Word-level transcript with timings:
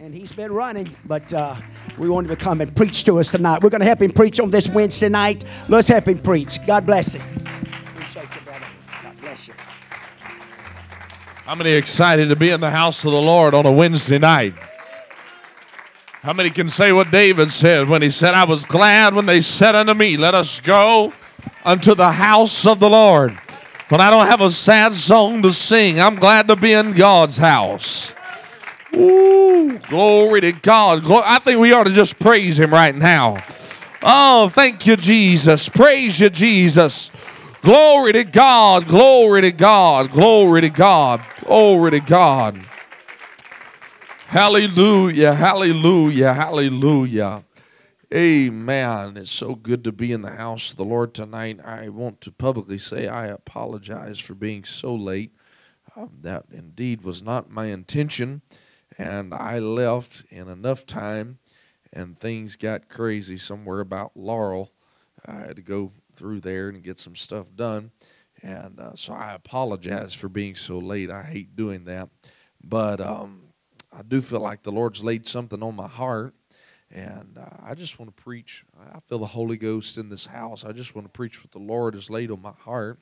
and 0.00 0.14
he's 0.14 0.30
been 0.30 0.52
running, 0.52 0.94
but 1.06 1.32
uh, 1.32 1.56
we 1.98 2.08
want 2.08 2.30
him 2.30 2.36
to 2.36 2.42
come 2.42 2.60
and 2.60 2.74
preach 2.74 3.02
to 3.04 3.18
us 3.18 3.32
tonight. 3.32 3.62
We're 3.62 3.70
going 3.70 3.80
to 3.80 3.86
help 3.86 4.00
him 4.00 4.12
preach 4.12 4.38
on 4.38 4.48
this 4.48 4.68
Wednesday 4.68 5.08
night. 5.08 5.42
Let's 5.68 5.88
help 5.88 6.06
him 6.06 6.18
preach. 6.18 6.64
God 6.66 6.86
bless 6.86 7.14
him. 7.14 7.22
Appreciate 7.96 8.28
you, 8.32 8.40
brother. 8.42 8.66
God 9.02 9.20
bless 9.20 9.48
you. 9.48 9.54
How 11.44 11.56
many 11.56 11.72
excited 11.72 12.28
to 12.28 12.36
be 12.36 12.50
in 12.50 12.60
the 12.60 12.70
house 12.70 13.04
of 13.04 13.10
the 13.10 13.20
Lord 13.20 13.54
on 13.54 13.66
a 13.66 13.72
Wednesday 13.72 14.18
night? 14.18 14.54
How 16.22 16.32
many 16.32 16.50
can 16.50 16.68
say 16.68 16.92
what 16.92 17.10
David 17.10 17.50
said 17.50 17.88
when 17.88 18.02
he 18.02 18.10
said, 18.10 18.34
I 18.34 18.44
was 18.44 18.64
glad 18.64 19.14
when 19.14 19.26
they 19.26 19.40
said 19.40 19.74
unto 19.74 19.94
me, 19.94 20.16
Let 20.16 20.34
us 20.34 20.60
go 20.60 21.12
unto 21.64 21.94
the 21.96 22.12
house 22.12 22.64
of 22.66 22.78
the 22.78 22.90
Lord. 22.90 23.36
When 23.88 24.00
I 24.00 24.10
don't 24.10 24.26
have 24.26 24.42
a 24.42 24.50
sad 24.50 24.92
song 24.92 25.42
to 25.42 25.52
sing, 25.52 26.00
I'm 26.00 26.16
glad 26.16 26.46
to 26.48 26.56
be 26.56 26.72
in 26.72 26.92
God's 26.92 27.38
house. 27.38 28.12
Ooh, 28.96 29.78
glory 29.88 30.40
to 30.40 30.52
God. 30.52 31.10
I 31.10 31.38
think 31.38 31.60
we 31.60 31.72
ought 31.72 31.84
to 31.84 31.92
just 31.92 32.18
praise 32.18 32.58
Him 32.58 32.72
right 32.72 32.94
now. 32.94 33.36
Oh, 34.02 34.48
thank 34.48 34.86
you, 34.86 34.96
Jesus. 34.96 35.68
Praise 35.68 36.20
you, 36.20 36.30
Jesus. 36.30 37.10
Glory 37.62 38.12
to 38.12 38.24
God. 38.24 38.86
Glory 38.86 39.42
to 39.42 39.52
God. 39.52 40.10
Glory 40.12 40.62
to 40.62 40.70
God. 40.70 41.24
Glory 41.44 41.90
to 41.90 42.00
God. 42.00 42.64
Hallelujah. 44.28 45.34
Hallelujah. 45.34 46.32
Hallelujah. 46.34 47.44
Amen. 48.14 49.16
It's 49.16 49.30
so 49.30 49.54
good 49.54 49.84
to 49.84 49.92
be 49.92 50.12
in 50.12 50.22
the 50.22 50.30
house 50.30 50.70
of 50.70 50.76
the 50.76 50.84
Lord 50.84 51.12
tonight. 51.12 51.60
I 51.64 51.88
want 51.88 52.20
to 52.22 52.32
publicly 52.32 52.78
say 52.78 53.08
I 53.08 53.26
apologize 53.26 54.18
for 54.18 54.34
being 54.34 54.64
so 54.64 54.94
late. 54.94 55.34
Um, 55.96 56.10
that 56.22 56.44
indeed 56.50 57.02
was 57.02 57.22
not 57.22 57.50
my 57.50 57.66
intention. 57.66 58.42
And 58.98 59.32
I 59.32 59.60
left 59.60 60.24
in 60.28 60.48
enough 60.48 60.84
time, 60.84 61.38
and 61.92 62.18
things 62.18 62.56
got 62.56 62.88
crazy 62.88 63.36
somewhere 63.36 63.80
about 63.80 64.16
Laurel. 64.16 64.72
I 65.24 65.34
had 65.34 65.56
to 65.56 65.62
go 65.62 65.92
through 66.16 66.40
there 66.40 66.68
and 66.68 66.82
get 66.82 66.98
some 66.98 67.14
stuff 67.14 67.46
done. 67.54 67.92
And 68.42 68.78
uh, 68.80 68.94
so 68.94 69.12
I 69.12 69.34
apologize 69.34 70.14
for 70.14 70.28
being 70.28 70.56
so 70.56 70.78
late. 70.78 71.10
I 71.10 71.22
hate 71.22 71.56
doing 71.56 71.84
that. 71.84 72.08
But 72.62 73.00
um, 73.00 73.42
I 73.96 74.02
do 74.02 74.20
feel 74.20 74.40
like 74.40 74.62
the 74.62 74.72
Lord's 74.72 75.02
laid 75.02 75.26
something 75.26 75.62
on 75.62 75.76
my 75.76 75.88
heart. 75.88 76.34
And 76.90 77.38
uh, 77.38 77.56
I 77.64 77.74
just 77.74 77.98
want 77.98 78.16
to 78.16 78.22
preach. 78.22 78.64
I 78.94 79.00
feel 79.00 79.18
the 79.18 79.26
Holy 79.26 79.56
Ghost 79.56 79.98
in 79.98 80.08
this 80.08 80.26
house. 80.26 80.64
I 80.64 80.72
just 80.72 80.94
want 80.94 81.06
to 81.06 81.12
preach 81.12 81.42
what 81.42 81.52
the 81.52 81.58
Lord 81.58 81.94
has 81.94 82.10
laid 82.10 82.30
on 82.30 82.42
my 82.42 82.52
heart. 82.58 82.98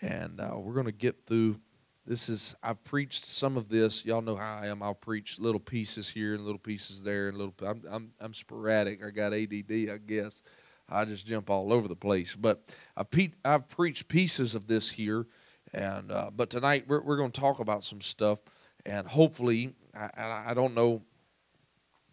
And 0.00 0.40
uh, 0.40 0.54
we're 0.56 0.74
going 0.74 0.86
to 0.86 0.92
get 0.92 1.26
through 1.26 1.60
this 2.06 2.28
is 2.28 2.54
I've 2.62 2.82
preached 2.82 3.26
some 3.26 3.56
of 3.56 3.68
this. 3.68 4.04
Y'all 4.04 4.22
know 4.22 4.36
how 4.36 4.58
I 4.62 4.66
am. 4.66 4.82
I'll 4.82 4.94
preach 4.94 5.38
little 5.38 5.60
pieces 5.60 6.08
here 6.08 6.34
and 6.34 6.44
little 6.44 6.58
pieces 6.58 7.02
there 7.02 7.28
and 7.28 7.38
little. 7.38 7.54
I'm 7.64 7.82
I'm, 7.88 8.10
I'm 8.20 8.34
sporadic. 8.34 9.04
I 9.04 9.10
got 9.10 9.32
ADD, 9.32 9.90
I 9.90 9.98
guess. 10.04 10.42
I 10.88 11.04
just 11.04 11.26
jump 11.26 11.48
all 11.48 11.72
over 11.72 11.86
the 11.86 11.96
place. 11.96 12.34
But 12.34 12.74
I've 12.96 13.10
pe- 13.10 13.32
I've 13.44 13.68
preached 13.68 14.08
pieces 14.08 14.54
of 14.56 14.66
this 14.66 14.90
here, 14.90 15.26
and 15.72 16.10
uh, 16.10 16.30
but 16.34 16.50
tonight 16.50 16.84
we're 16.88 17.02
we're 17.02 17.16
going 17.16 17.30
to 17.30 17.40
talk 17.40 17.60
about 17.60 17.84
some 17.84 18.00
stuff, 18.00 18.42
and 18.84 19.06
hopefully 19.06 19.74
I 19.94 20.10
I, 20.48 20.54
don't 20.54 20.74
know. 20.74 21.02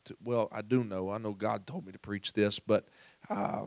To, 0.05 0.15
well, 0.23 0.49
I 0.51 0.61
do 0.61 0.83
know. 0.83 1.09
I 1.09 1.17
know 1.17 1.33
God 1.33 1.65
told 1.65 1.85
me 1.85 1.91
to 1.91 1.99
preach 1.99 2.33
this, 2.33 2.59
but. 2.59 2.87
Uh, 3.29 3.65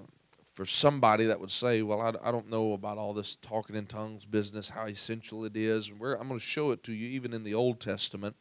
for 0.53 0.67
somebody 0.67 1.27
that 1.27 1.41
would 1.41 1.50
say, 1.50 1.83
Well, 1.83 2.00
I, 2.00 2.28
I 2.28 2.31
don't 2.31 2.50
know 2.50 2.72
about 2.72 2.98
all 2.98 3.14
this 3.14 3.36
talking 3.36 3.77
in 3.77 3.86
tongues 3.86 4.25
business, 4.25 4.69
how 4.69 4.86
essential 4.86 5.45
it 5.45 5.56
is. 5.56 5.89
And 5.89 5.97
I'm 6.03 6.28
going 6.28 6.39
to 6.39 6.39
show 6.39 6.70
it 6.70 6.83
to 6.84 6.92
you, 6.92 7.08
even 7.08 7.33
in 7.33 7.45
the 7.45 7.55
Old 7.55 7.81
Testament, 7.81 8.36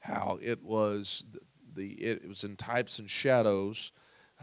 how 0.00 0.38
it 0.42 0.62
was 0.62 1.24
the 1.74 1.92
it 1.92 2.28
was 2.28 2.44
in 2.44 2.56
types 2.56 2.98
and 2.98 3.10
shadows 3.10 3.92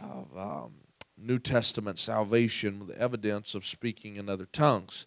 of 0.01 0.37
um, 0.37 0.73
New 1.17 1.37
Testament 1.37 1.99
salvation 1.99 2.79
with 2.79 2.89
the 2.89 3.01
evidence 3.01 3.53
of 3.53 3.65
speaking 3.65 4.15
in 4.15 4.27
other 4.27 4.47
tongues. 4.47 5.05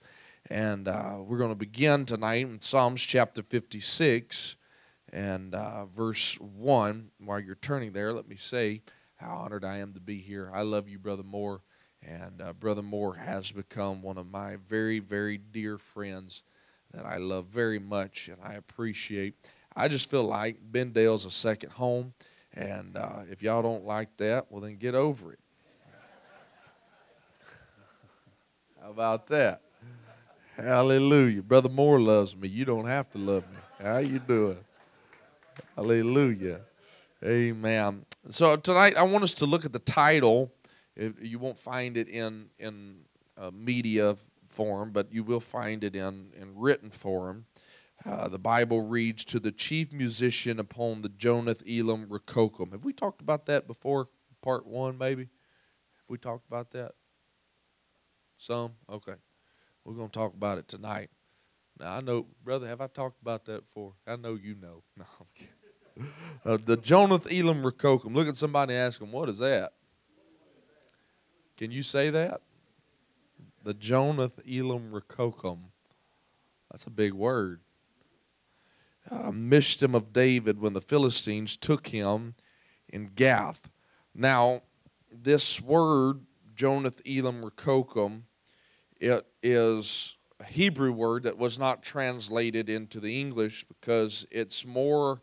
And 0.51 0.89
uh, 0.89 1.17
we're 1.19 1.39
going 1.39 1.51
to 1.51 1.57
begin 1.57 2.05
tonight 2.05 2.43
in 2.43 2.61
Psalms 2.61 3.01
chapter 3.01 3.43
56 3.43 4.57
and 5.11 5.55
uh, 5.55 5.87
verse 5.87 6.39
1. 6.39 7.11
While 7.19 7.41
you're 7.41 7.55
turning 7.55 7.93
there, 7.93 8.13
let 8.13 8.29
me 8.29 8.37
say 8.37 8.83
how 9.17 9.37
honored 9.37 9.65
I 9.65 9.79
am 9.79 9.95
to 9.95 10.01
be 10.01 10.19
here. 10.19 10.51
I 10.53 10.63
love 10.63 10.89
you, 10.89 10.99
Brother 10.99 11.23
Moore. 11.23 11.63
And 12.07 12.43
uh, 12.43 12.53
Brother 12.53 12.83
Moore 12.83 13.15
has 13.15 13.51
become 13.51 14.03
one 14.03 14.19
of 14.19 14.31
my 14.31 14.57
very, 14.69 14.99
very 14.99 15.39
dear 15.39 15.79
friends 15.79 16.43
that 16.93 17.07
I 17.07 17.17
love 17.17 17.47
very 17.47 17.79
much 17.79 18.29
and 18.29 18.39
I 18.43 18.55
appreciate. 18.55 19.35
I 19.75 19.89
just 19.89 20.11
feel 20.11 20.25
like 20.25 20.59
Bendale's 20.71 21.25
a 21.25 21.31
second 21.31 21.71
home. 21.71 22.13
And 22.53 22.97
uh, 22.97 23.21
if 23.31 23.43
y'all 23.43 23.63
don't 23.63 23.85
like 23.85 24.17
that, 24.19 24.47
well, 24.51 24.61
then 24.61 24.77
get 24.77 24.95
over 24.95 25.33
it. 25.33 25.41
How 28.83 28.91
about 28.91 29.27
that? 29.29 29.63
Hallelujah. 30.57 31.43
Brother 31.43 31.69
Moore 31.69 31.99
loves 31.99 32.37
me. 32.37 32.47
You 32.47 32.65
don't 32.65 32.87
have 32.87 33.11
to 33.11 33.19
love 33.19 33.43
me. 33.51 33.59
How 33.83 33.99
you 33.99 34.21
doing? 34.21 34.59
Hallelujah. 35.75 36.61
Amen. 37.25 38.05
So 38.29 38.55
tonight 38.57 38.97
I 38.97 39.03
want 39.03 39.25
us 39.25 39.35
to 39.35 39.47
look 39.47 39.65
at 39.65 39.73
the 39.73 39.81
title 39.81 40.53
it, 40.97 41.15
you 41.21 41.39
won't 41.39 41.59
find 41.59 41.97
it 41.97 42.09
in 42.09 42.51
in 42.59 43.05
media 43.53 44.17
form, 44.49 44.93
but 44.93 45.13
you 45.13 45.25
will 45.25 45.41
find 45.41 45.85
it 45.85 45.95
in 45.95 46.33
in 46.37 46.57
written 46.57 46.91
form. 46.91 47.47
Uh, 48.05 48.29
the 48.29 48.39
Bible 48.39 48.83
reads 48.83 49.25
to 49.25 49.41
the 49.41 49.53
chief 49.53 49.93
musician 49.93 50.59
upon 50.59 51.03
the 51.03 51.09
Jonath 51.09 51.63
Elam 51.67 52.07
Rekokim. 52.07 52.73
Have 52.73 52.85
we 52.85 52.93
talked 52.93 53.23
about 53.23 53.47
that 53.47 53.67
before? 53.67 54.09
Part 54.43 54.67
one, 54.67 54.99
maybe. 54.99 55.23
Have 55.23 56.09
we 56.09 56.19
talked 56.19 56.47
about 56.47 56.71
that? 56.73 56.93
Some. 58.37 58.73
Okay. 58.91 59.15
We're 59.85 59.95
going 59.95 60.11
to 60.11 60.19
talk 60.19 60.35
about 60.35 60.59
it 60.59 60.69
tonight. 60.69 61.11
Now 61.79 61.97
I 61.97 62.01
know, 62.01 62.27
brother. 62.45 62.67
Have 62.69 62.81
I 62.81 62.89
talked 62.89 63.21
about 63.23 63.47
that 63.47 63.63
before? 63.67 63.95
I 64.07 64.17
know 64.17 64.35
you 64.35 64.55
know. 64.55 64.83
No, 64.97 65.05
I'm 65.21 65.27
kidding. 65.35 66.13
Uh, 66.45 66.59
the 66.65 66.77
Jonath 66.77 67.27
Elam 67.27 67.63
Rekokim. 67.63 68.15
Look 68.15 68.29
at 68.29 68.37
somebody 68.37 68.75
and 68.75 68.83
ask 68.83 69.01
"What 69.01 69.29
is 69.29 69.39
that?" 69.39 69.73
Can 71.57 71.71
you 71.71 71.83
say 71.83 72.11
that? 72.11 72.41
The 73.63 73.75
Jonath 73.75 74.41
Elam 74.47 74.91
Rekokim. 74.91 75.59
That's 76.71 76.87
a 76.87 76.91
big 76.91 77.15
word. 77.15 77.61
Uh, 79.11 79.31
of 79.95 80.13
David 80.13 80.61
when 80.61 80.73
the 80.73 80.81
Philistines 80.81 81.57
took 81.57 81.89
him 81.89 82.35
in 82.89 83.11
Gath. 83.15 83.71
Now, 84.15 84.63
this 85.13 85.61
word, 85.61 86.21
Jonath 86.57 87.01
Elam 87.07 87.43
Rekokim, 87.43 88.23
it 89.01 89.27
is 89.43 90.17
a 90.41 90.45
Hebrew 90.45 90.93
word 90.93 91.23
that 91.25 91.39
was 91.39 91.59
not 91.59 91.83
translated 91.83 92.69
into 92.69 92.99
the 92.99 93.21
English 93.21 93.65
because 93.65 94.27
it's 94.31 94.65
more 94.65 95.23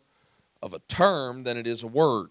of 0.62 0.72
a 0.72 0.78
term 0.80 1.42
than 1.42 1.56
it 1.56 1.66
is 1.66 1.82
a 1.82 1.88
word. 1.88 2.28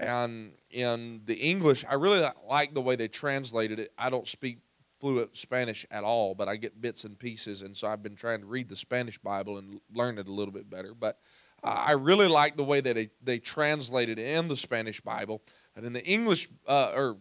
And 0.00 0.52
in 0.70 1.20
the 1.26 1.36
English, 1.36 1.84
I 1.88 1.94
really 1.94 2.26
like 2.48 2.72
the 2.72 2.80
way 2.80 2.96
they 2.96 3.06
translated 3.06 3.78
it. 3.78 3.92
I 3.98 4.08
don't 4.08 4.26
speak 4.26 4.60
fluent 4.98 5.36
Spanish 5.36 5.84
at 5.90 6.04
all, 6.04 6.34
but 6.34 6.48
I 6.48 6.56
get 6.56 6.80
bits 6.80 7.04
and 7.04 7.18
pieces, 7.18 7.60
and 7.62 7.76
so 7.76 7.86
I've 7.86 8.02
been 8.02 8.16
trying 8.16 8.40
to 8.40 8.46
read 8.46 8.70
the 8.70 8.76
Spanish 8.76 9.18
Bible 9.18 9.58
and 9.58 9.80
learn 9.94 10.18
it 10.18 10.26
a 10.26 10.32
little 10.32 10.52
bit 10.52 10.70
better. 10.70 10.94
But 10.94 11.18
I 11.62 11.92
really 11.92 12.28
like 12.28 12.56
the 12.56 12.64
way 12.64 12.80
that 12.80 12.94
they, 12.94 13.10
they 13.22 13.38
translated 13.38 14.18
it 14.18 14.36
in 14.36 14.48
the 14.48 14.56
Spanish 14.56 15.02
Bible, 15.02 15.42
and 15.76 15.84
in 15.84 15.92
the 15.92 16.04
English, 16.04 16.48
uh, 16.66 16.92
or 16.94 17.18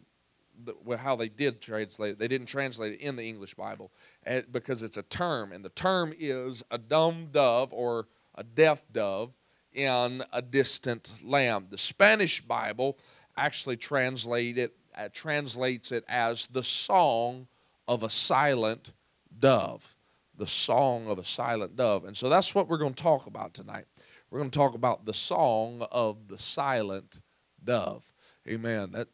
the, 0.63 0.97
how 0.97 1.17
they 1.17 1.29
did 1.29 1.61
translate 1.61 2.11
it. 2.11 2.19
They 2.19 2.29
didn't 2.29 2.47
translate 2.47 2.93
it 2.93 3.01
in 3.01 3.17
the 3.17 3.27
English 3.27 3.55
Bible 3.55 3.91
because 4.51 4.83
it's 4.83 4.97
a 4.97 5.03
term, 5.03 5.51
and 5.51 5.65
the 5.65 5.69
term 5.69 6.13
is 6.17 6.63
a 6.71 6.77
dumb 6.77 7.27
dove 7.31 7.73
or 7.73 8.07
a 8.35 8.43
deaf 8.43 8.85
dove 8.91 9.33
in 9.73 10.23
a 10.33 10.41
distant 10.41 11.11
land. 11.23 11.67
The 11.69 11.77
Spanish 11.77 12.41
Bible 12.41 12.97
actually 13.37 13.77
translate 13.77 14.57
it, 14.57 14.75
uh, 14.97 15.09
translates 15.13 15.91
it 15.91 16.03
as 16.07 16.47
the 16.47 16.63
song 16.63 17.47
of 17.87 18.03
a 18.03 18.09
silent 18.09 18.91
dove. 19.39 19.95
The 20.35 20.47
song 20.47 21.07
of 21.07 21.19
a 21.19 21.25
silent 21.25 21.75
dove. 21.75 22.05
And 22.05 22.15
so 22.15 22.29
that's 22.29 22.55
what 22.55 22.67
we're 22.67 22.77
going 22.77 22.93
to 22.93 23.03
talk 23.03 23.27
about 23.27 23.53
tonight. 23.53 23.85
We're 24.29 24.39
going 24.39 24.51
to 24.51 24.57
talk 24.57 24.75
about 24.75 25.05
the 25.05 25.13
song 25.13 25.85
of 25.91 26.27
the 26.27 26.37
silent 26.39 27.19
dove. 27.63 28.03
Amen. 28.47 28.91
That 28.91 29.07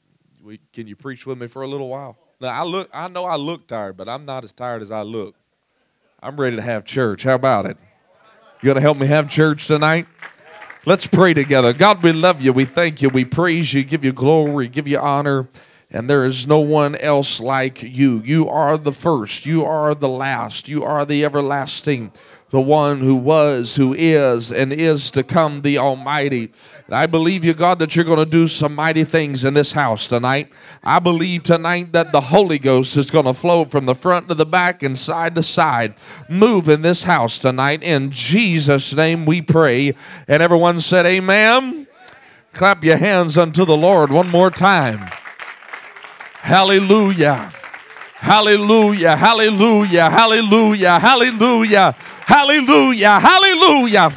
we, 0.43 0.59
can 0.73 0.87
you 0.87 0.95
preach 0.95 1.25
with 1.25 1.39
me 1.39 1.47
for 1.47 1.61
a 1.61 1.67
little 1.67 1.89
while? 1.89 2.17
Now 2.41 2.49
I 2.49 2.63
look 2.63 2.89
I 2.93 3.07
know 3.07 3.25
I 3.25 3.37
look 3.37 3.67
tired, 3.67 3.97
but 3.97 4.09
I'm 4.09 4.25
not 4.25 4.43
as 4.43 4.51
tired 4.51 4.81
as 4.81 4.91
I 4.91 5.01
look. 5.03 5.35
I'm 6.21 6.39
ready 6.39 6.57
to 6.57 6.61
have 6.61 6.85
church. 6.85 7.23
How 7.23 7.35
about 7.35 7.65
it? 7.65 7.77
You 8.61 8.67
going 8.67 8.75
to 8.75 8.81
help 8.81 8.97
me 8.97 9.07
have 9.07 9.29
church 9.29 9.67
tonight? 9.67 10.07
Let's 10.87 11.07
pray 11.07 11.33
together. 11.33 11.73
God, 11.73 12.03
we 12.03 12.11
love 12.11 12.43
you. 12.43 12.53
We 12.53 12.65
thank 12.65 13.01
you. 13.01 13.09
We 13.09 13.25
praise 13.25 13.73
you, 13.73 13.83
give 13.83 14.05
you 14.05 14.13
glory, 14.13 14.67
give 14.67 14.87
you 14.87 14.99
honor. 14.99 15.47
And 15.91 16.09
there 16.09 16.25
is 16.25 16.47
no 16.47 16.59
one 16.59 16.95
else 16.95 17.39
like 17.39 17.83
you. 17.83 18.21
You 18.25 18.49
are 18.49 18.77
the 18.77 18.91
first, 18.91 19.45
you 19.45 19.63
are 19.63 19.93
the 19.93 20.09
last, 20.09 20.67
you 20.67 20.83
are 20.83 21.05
the 21.05 21.23
everlasting, 21.23 22.11
the 22.49 22.61
one 22.61 23.01
who 23.01 23.15
was, 23.15 23.75
who 23.75 23.93
is, 23.93 24.51
and 24.51 24.71
is 24.71 25.11
to 25.11 25.23
come, 25.23 25.61
the 25.61 25.77
Almighty. 25.77 26.51
I 26.89 27.05
believe 27.05 27.43
you, 27.43 27.53
God, 27.53 27.79
that 27.79 27.95
you're 27.95 28.05
going 28.05 28.19
to 28.19 28.25
do 28.25 28.47
some 28.47 28.75
mighty 28.75 29.03
things 29.03 29.43
in 29.43 29.53
this 29.53 29.73
house 29.73 30.07
tonight. 30.07 30.49
I 30.83 30.99
believe 30.99 31.43
tonight 31.43 31.91
that 31.91 32.11
the 32.11 32.21
Holy 32.21 32.59
Ghost 32.59 32.97
is 32.97 33.11
going 33.11 33.25
to 33.25 33.33
flow 33.33 33.65
from 33.65 33.85
the 33.85 33.95
front 33.95 34.29
to 34.29 34.35
the 34.35 34.45
back 34.45 34.83
and 34.83 34.97
side 34.97 35.35
to 35.35 35.43
side. 35.43 35.95
Move 36.29 36.69
in 36.69 36.81
this 36.81 37.03
house 37.03 37.39
tonight. 37.39 37.83
In 37.83 38.11
Jesus' 38.11 38.93
name 38.93 39.25
we 39.25 39.41
pray. 39.41 39.95
And 40.27 40.41
everyone 40.41 40.81
said, 40.81 41.05
Amen. 41.05 41.87
Clap 42.53 42.83
your 42.83 42.97
hands 42.97 43.37
unto 43.37 43.65
the 43.65 43.75
Lord 43.75 44.11
one 44.11 44.29
more 44.29 44.49
time. 44.49 45.09
Hallelujah. 46.45 47.51
Hallelujah. 48.17 49.15
Hallelujah. 49.15 50.09
Hallelujah. 50.11 50.99
Hallelujah. 50.99 51.95
Hallelujah. 52.27 53.19
Hallelujah. 53.19 54.11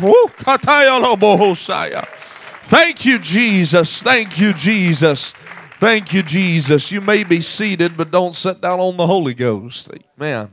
Thank 2.64 3.06
you, 3.06 3.18
Jesus. 3.18 4.02
Thank 4.02 4.38
you, 4.38 4.52
Jesus. 4.52 5.32
Thank 5.80 6.12
you, 6.12 6.22
Jesus. 6.22 6.92
You 6.92 7.00
may 7.00 7.24
be 7.24 7.40
seated, 7.40 7.96
but 7.96 8.10
don't 8.10 8.34
sit 8.34 8.60
down 8.60 8.78
on 8.78 8.98
the 8.98 9.06
Holy 9.06 9.32
Ghost. 9.32 9.88
Amen. 10.18 10.50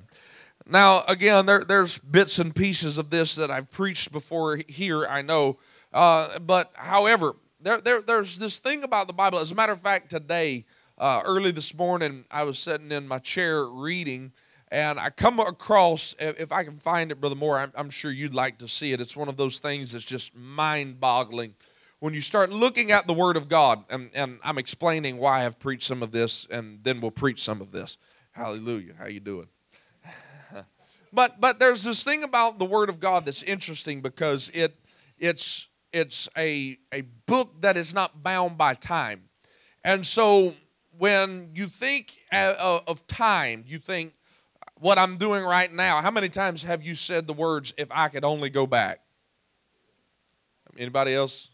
Now, 0.66 1.04
again, 1.10 1.46
there, 1.46 1.66
there's 1.66 1.98
bits 1.98 2.40
and 2.40 2.56
pieces 2.56 2.98
of 2.98 3.10
this 3.10 3.36
that 3.36 3.52
I've 3.52 3.70
preached 3.70 4.14
before 4.14 4.62
here, 4.70 5.06
I 5.06 5.22
know. 5.24 5.58
Uh, 5.92 6.40
but, 6.40 6.72
however, 6.76 7.36
there, 7.60 7.82
there, 7.82 8.02
there's 8.02 8.40
this 8.40 8.60
thing 8.60 8.86
about 8.86 9.08
the 9.08 9.14
Bible. 9.14 9.40
As 9.40 9.52
a 9.52 9.56
matter 9.56 9.74
of 9.74 9.82
fact, 9.82 10.10
today, 10.10 10.64
uh, 10.98 11.22
early 11.26 11.52
this 11.52 11.74
morning, 11.74 12.26
I 12.32 12.44
was 12.44 12.58
sitting 12.58 12.92
in 12.92 13.08
my 13.08 13.20
chair 13.20 13.66
reading, 13.66 14.32
and 14.72 15.00
I 15.00 15.10
come 15.10 15.40
across, 15.40 16.16
if 16.20 16.52
I 16.52 16.64
can 16.64 16.80
find 16.80 17.12
it, 17.12 17.20
Brother 17.20 17.36
Moore, 17.36 17.60
I'm, 17.60 17.72
I'm 17.76 17.90
sure 17.90 18.12
you'd 18.12 18.34
like 18.34 18.58
to 18.60 18.68
see 18.68 18.94
it. 18.94 19.02
It's 19.02 19.16
one 19.16 19.28
of 19.28 19.38
those 19.38 19.60
things 19.60 19.92
that's 19.92 20.06
just 20.06 20.36
mind 20.36 21.00
boggling 21.00 21.56
when 22.00 22.14
you 22.14 22.22
start 22.22 22.52
looking 22.52 22.92
at 22.92 23.08
the 23.08 23.14
Word 23.14 23.38
of 23.38 23.50
God, 23.50 23.84
and, 23.90 24.10
and 24.14 24.40
I'm 24.44 24.58
explaining 24.58 25.18
why 25.18 25.46
I've 25.46 25.60
preached 25.60 25.88
some 25.88 26.04
of 26.04 26.12
this, 26.12 26.46
and 26.50 26.84
then 26.84 27.02
we'll 27.02 27.12
preach 27.12 27.42
some 27.42 27.62
of 27.62 27.72
this. 27.72 27.98
Hallelujah. 28.32 28.94
How 28.98 29.08
you 29.08 29.20
doing? 29.20 29.48
but 31.14 31.40
but 31.40 31.60
there's 31.60 31.84
this 31.84 32.04
thing 32.04 32.24
about 32.24 32.60
the 32.60 32.66
Word 32.66 32.90
of 32.90 33.00
God 33.00 33.26
that's 33.26 33.44
interesting 33.44 34.02
because 34.02 34.52
it 34.54 34.78
it's 35.18 35.70
it's 35.94 36.28
a 36.38 36.78
a 36.92 37.02
book 37.26 37.62
that 37.62 37.78
is 37.78 37.94
not 37.94 38.22
bound 38.22 38.58
by 38.58 38.74
time, 38.74 39.30
and 39.84 40.06
so 40.06 40.54
when 40.98 41.52
you 41.54 41.68
think 41.68 42.20
of 42.32 43.08
time, 43.08 43.64
you 43.68 43.80
think 43.80 44.14
what 44.80 44.98
I'm 44.98 45.18
doing 45.18 45.44
right 45.44 45.72
now. 45.72 46.02
How 46.02 46.12
many 46.12 46.30
times 46.30 46.64
have 46.64 46.84
you 46.84 46.96
said 46.96 47.28
the 47.28 47.34
words, 47.34 47.74
"If 47.78 47.88
I 47.92 48.10
could 48.10 48.24
only 48.24 48.50
go 48.50 48.68
back"? 48.68 49.02
Anybody 50.78 51.14
else? 51.14 51.50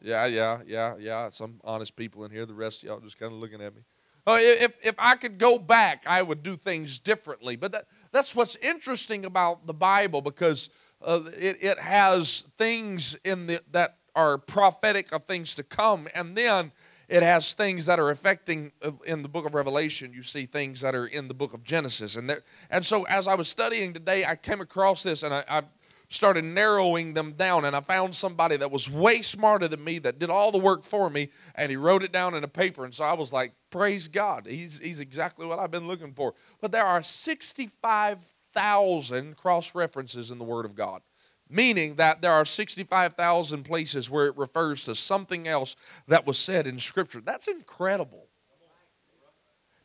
Yeah, 0.00 0.26
yeah, 0.26 0.60
yeah, 0.66 0.96
yeah. 0.98 1.28
Some 1.28 1.60
honest 1.64 1.96
people 1.96 2.24
in 2.24 2.30
here. 2.30 2.46
The 2.46 2.54
rest 2.54 2.82
of 2.82 2.88
y'all 2.88 3.00
just 3.00 3.18
kind 3.18 3.32
of 3.32 3.38
looking 3.38 3.60
at 3.60 3.74
me. 3.74 3.82
Oh, 4.26 4.36
if, 4.36 4.74
if 4.84 4.94
I 4.98 5.16
could 5.16 5.38
go 5.38 5.58
back, 5.58 6.04
I 6.06 6.20
would 6.22 6.42
do 6.42 6.54
things 6.54 6.98
differently. 6.98 7.56
But 7.56 7.72
that, 7.72 7.86
that's 8.12 8.34
what's 8.34 8.56
interesting 8.56 9.24
about 9.24 9.66
the 9.66 9.72
Bible 9.72 10.20
because 10.20 10.68
uh, 11.00 11.22
it, 11.38 11.56
it 11.62 11.78
has 11.78 12.44
things 12.58 13.16
in 13.24 13.46
the, 13.46 13.62
that 13.70 13.96
are 14.14 14.36
prophetic 14.36 15.12
of 15.12 15.24
things 15.24 15.54
to 15.54 15.62
come. 15.62 16.08
And 16.14 16.36
then 16.36 16.72
it 17.08 17.22
has 17.22 17.54
things 17.54 17.86
that 17.86 17.98
are 17.98 18.10
affecting 18.10 18.72
uh, 18.82 18.90
in 19.06 19.22
the 19.22 19.28
book 19.28 19.46
of 19.46 19.54
Revelation. 19.54 20.12
You 20.12 20.22
see 20.22 20.44
things 20.46 20.82
that 20.82 20.94
are 20.94 21.06
in 21.06 21.28
the 21.28 21.34
book 21.34 21.54
of 21.54 21.64
Genesis. 21.64 22.16
And, 22.16 22.28
there, 22.28 22.42
and 22.70 22.84
so 22.84 23.04
as 23.04 23.26
I 23.26 23.34
was 23.34 23.48
studying 23.48 23.94
today, 23.94 24.26
I 24.26 24.36
came 24.36 24.60
across 24.60 25.02
this 25.02 25.22
and 25.22 25.32
I, 25.32 25.42
I 25.48 25.62
started 26.10 26.44
narrowing 26.44 27.14
them 27.14 27.32
down 27.32 27.64
and 27.64 27.74
I 27.74 27.80
found 27.80 28.14
somebody 28.14 28.58
that 28.58 28.70
was 28.70 28.90
way 28.90 29.22
smarter 29.22 29.68
than 29.68 29.82
me 29.84 29.98
that 30.00 30.18
did 30.18 30.28
all 30.30 30.50
the 30.50 30.58
work 30.58 30.84
for 30.84 31.08
me 31.10 31.28
and 31.54 31.70
he 31.70 31.76
wrote 31.76 32.02
it 32.02 32.12
down 32.12 32.34
in 32.34 32.44
a 32.44 32.48
paper 32.48 32.84
and 32.84 32.94
so 32.94 33.04
I 33.04 33.12
was 33.12 33.30
like 33.30 33.52
praise 33.70 34.08
God 34.08 34.46
he's 34.48 34.78
he's 34.78 35.00
exactly 35.00 35.44
what 35.44 35.58
I've 35.58 35.70
been 35.70 35.86
looking 35.86 36.14
for 36.14 36.32
but 36.62 36.72
there 36.72 36.86
are 36.86 37.02
65,000 37.02 39.36
cross 39.36 39.74
references 39.74 40.30
in 40.30 40.38
the 40.38 40.44
word 40.44 40.64
of 40.64 40.74
God 40.74 41.02
meaning 41.50 41.96
that 41.96 42.22
there 42.22 42.32
are 42.32 42.44
65,000 42.44 43.64
places 43.64 44.10
where 44.10 44.26
it 44.26 44.36
refers 44.36 44.84
to 44.84 44.94
something 44.94 45.48
else 45.48 45.76
that 46.06 46.26
was 46.26 46.38
said 46.38 46.66
in 46.66 46.78
scripture 46.78 47.20
that's 47.20 47.48
incredible 47.48 48.28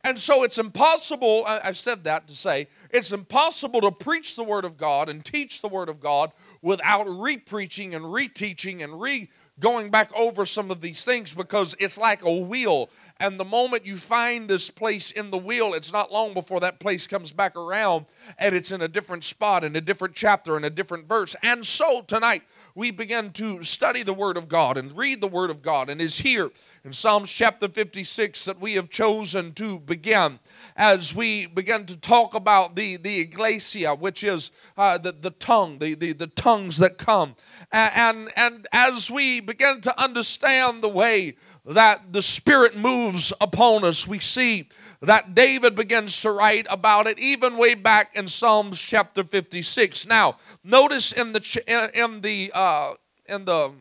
and 0.04 0.18
so 0.18 0.42
it's 0.42 0.58
impossible, 0.58 1.44
I've 1.46 1.78
said 1.78 2.04
that 2.04 2.28
to 2.28 2.36
say, 2.36 2.68
it's 2.90 3.10
impossible 3.10 3.80
to 3.80 3.90
preach 3.90 4.36
the 4.36 4.44
Word 4.44 4.66
of 4.66 4.76
God 4.76 5.08
and 5.08 5.24
teach 5.24 5.62
the 5.62 5.68
Word 5.68 5.88
of 5.88 5.98
God 5.98 6.30
without 6.60 7.08
re-preaching 7.08 7.94
and 7.94 8.04
reteaching 8.04 8.84
and 8.84 9.00
re 9.00 9.30
going 9.60 9.88
back 9.88 10.14
over 10.14 10.44
some 10.44 10.70
of 10.70 10.80
these 10.80 11.04
things 11.04 11.32
because 11.32 11.74
it's 11.78 11.96
like 11.96 12.22
a 12.24 12.36
wheel. 12.36 12.90
And 13.20 13.38
the 13.38 13.44
moment 13.44 13.86
you 13.86 13.96
find 13.96 14.50
this 14.50 14.70
place 14.70 15.12
in 15.12 15.30
the 15.30 15.38
wheel, 15.38 15.72
it's 15.72 15.92
not 15.92 16.10
long 16.10 16.34
before 16.34 16.58
that 16.60 16.80
place 16.80 17.06
comes 17.06 17.30
back 17.30 17.56
around 17.56 18.06
and 18.38 18.56
it's 18.56 18.72
in 18.72 18.82
a 18.82 18.88
different 18.88 19.22
spot, 19.22 19.62
in 19.62 19.76
a 19.76 19.80
different 19.80 20.16
chapter, 20.16 20.56
in 20.56 20.64
a 20.64 20.70
different 20.70 21.08
verse. 21.08 21.36
And 21.42 21.64
so 21.64 22.02
tonight, 22.02 22.42
we 22.74 22.90
begin 22.90 23.30
to 23.32 23.62
study 23.62 24.02
the 24.02 24.12
Word 24.12 24.36
of 24.36 24.48
God 24.48 24.76
and 24.76 24.96
read 24.96 25.20
the 25.20 25.28
Word 25.28 25.50
of 25.50 25.62
God. 25.62 25.88
And 25.88 26.00
is 26.00 26.18
here 26.18 26.50
in 26.84 26.92
Psalms 26.92 27.30
chapter 27.30 27.68
56 27.68 28.46
that 28.46 28.60
we 28.60 28.74
have 28.74 28.90
chosen 28.90 29.52
to 29.54 29.78
begin 29.78 30.40
as 30.76 31.14
we 31.14 31.46
begin 31.46 31.86
to 31.86 31.96
talk 31.96 32.34
about 32.34 32.74
the, 32.74 32.96
the 32.96 33.20
iglesia, 33.20 33.94
which 33.94 34.24
is 34.24 34.50
uh, 34.76 34.98
the, 34.98 35.12
the 35.12 35.30
tongue, 35.30 35.78
the, 35.78 35.94
the, 35.94 36.12
the 36.12 36.26
tongues 36.26 36.78
that 36.78 36.98
come. 36.98 37.36
And, 37.70 37.92
and, 37.94 38.32
and 38.36 38.66
as 38.72 39.08
we 39.08 39.38
begin 39.38 39.80
to 39.82 40.02
understand 40.02 40.82
the 40.82 40.88
way 40.88 41.36
that 41.66 42.12
the 42.12 42.22
Spirit 42.22 42.76
moves 42.76 43.32
upon 43.40 43.84
us, 43.84 44.06
we 44.06 44.18
see 44.18 44.68
that 45.00 45.34
David 45.34 45.74
begins 45.74 46.20
to 46.20 46.30
write 46.30 46.66
about 46.68 47.06
it 47.06 47.18
even 47.18 47.56
way 47.56 47.74
back 47.74 48.14
in 48.14 48.28
Psalms 48.28 48.80
chapter 48.80 49.24
56. 49.24 50.06
Now, 50.06 50.36
notice 50.62 51.12
in 51.12 51.32
the 51.32 51.90
in 51.94 52.20
the 52.20 52.50
uh, 52.54 52.94
in 53.26 53.44
the 53.44 53.72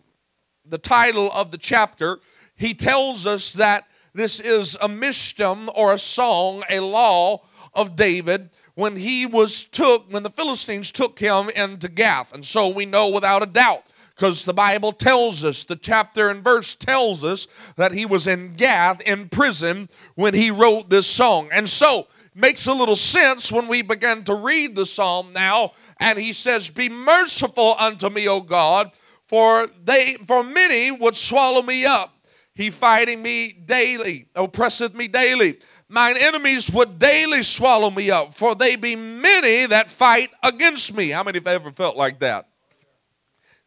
the 0.66 0.78
title 0.78 1.30
of 1.32 1.52
the 1.52 1.58
chapter, 1.58 2.20
he 2.56 2.74
tells 2.74 3.26
us 3.26 3.52
that 3.54 3.88
this 4.14 4.40
is 4.40 4.76
a 4.76 4.88
mishtam 4.88 5.70
or 5.76 5.94
a 5.94 5.98
song, 5.98 6.64
a 6.70 6.80
law 6.80 7.42
of 7.74 7.96
David 7.96 8.50
when 8.76 8.96
he 8.96 9.26
was 9.26 9.66
took 9.66 10.12
when 10.12 10.24
the 10.24 10.30
Philistines 10.30 10.92
took 10.92 11.20
him 11.20 11.50
into 11.50 11.90
Gath. 11.90 12.34
And 12.34 12.46
so 12.46 12.68
we 12.68 12.86
know 12.86 13.10
without 13.10 13.44
a 13.44 13.48
doubt 13.48 13.84
because 14.16 14.46
the 14.46 14.54
Bible 14.54 14.94
tells 14.94 15.44
us, 15.44 15.64
the 15.64 15.76
chapter 15.76 16.30
and 16.30 16.44
verse 16.44 16.76
tells 16.76 17.24
us 17.24 17.48
that 17.78 17.94
he 17.94 18.06
was 18.06 18.28
in 18.28 18.54
Gath 18.56 19.02
in 19.02 19.30
prison 19.30 19.90
when 20.16 20.34
he 20.34 20.52
wrote 20.52 20.90
this 20.90 21.08
song. 21.08 21.50
And 21.52 21.68
so, 21.68 22.08
makes 22.36 22.66
a 22.66 22.74
little 22.74 22.96
sense 22.96 23.52
when 23.52 23.68
we 23.68 23.82
begin 23.82 24.24
to 24.24 24.34
read 24.34 24.76
the 24.76 24.86
psalm 24.86 25.34
now 25.34 25.72
and 26.00 26.18
he 26.18 26.34
says 26.34 26.70
be 26.70 26.90
merciful 26.90 27.76
unto 27.78 28.10
me 28.10 28.28
o 28.28 28.42
god 28.42 28.92
for 29.28 29.68
they 29.84 30.16
for 30.28 30.44
many 30.44 30.92
would 30.92 31.16
swallow 31.16 31.62
me 31.62 31.86
up. 31.86 32.10
He 32.56 32.70
fighting 32.70 33.22
me 33.22 33.52
daily 33.52 34.28
oppresseth 34.36 34.94
me 34.94 35.08
daily. 35.08 35.60
Mine 35.88 36.18
enemies 36.18 36.70
would 36.72 36.98
daily 37.00 37.44
swallow 37.44 37.90
me 37.90 38.10
up 38.10 38.36
for 38.36 38.56
they 38.56 38.76
be 38.76 38.96
many 38.96 39.66
that 39.68 39.90
fight 39.90 40.30
against 40.44 40.94
me. 40.94 41.10
How 41.10 41.24
many 41.24 41.38
have 41.38 41.48
ever 41.48 41.72
felt 41.72 41.96
like 41.96 42.20
that 42.20 42.48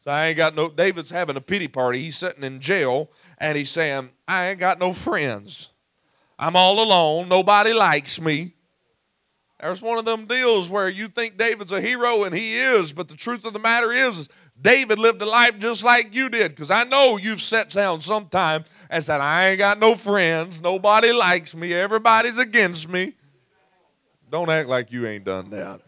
so 0.06 0.12
I 0.12 0.26
ain't 0.26 0.36
got 0.36 0.54
no, 0.54 0.68
David's 0.68 1.10
having 1.10 1.34
a 1.34 1.40
pity 1.40 1.66
party. 1.66 2.00
He's 2.00 2.16
sitting 2.16 2.44
in 2.44 2.60
jail 2.60 3.10
and 3.38 3.58
he's 3.58 3.70
saying, 3.70 4.10
I 4.28 4.50
ain't 4.50 4.60
got 4.60 4.78
no 4.78 4.92
friends. 4.92 5.70
I'm 6.38 6.54
all 6.54 6.78
alone. 6.78 7.28
Nobody 7.28 7.72
likes 7.72 8.20
me. 8.20 8.54
There's 9.58 9.82
one 9.82 9.98
of 9.98 10.04
them 10.04 10.26
deals 10.26 10.70
where 10.70 10.88
you 10.88 11.08
think 11.08 11.36
David's 11.36 11.72
a 11.72 11.80
hero 11.80 12.22
and 12.22 12.32
he 12.32 12.54
is, 12.54 12.92
but 12.92 13.08
the 13.08 13.16
truth 13.16 13.44
of 13.44 13.52
the 13.52 13.58
matter 13.58 13.90
is, 13.90 14.28
David 14.60 15.00
lived 15.00 15.22
a 15.22 15.26
life 15.26 15.58
just 15.58 15.82
like 15.82 16.14
you 16.14 16.28
did. 16.28 16.52
Because 16.52 16.70
I 16.70 16.84
know 16.84 17.16
you've 17.16 17.42
sat 17.42 17.70
down 17.70 18.00
sometime 18.00 18.62
and 18.88 19.02
said, 19.02 19.20
I 19.20 19.48
ain't 19.48 19.58
got 19.58 19.80
no 19.80 19.96
friends. 19.96 20.62
Nobody 20.62 21.10
likes 21.10 21.52
me. 21.52 21.74
Everybody's 21.74 22.38
against 22.38 22.88
me. 22.88 23.14
Don't 24.30 24.50
act 24.50 24.68
like 24.68 24.92
you 24.92 25.04
ain't 25.04 25.24
done 25.24 25.50
that. 25.50 25.80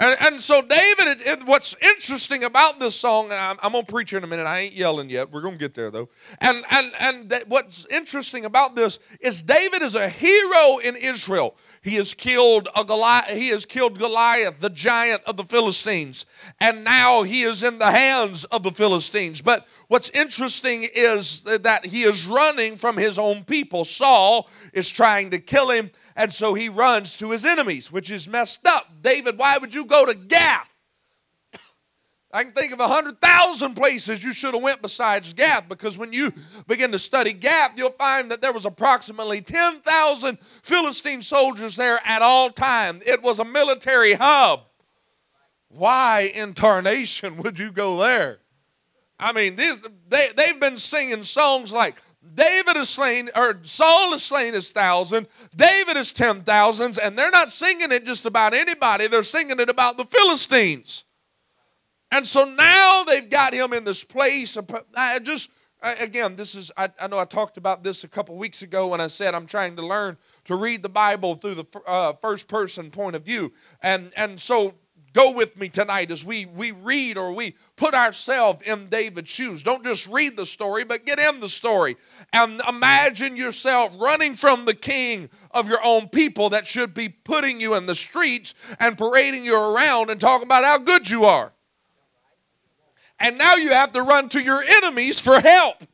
And, 0.00 0.16
and 0.20 0.40
so, 0.40 0.62
David, 0.62 1.08
it, 1.08 1.26
it, 1.26 1.44
what's 1.44 1.74
interesting 1.82 2.44
about 2.44 2.78
this 2.78 2.94
song, 2.94 3.26
and 3.26 3.34
I'm, 3.34 3.56
I'm 3.60 3.72
going 3.72 3.84
to 3.84 3.92
preach 3.92 4.12
in 4.12 4.22
a 4.22 4.28
minute. 4.28 4.46
I 4.46 4.60
ain't 4.60 4.74
yelling 4.74 5.10
yet. 5.10 5.32
We're 5.32 5.40
going 5.40 5.54
to 5.54 5.58
get 5.58 5.74
there, 5.74 5.90
though. 5.90 6.08
And, 6.40 6.64
and, 6.70 6.92
and 7.00 7.44
what's 7.48 7.84
interesting 7.86 8.44
about 8.44 8.76
this 8.76 9.00
is 9.20 9.42
David 9.42 9.82
is 9.82 9.96
a 9.96 10.08
hero 10.08 10.78
in 10.78 10.94
Israel. 10.94 11.56
He 11.82 11.96
has 11.96 12.14
killed 12.14 12.68
a 12.76 12.84
Goliath, 12.84 13.26
he 13.28 13.48
has 13.48 13.66
killed 13.66 13.98
Goliath, 13.98 14.60
the 14.60 14.70
giant 14.70 15.22
of 15.24 15.36
the 15.36 15.44
Philistines, 15.44 16.26
and 16.60 16.84
now 16.84 17.22
he 17.22 17.42
is 17.42 17.62
in 17.62 17.78
the 17.78 17.90
hands 17.90 18.44
of 18.44 18.62
the 18.62 18.70
Philistines. 18.70 19.42
But 19.42 19.66
what's 19.88 20.10
interesting 20.10 20.88
is 20.94 21.42
that 21.42 21.86
he 21.86 22.02
is 22.04 22.26
running 22.26 22.76
from 22.76 22.96
his 22.96 23.18
own 23.18 23.42
people. 23.42 23.84
Saul 23.84 24.48
is 24.72 24.88
trying 24.88 25.30
to 25.30 25.38
kill 25.38 25.70
him, 25.70 25.90
and 26.14 26.32
so 26.32 26.54
he 26.54 26.68
runs 26.68 27.16
to 27.18 27.30
his 27.30 27.44
enemies, 27.44 27.90
which 27.90 28.10
is 28.10 28.28
messed 28.28 28.66
up. 28.66 28.87
David, 29.00 29.38
why 29.38 29.58
would 29.58 29.74
you 29.74 29.84
go 29.84 30.04
to 30.06 30.14
Gath? 30.14 30.68
I 32.30 32.44
can 32.44 32.52
think 32.52 32.72
of 32.72 32.80
a 32.80 32.88
hundred 32.88 33.22
thousand 33.22 33.74
places 33.74 34.22
you 34.22 34.34
should 34.34 34.52
have 34.52 34.62
went 34.62 34.82
besides 34.82 35.32
Gath, 35.32 35.66
because 35.66 35.96
when 35.96 36.12
you 36.12 36.30
begin 36.66 36.92
to 36.92 36.98
study 36.98 37.32
Gath, 37.32 37.72
you'll 37.76 37.90
find 37.92 38.30
that 38.30 38.42
there 38.42 38.52
was 38.52 38.66
approximately 38.66 39.40
ten 39.40 39.80
thousand 39.80 40.36
Philistine 40.62 41.22
soldiers 41.22 41.74
there 41.74 41.98
at 42.04 42.20
all 42.20 42.50
time. 42.50 43.00
It 43.06 43.22
was 43.22 43.38
a 43.38 43.44
military 43.46 44.12
hub. 44.12 44.60
Why 45.68 46.30
in 46.34 46.52
tarnation 46.52 47.38
would 47.38 47.58
you 47.58 47.72
go 47.72 47.98
there? 47.98 48.40
I 49.18 49.32
mean, 49.32 49.56
these, 49.56 49.80
they, 50.08 50.28
they've 50.36 50.60
been 50.60 50.76
singing 50.76 51.22
songs 51.22 51.72
like 51.72 51.96
David 52.34 52.76
is 52.76 52.88
slain, 52.88 53.30
or 53.36 53.58
Saul 53.62 54.12
is 54.12 54.24
slain 54.24 54.54
his 54.54 54.70
thousand, 54.72 55.28
David 55.54 55.96
is 55.96 56.12
ten 56.12 56.42
thousands, 56.42 56.98
and 56.98 57.16
they're 57.16 57.30
not 57.30 57.52
singing 57.52 57.92
it 57.92 58.04
just 58.04 58.24
about 58.24 58.54
anybody, 58.54 59.06
they're 59.06 59.22
singing 59.22 59.60
it 59.60 59.70
about 59.70 59.96
the 59.96 60.04
Philistines. 60.04 61.04
And 62.10 62.26
so 62.26 62.44
now 62.44 63.04
they've 63.04 63.28
got 63.28 63.52
him 63.54 63.72
in 63.72 63.84
this 63.84 64.02
place. 64.02 64.56
I 64.96 65.18
just, 65.18 65.50
again, 65.82 66.36
this 66.36 66.54
is, 66.54 66.72
I, 66.76 66.88
I 67.00 67.06
know 67.06 67.18
I 67.18 67.24
talked 67.24 67.56
about 67.56 67.84
this 67.84 68.02
a 68.02 68.08
couple 68.08 68.36
weeks 68.36 68.62
ago 68.62 68.88
when 68.88 69.00
I 69.00 69.08
said 69.08 69.34
I'm 69.34 69.46
trying 69.46 69.76
to 69.76 69.86
learn 69.86 70.16
to 70.46 70.56
read 70.56 70.82
the 70.82 70.88
Bible 70.88 71.34
through 71.34 71.54
the 71.54 71.66
uh, 71.86 72.14
first 72.14 72.48
person 72.48 72.90
point 72.90 73.14
of 73.14 73.24
view. 73.24 73.52
And, 73.82 74.10
and 74.16 74.40
so 74.40 74.74
go 75.18 75.32
with 75.32 75.56
me 75.56 75.68
tonight 75.68 76.12
as 76.12 76.24
we, 76.24 76.46
we 76.46 76.70
read 76.70 77.18
or 77.18 77.32
we 77.32 77.56
put 77.74 77.92
ourselves 77.92 78.62
in 78.66 78.88
David's 78.88 79.28
shoes. 79.28 79.64
Don't 79.64 79.82
just 79.82 80.06
read 80.06 80.36
the 80.36 80.46
story, 80.46 80.84
but 80.84 81.04
get 81.04 81.18
in 81.18 81.40
the 81.40 81.48
story. 81.48 81.96
And 82.32 82.62
imagine 82.68 83.36
yourself 83.36 83.92
running 83.98 84.36
from 84.36 84.64
the 84.64 84.74
king 84.74 85.28
of 85.50 85.68
your 85.68 85.84
own 85.84 86.08
people 86.08 86.50
that 86.50 86.68
should 86.68 86.94
be 86.94 87.08
putting 87.08 87.60
you 87.60 87.74
in 87.74 87.86
the 87.86 87.96
streets 87.96 88.54
and 88.78 88.96
parading 88.96 89.44
you 89.44 89.56
around 89.56 90.10
and 90.10 90.20
talking 90.20 90.46
about 90.46 90.62
how 90.62 90.78
good 90.78 91.10
you 91.10 91.24
are 91.24 91.52
and 93.20 93.36
now 93.36 93.56
you 93.56 93.70
have 93.70 93.92
to 93.92 94.02
run 94.02 94.28
to 94.30 94.40
your 94.40 94.62
enemies 94.62 95.20
for 95.20 95.40
help. 95.40 95.84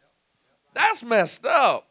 That's 0.75 1.03
messed 1.03 1.47
up. 1.47 1.89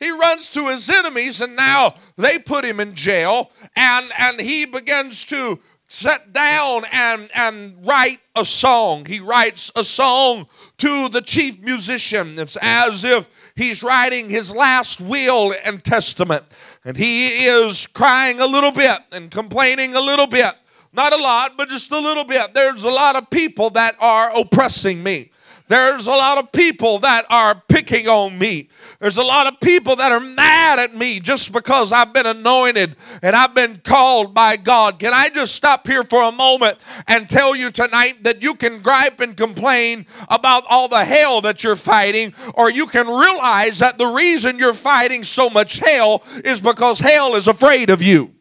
He 0.00 0.10
runs 0.10 0.50
to 0.50 0.68
his 0.68 0.90
enemies, 0.90 1.40
and 1.40 1.54
now 1.54 1.94
they 2.16 2.38
put 2.38 2.64
him 2.64 2.80
in 2.80 2.94
jail, 2.94 3.50
and, 3.76 4.10
and 4.18 4.40
he 4.40 4.64
begins 4.64 5.24
to 5.26 5.60
sit 5.88 6.32
down 6.32 6.84
and, 6.92 7.30
and 7.34 7.86
write 7.86 8.20
a 8.34 8.44
song. 8.44 9.06
He 9.06 9.20
writes 9.20 9.70
a 9.76 9.84
song 9.84 10.46
to 10.78 11.08
the 11.08 11.20
chief 11.20 11.60
musician. 11.60 12.38
It's 12.38 12.56
as 12.60 13.04
if 13.04 13.28
he's 13.54 13.82
writing 13.82 14.28
his 14.28 14.50
last 14.52 15.00
will 15.00 15.54
and 15.64 15.84
testament. 15.84 16.44
And 16.84 16.96
he 16.96 17.46
is 17.46 17.86
crying 17.86 18.40
a 18.40 18.46
little 18.46 18.72
bit 18.72 18.98
and 19.12 19.30
complaining 19.30 19.94
a 19.94 20.00
little 20.00 20.26
bit 20.26 20.54
not 20.94 21.12
a 21.12 21.16
lot, 21.16 21.56
but 21.56 21.68
just 21.68 21.90
a 21.90 21.98
little 21.98 22.24
bit. 22.24 22.54
There's 22.54 22.84
a 22.84 22.90
lot 22.90 23.16
of 23.16 23.28
people 23.28 23.70
that 23.70 23.96
are 23.98 24.30
oppressing 24.34 25.02
me. 25.02 25.32
There's 25.66 26.06
a 26.06 26.10
lot 26.10 26.36
of 26.36 26.52
people 26.52 26.98
that 26.98 27.24
are 27.30 27.54
picking 27.68 28.06
on 28.06 28.38
me. 28.38 28.68
There's 29.00 29.16
a 29.16 29.22
lot 29.22 29.46
of 29.46 29.60
people 29.60 29.96
that 29.96 30.12
are 30.12 30.20
mad 30.20 30.78
at 30.78 30.94
me 30.94 31.20
just 31.20 31.52
because 31.52 31.90
I've 31.90 32.12
been 32.12 32.26
anointed 32.26 32.96
and 33.22 33.34
I've 33.34 33.54
been 33.54 33.80
called 33.82 34.34
by 34.34 34.58
God. 34.58 34.98
Can 34.98 35.14
I 35.14 35.30
just 35.30 35.54
stop 35.54 35.86
here 35.86 36.04
for 36.04 36.22
a 36.22 36.32
moment 36.32 36.76
and 37.08 37.30
tell 37.30 37.56
you 37.56 37.70
tonight 37.70 38.24
that 38.24 38.42
you 38.42 38.54
can 38.54 38.82
gripe 38.82 39.20
and 39.20 39.34
complain 39.34 40.04
about 40.28 40.64
all 40.68 40.86
the 40.86 41.04
hell 41.04 41.40
that 41.40 41.64
you're 41.64 41.76
fighting, 41.76 42.34
or 42.54 42.70
you 42.70 42.86
can 42.86 43.08
realize 43.08 43.78
that 43.78 43.96
the 43.96 44.06
reason 44.06 44.58
you're 44.58 44.74
fighting 44.74 45.24
so 45.24 45.48
much 45.48 45.78
hell 45.78 46.22
is 46.44 46.60
because 46.60 46.98
hell 46.98 47.34
is 47.34 47.48
afraid 47.48 47.88
of 47.88 48.02
you. 48.02 48.34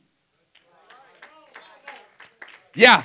Yeah. 2.75 3.03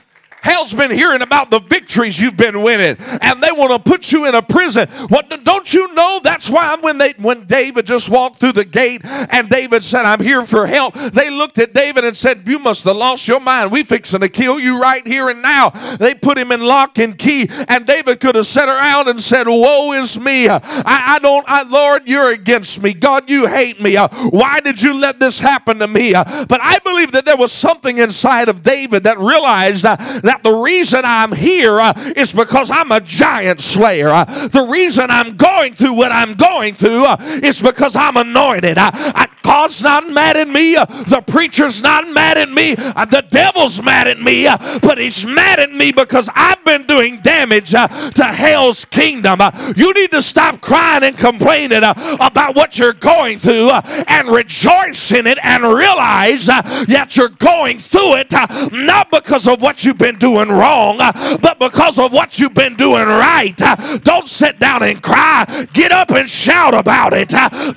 Hell's 0.48 0.72
been 0.72 0.90
hearing 0.90 1.20
about 1.20 1.50
the 1.50 1.60
victories 1.60 2.18
you've 2.18 2.36
been 2.36 2.62
winning, 2.62 2.96
and 3.20 3.42
they 3.42 3.52
want 3.52 3.70
to 3.72 3.78
put 3.78 4.10
you 4.10 4.24
in 4.24 4.34
a 4.34 4.42
prison. 4.42 4.88
What 5.08 5.28
don't 5.44 5.74
you 5.74 5.92
know? 5.94 6.20
That's 6.22 6.48
why 6.48 6.76
when 6.80 6.96
they 6.96 7.12
when 7.18 7.44
David 7.44 7.86
just 7.86 8.08
walked 8.08 8.38
through 8.40 8.52
the 8.52 8.64
gate 8.64 9.02
and 9.04 9.50
David 9.50 9.82
said, 9.82 10.06
"I'm 10.06 10.20
here 10.20 10.44
for 10.44 10.66
help," 10.66 10.94
they 10.94 11.28
looked 11.28 11.58
at 11.58 11.74
David 11.74 12.04
and 12.04 12.16
said, 12.16 12.44
"You 12.46 12.58
must 12.58 12.84
have 12.84 12.96
lost 12.96 13.28
your 13.28 13.40
mind. 13.40 13.70
We 13.70 13.82
fixing 13.82 14.20
to 14.20 14.28
kill 14.28 14.58
you 14.58 14.80
right 14.80 15.06
here 15.06 15.28
and 15.28 15.42
now." 15.42 15.70
They 15.98 16.14
put 16.14 16.38
him 16.38 16.50
in 16.50 16.60
lock 16.60 16.98
and 16.98 17.18
key, 17.18 17.48
and 17.68 17.86
David 17.86 18.20
could 18.20 18.34
have 18.34 18.46
sat 18.46 18.68
around 18.68 19.08
and 19.08 19.20
said, 19.22 19.46
"Woe 19.46 19.92
is 19.92 20.18
me! 20.18 20.48
I, 20.48 20.60
I 20.84 21.18
don't, 21.18 21.44
I, 21.46 21.62
Lord, 21.62 22.08
you're 22.08 22.30
against 22.30 22.82
me. 22.82 22.94
God, 22.94 23.28
you 23.28 23.46
hate 23.46 23.80
me. 23.80 23.96
Uh, 23.96 24.08
why 24.30 24.60
did 24.60 24.80
you 24.80 24.94
let 24.94 25.20
this 25.20 25.38
happen 25.38 25.78
to 25.80 25.86
me?" 25.88 26.14
Uh, 26.14 26.46
but 26.46 26.60
I 26.62 26.78
believe 26.78 27.12
that 27.12 27.24
there 27.24 27.36
was 27.36 27.52
something 27.52 27.98
inside 27.98 28.48
of 28.48 28.62
David 28.62 29.04
that 29.04 29.18
realized 29.18 29.84
uh, 29.84 29.96
that 30.22 30.37
the 30.42 30.52
reason 30.52 31.02
I'm 31.04 31.32
here 31.32 31.80
uh, 31.80 31.92
is 32.16 32.32
because 32.32 32.70
I'm 32.70 32.92
a 32.92 33.00
giant 33.00 33.60
slayer. 33.60 34.08
Uh, 34.08 34.24
the 34.48 34.66
reason 34.68 35.10
I'm 35.10 35.36
going 35.36 35.74
through 35.74 35.94
what 35.94 36.12
I'm 36.12 36.34
going 36.34 36.74
through 36.74 37.04
uh, 37.04 37.16
is 37.42 37.60
because 37.60 37.96
I'm 37.96 38.16
anointed. 38.16 38.78
I, 38.78 38.90
I, 38.94 39.28
God's 39.42 39.82
not 39.82 40.08
mad 40.08 40.36
at 40.36 40.48
me. 40.48 40.76
Uh, 40.76 40.84
the 40.84 41.22
preacher's 41.22 41.82
not 41.82 42.08
mad 42.08 42.36
at 42.36 42.50
me. 42.50 42.74
Uh, 42.76 43.04
the 43.04 43.22
devil's 43.30 43.82
mad 43.82 44.06
at 44.06 44.20
me. 44.20 44.46
Uh, 44.46 44.78
but 44.80 44.98
he's 44.98 45.24
mad 45.24 45.58
at 45.58 45.72
me 45.72 45.90
because 45.90 46.28
I've 46.34 46.62
been 46.64 46.86
doing 46.86 47.20
damage 47.20 47.70
to 47.70 48.24
hell's 48.24 48.84
kingdom. 48.84 49.40
you 49.76 49.92
need 49.94 50.10
to 50.10 50.22
stop 50.22 50.60
crying 50.60 51.04
and 51.04 51.16
complaining 51.16 51.82
about 51.82 52.56
what 52.56 52.78
you're 52.78 52.92
going 52.92 53.38
through 53.38 53.70
and 53.70 54.28
rejoice 54.28 55.10
in 55.12 55.26
it 55.26 55.38
and 55.42 55.64
realize 55.64 56.46
that 56.46 57.16
you're 57.16 57.28
going 57.28 57.78
through 57.78 58.16
it 58.16 58.32
not 58.72 59.10
because 59.10 59.48
of 59.48 59.62
what 59.62 59.84
you've 59.84 59.98
been 59.98 60.17
doing 60.18 60.48
wrong, 60.48 60.98
but 60.98 61.58
because 61.58 61.98
of 61.98 62.12
what 62.12 62.38
you've 62.38 62.54
been 62.54 62.76
doing 62.76 63.06
right. 63.06 63.56
Don't 64.02 64.28
sit 64.28 64.58
down 64.58 64.82
and 64.82 65.02
cry. 65.02 65.66
Get 65.72 65.92
up 65.92 66.10
and 66.10 66.28
shout 66.28 66.74
about 66.74 67.12
it. 67.14 67.28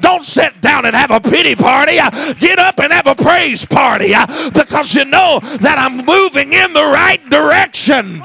Don't 0.01 0.23
sit 0.23 0.61
down 0.61 0.85
and 0.85 0.95
have 0.95 1.11
a 1.11 1.19
pity 1.19 1.55
party. 1.55 1.95
Get 2.39 2.59
up 2.59 2.79
and 2.79 2.91
have 2.91 3.07
a 3.07 3.15
praise 3.15 3.65
party 3.65 4.13
because 4.53 4.95
you 4.95 5.05
know 5.05 5.39
that 5.39 5.77
I'm 5.77 6.05
moving 6.05 6.53
in 6.53 6.73
the 6.73 6.85
right 6.85 7.23
direction. 7.29 8.23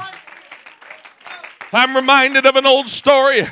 I'm 1.73 1.95
reminded 1.95 2.45
of 2.45 2.55
an 2.55 2.65
old 2.65 2.87
story 2.87 3.41
uh, 3.41 3.45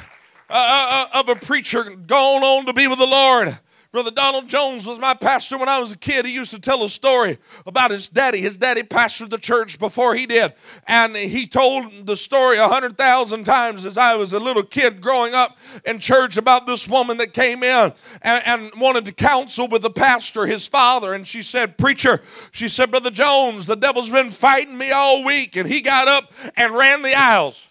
uh, 0.50 1.08
uh 1.14 1.20
of 1.20 1.30
a 1.30 1.36
preacher 1.36 1.84
gone 1.84 2.44
on 2.44 2.66
to 2.66 2.74
be 2.74 2.88
with 2.88 3.00
the 3.00 3.06
Lord. 3.06 3.60
Brother 3.96 4.12
Donald 4.12 4.50
Jones 4.50 4.86
was 4.86 5.00
my 5.00 5.14
pastor 5.14 5.58
when 5.58 5.70
I 5.70 5.80
was 5.80 5.94
a 5.94 5.98
kid. 5.98 6.26
He 6.26 6.34
used 6.34 6.52
to 6.52 6.60
tell 6.60 6.84
a 6.84 6.90
story 6.90 7.38
about 7.66 7.92
his 7.92 8.10
daddy. 8.10 8.42
His 8.42 8.58
daddy 8.58 8.84
pastored 8.84 9.30
the 9.30 9.38
church 9.38 9.80
before 9.80 10.16
he 10.16 10.26
did. 10.26 10.54
And 10.86 11.16
he 11.16 11.48
told 11.48 12.06
the 12.06 12.18
story 12.18 12.58
a 12.58 12.68
hundred 12.68 12.98
thousand 12.98 13.46
times 13.46 13.86
as 13.86 13.98
I 13.98 14.16
was 14.16 14.34
a 14.34 14.40
little 14.42 14.64
kid 14.64 15.00
growing 15.00 15.34
up 15.34 15.58
in 15.86 16.00
church 16.00 16.36
about 16.36 16.68
this 16.68 16.90
woman 16.90 17.16
that 17.20 17.32
came 17.32 17.64
in 17.64 17.94
and, 18.22 18.46
and 18.46 18.82
wanted 18.82 19.06
to 19.06 19.14
counsel 19.14 19.70
with 19.70 19.82
the 19.82 19.90
pastor, 19.90 20.46
his 20.46 20.68
father. 20.68 21.14
And 21.14 21.26
she 21.26 21.42
said, 21.42 21.78
Preacher, 21.78 22.22
she 22.52 22.68
said, 22.68 22.92
Brother 22.92 23.12
Jones, 23.12 23.66
the 23.66 23.78
devil's 23.78 24.12
been 24.12 24.30
fighting 24.30 24.78
me 24.78 24.92
all 24.92 25.24
week. 25.24 25.56
And 25.56 25.70
he 25.70 25.80
got 25.80 26.10
up 26.10 26.34
and 26.58 26.76
ran 26.76 27.02
the 27.02 27.14
aisles. 27.14 27.66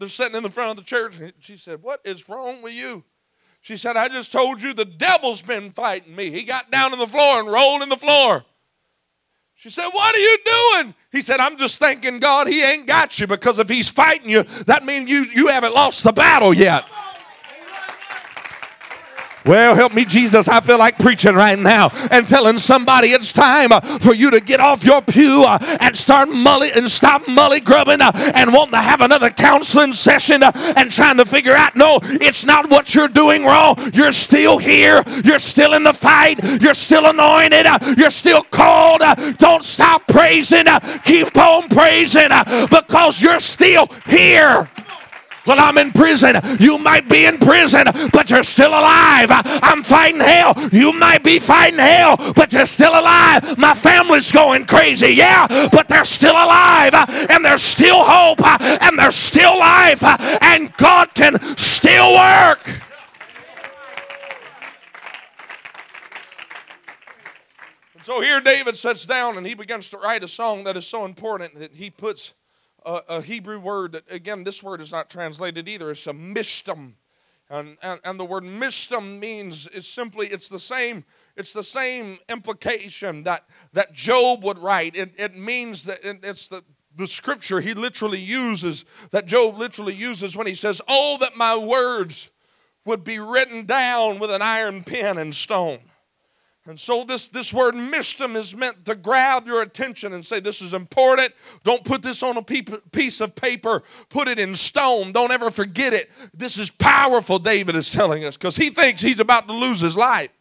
They're 0.00 0.08
sitting 0.08 0.34
in 0.34 0.42
the 0.42 0.50
front 0.50 0.70
of 0.70 0.76
the 0.76 0.82
church. 0.82 1.20
And 1.20 1.32
She 1.38 1.56
said, 1.56 1.80
What 1.80 2.00
is 2.04 2.28
wrong 2.28 2.60
with 2.60 2.72
you? 2.72 3.04
She 3.64 3.78
said, 3.78 3.96
I 3.96 4.08
just 4.08 4.30
told 4.30 4.62
you 4.62 4.74
the 4.74 4.84
devil's 4.84 5.40
been 5.40 5.72
fighting 5.72 6.14
me. 6.14 6.30
He 6.30 6.42
got 6.42 6.70
down 6.70 6.92
on 6.92 6.98
the 6.98 7.06
floor 7.06 7.40
and 7.40 7.50
rolled 7.50 7.82
in 7.82 7.88
the 7.88 7.96
floor. 7.96 8.44
She 9.54 9.70
said, 9.70 9.88
What 9.88 10.14
are 10.14 10.18
you 10.18 10.38
doing? 10.44 10.94
He 11.10 11.22
said, 11.22 11.40
I'm 11.40 11.56
just 11.56 11.78
thanking 11.78 12.18
God 12.18 12.46
he 12.46 12.62
ain't 12.62 12.86
got 12.86 13.18
you 13.18 13.26
because 13.26 13.58
if 13.58 13.70
he's 13.70 13.88
fighting 13.88 14.28
you, 14.28 14.42
that 14.66 14.84
means 14.84 15.08
you, 15.08 15.24
you 15.34 15.46
haven't 15.46 15.72
lost 15.72 16.04
the 16.04 16.12
battle 16.12 16.52
yet. 16.52 16.84
Well, 19.44 19.74
help 19.74 19.92
me, 19.92 20.06
Jesus. 20.06 20.48
I 20.48 20.60
feel 20.60 20.78
like 20.78 20.98
preaching 20.98 21.34
right 21.34 21.58
now 21.58 21.90
and 22.10 22.26
telling 22.26 22.58
somebody 22.58 23.08
it's 23.08 23.30
time 23.30 23.70
for 24.00 24.14
you 24.14 24.30
to 24.30 24.40
get 24.40 24.58
off 24.58 24.82
your 24.82 25.02
pew 25.02 25.44
uh, 25.44 25.58
and 25.80 25.96
start 25.96 26.30
mully 26.30 26.74
and 26.74 26.90
stop 26.90 27.24
mully 27.24 27.62
grubbing 27.62 28.00
uh, 28.00 28.12
and 28.34 28.54
wanting 28.54 28.72
to 28.72 28.78
have 28.78 29.02
another 29.02 29.28
counseling 29.28 29.92
session 29.92 30.42
uh, 30.42 30.50
and 30.76 30.90
trying 30.90 31.18
to 31.18 31.26
figure 31.26 31.54
out 31.54 31.76
no, 31.76 31.98
it's 32.02 32.46
not 32.46 32.70
what 32.70 32.94
you're 32.94 33.08
doing 33.08 33.44
wrong. 33.44 33.90
You're 33.92 34.12
still 34.12 34.56
here. 34.56 35.02
You're 35.24 35.38
still 35.38 35.74
in 35.74 35.82
the 35.82 35.92
fight. 35.92 36.42
You're 36.62 36.74
still 36.74 37.06
anointed. 37.06 37.66
You're 37.98 38.10
still 38.10 38.42
called. 38.42 39.02
Don't 39.36 39.64
stop 39.64 40.06
praising. 40.08 40.64
keep 41.04 41.36
on 41.36 41.68
praising 41.68 42.30
because 42.70 43.20
you're 43.20 43.40
still 43.40 43.88
here. 44.06 44.70
Well, 45.46 45.60
I'm 45.60 45.76
in 45.78 45.92
prison. 45.92 46.40
You 46.58 46.78
might 46.78 47.08
be 47.08 47.26
in 47.26 47.38
prison, 47.38 47.84
but 48.12 48.30
you're 48.30 48.44
still 48.44 48.70
alive. 48.70 49.28
I'm 49.30 49.82
fighting 49.82 50.20
hell. 50.20 50.54
You 50.72 50.92
might 50.92 51.22
be 51.22 51.38
fighting 51.38 51.78
hell, 51.78 52.16
but 52.34 52.52
you're 52.52 52.66
still 52.66 52.92
alive. 52.92 53.58
My 53.58 53.74
family's 53.74 54.32
going 54.32 54.64
crazy. 54.66 55.08
Yeah, 55.08 55.68
but 55.70 55.88
they're 55.88 56.06
still 56.06 56.32
alive. 56.32 56.94
And 57.28 57.44
there's 57.44 57.62
still 57.62 58.02
hope. 58.02 58.40
And 58.42 58.98
there's 58.98 59.16
still 59.16 59.58
life. 59.58 60.02
And 60.02 60.74
God 60.76 61.14
can 61.14 61.38
still 61.58 62.14
work. 62.14 62.80
So 68.02 68.20
here 68.20 68.40
David 68.40 68.76
sits 68.76 69.06
down 69.06 69.38
and 69.38 69.46
he 69.46 69.54
begins 69.54 69.88
to 69.90 69.96
write 69.96 70.22
a 70.22 70.28
song 70.28 70.64
that 70.64 70.76
is 70.76 70.86
so 70.86 71.06
important 71.06 71.58
that 71.58 71.72
he 71.72 71.88
puts 71.88 72.34
a, 72.84 73.02
a 73.08 73.22
Hebrew 73.22 73.58
word 73.58 73.92
that, 73.92 74.04
again, 74.10 74.44
this 74.44 74.62
word 74.62 74.80
is 74.80 74.92
not 74.92 75.10
translated 75.10 75.68
either. 75.68 75.90
It's 75.90 76.06
a 76.06 76.12
mishtam. 76.12 76.94
And, 77.50 77.76
and, 77.82 78.00
and 78.04 78.18
the 78.18 78.24
word 78.24 78.42
mishtam 78.44 79.18
means 79.18 79.66
is 79.68 79.86
simply 79.86 80.28
it's 80.28 80.48
the 80.48 80.58
same 80.58 81.04
it's 81.36 81.52
the 81.52 81.64
same 81.64 82.18
implication 82.28 83.24
that 83.24 83.44
that 83.74 83.92
Job 83.92 84.42
would 84.44 84.58
write. 84.58 84.96
It, 84.96 85.14
it 85.18 85.36
means 85.36 85.84
that 85.84 86.02
it, 86.02 86.20
it's 86.22 86.48
the 86.48 86.64
the 86.96 87.06
scripture 87.06 87.60
he 87.60 87.74
literally 87.74 88.20
uses 88.20 88.84
that 89.10 89.26
Job 89.26 89.58
literally 89.58 89.94
uses 89.94 90.36
when 90.36 90.46
he 90.46 90.54
says, 90.54 90.80
"Oh 90.88 91.18
that 91.20 91.36
my 91.36 91.54
words 91.56 92.30
would 92.86 93.04
be 93.04 93.18
written 93.18 93.66
down 93.66 94.18
with 94.18 94.30
an 94.30 94.42
iron 94.42 94.82
pen 94.82 95.18
and 95.18 95.34
stone." 95.34 95.80
And 96.66 96.80
so 96.80 97.04
this, 97.04 97.28
this 97.28 97.52
word 97.52 97.74
mishtam 97.74 98.36
is 98.36 98.56
meant 98.56 98.86
to 98.86 98.94
grab 98.94 99.46
your 99.46 99.60
attention 99.60 100.14
and 100.14 100.24
say, 100.24 100.40
This 100.40 100.62
is 100.62 100.72
important. 100.72 101.34
Don't 101.62 101.84
put 101.84 102.00
this 102.00 102.22
on 102.22 102.38
a 102.38 102.42
piece 102.42 103.20
of 103.20 103.34
paper. 103.34 103.82
Put 104.08 104.28
it 104.28 104.38
in 104.38 104.54
stone. 104.54 105.12
Don't 105.12 105.30
ever 105.30 105.50
forget 105.50 105.92
it. 105.92 106.10
This 106.32 106.56
is 106.56 106.70
powerful, 106.70 107.38
David 107.38 107.76
is 107.76 107.90
telling 107.90 108.24
us, 108.24 108.38
because 108.38 108.56
he 108.56 108.70
thinks 108.70 109.02
he's 109.02 109.20
about 109.20 109.46
to 109.46 109.52
lose 109.52 109.80
his 109.80 109.96
life. 109.96 110.34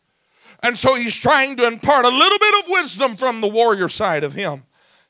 And 0.62 0.78
so 0.78 0.96
he's 0.96 1.16
trying 1.16 1.58
to 1.58 1.68
impart 1.68 2.06
a 2.06 2.10
little 2.10 2.40
bit 2.40 2.64
of 2.64 2.70
wisdom 2.70 3.18
from 3.18 3.42
the 3.42 3.50
warrior 3.50 3.90
side 3.90 4.24
of 4.24 4.32
him. 4.32 4.64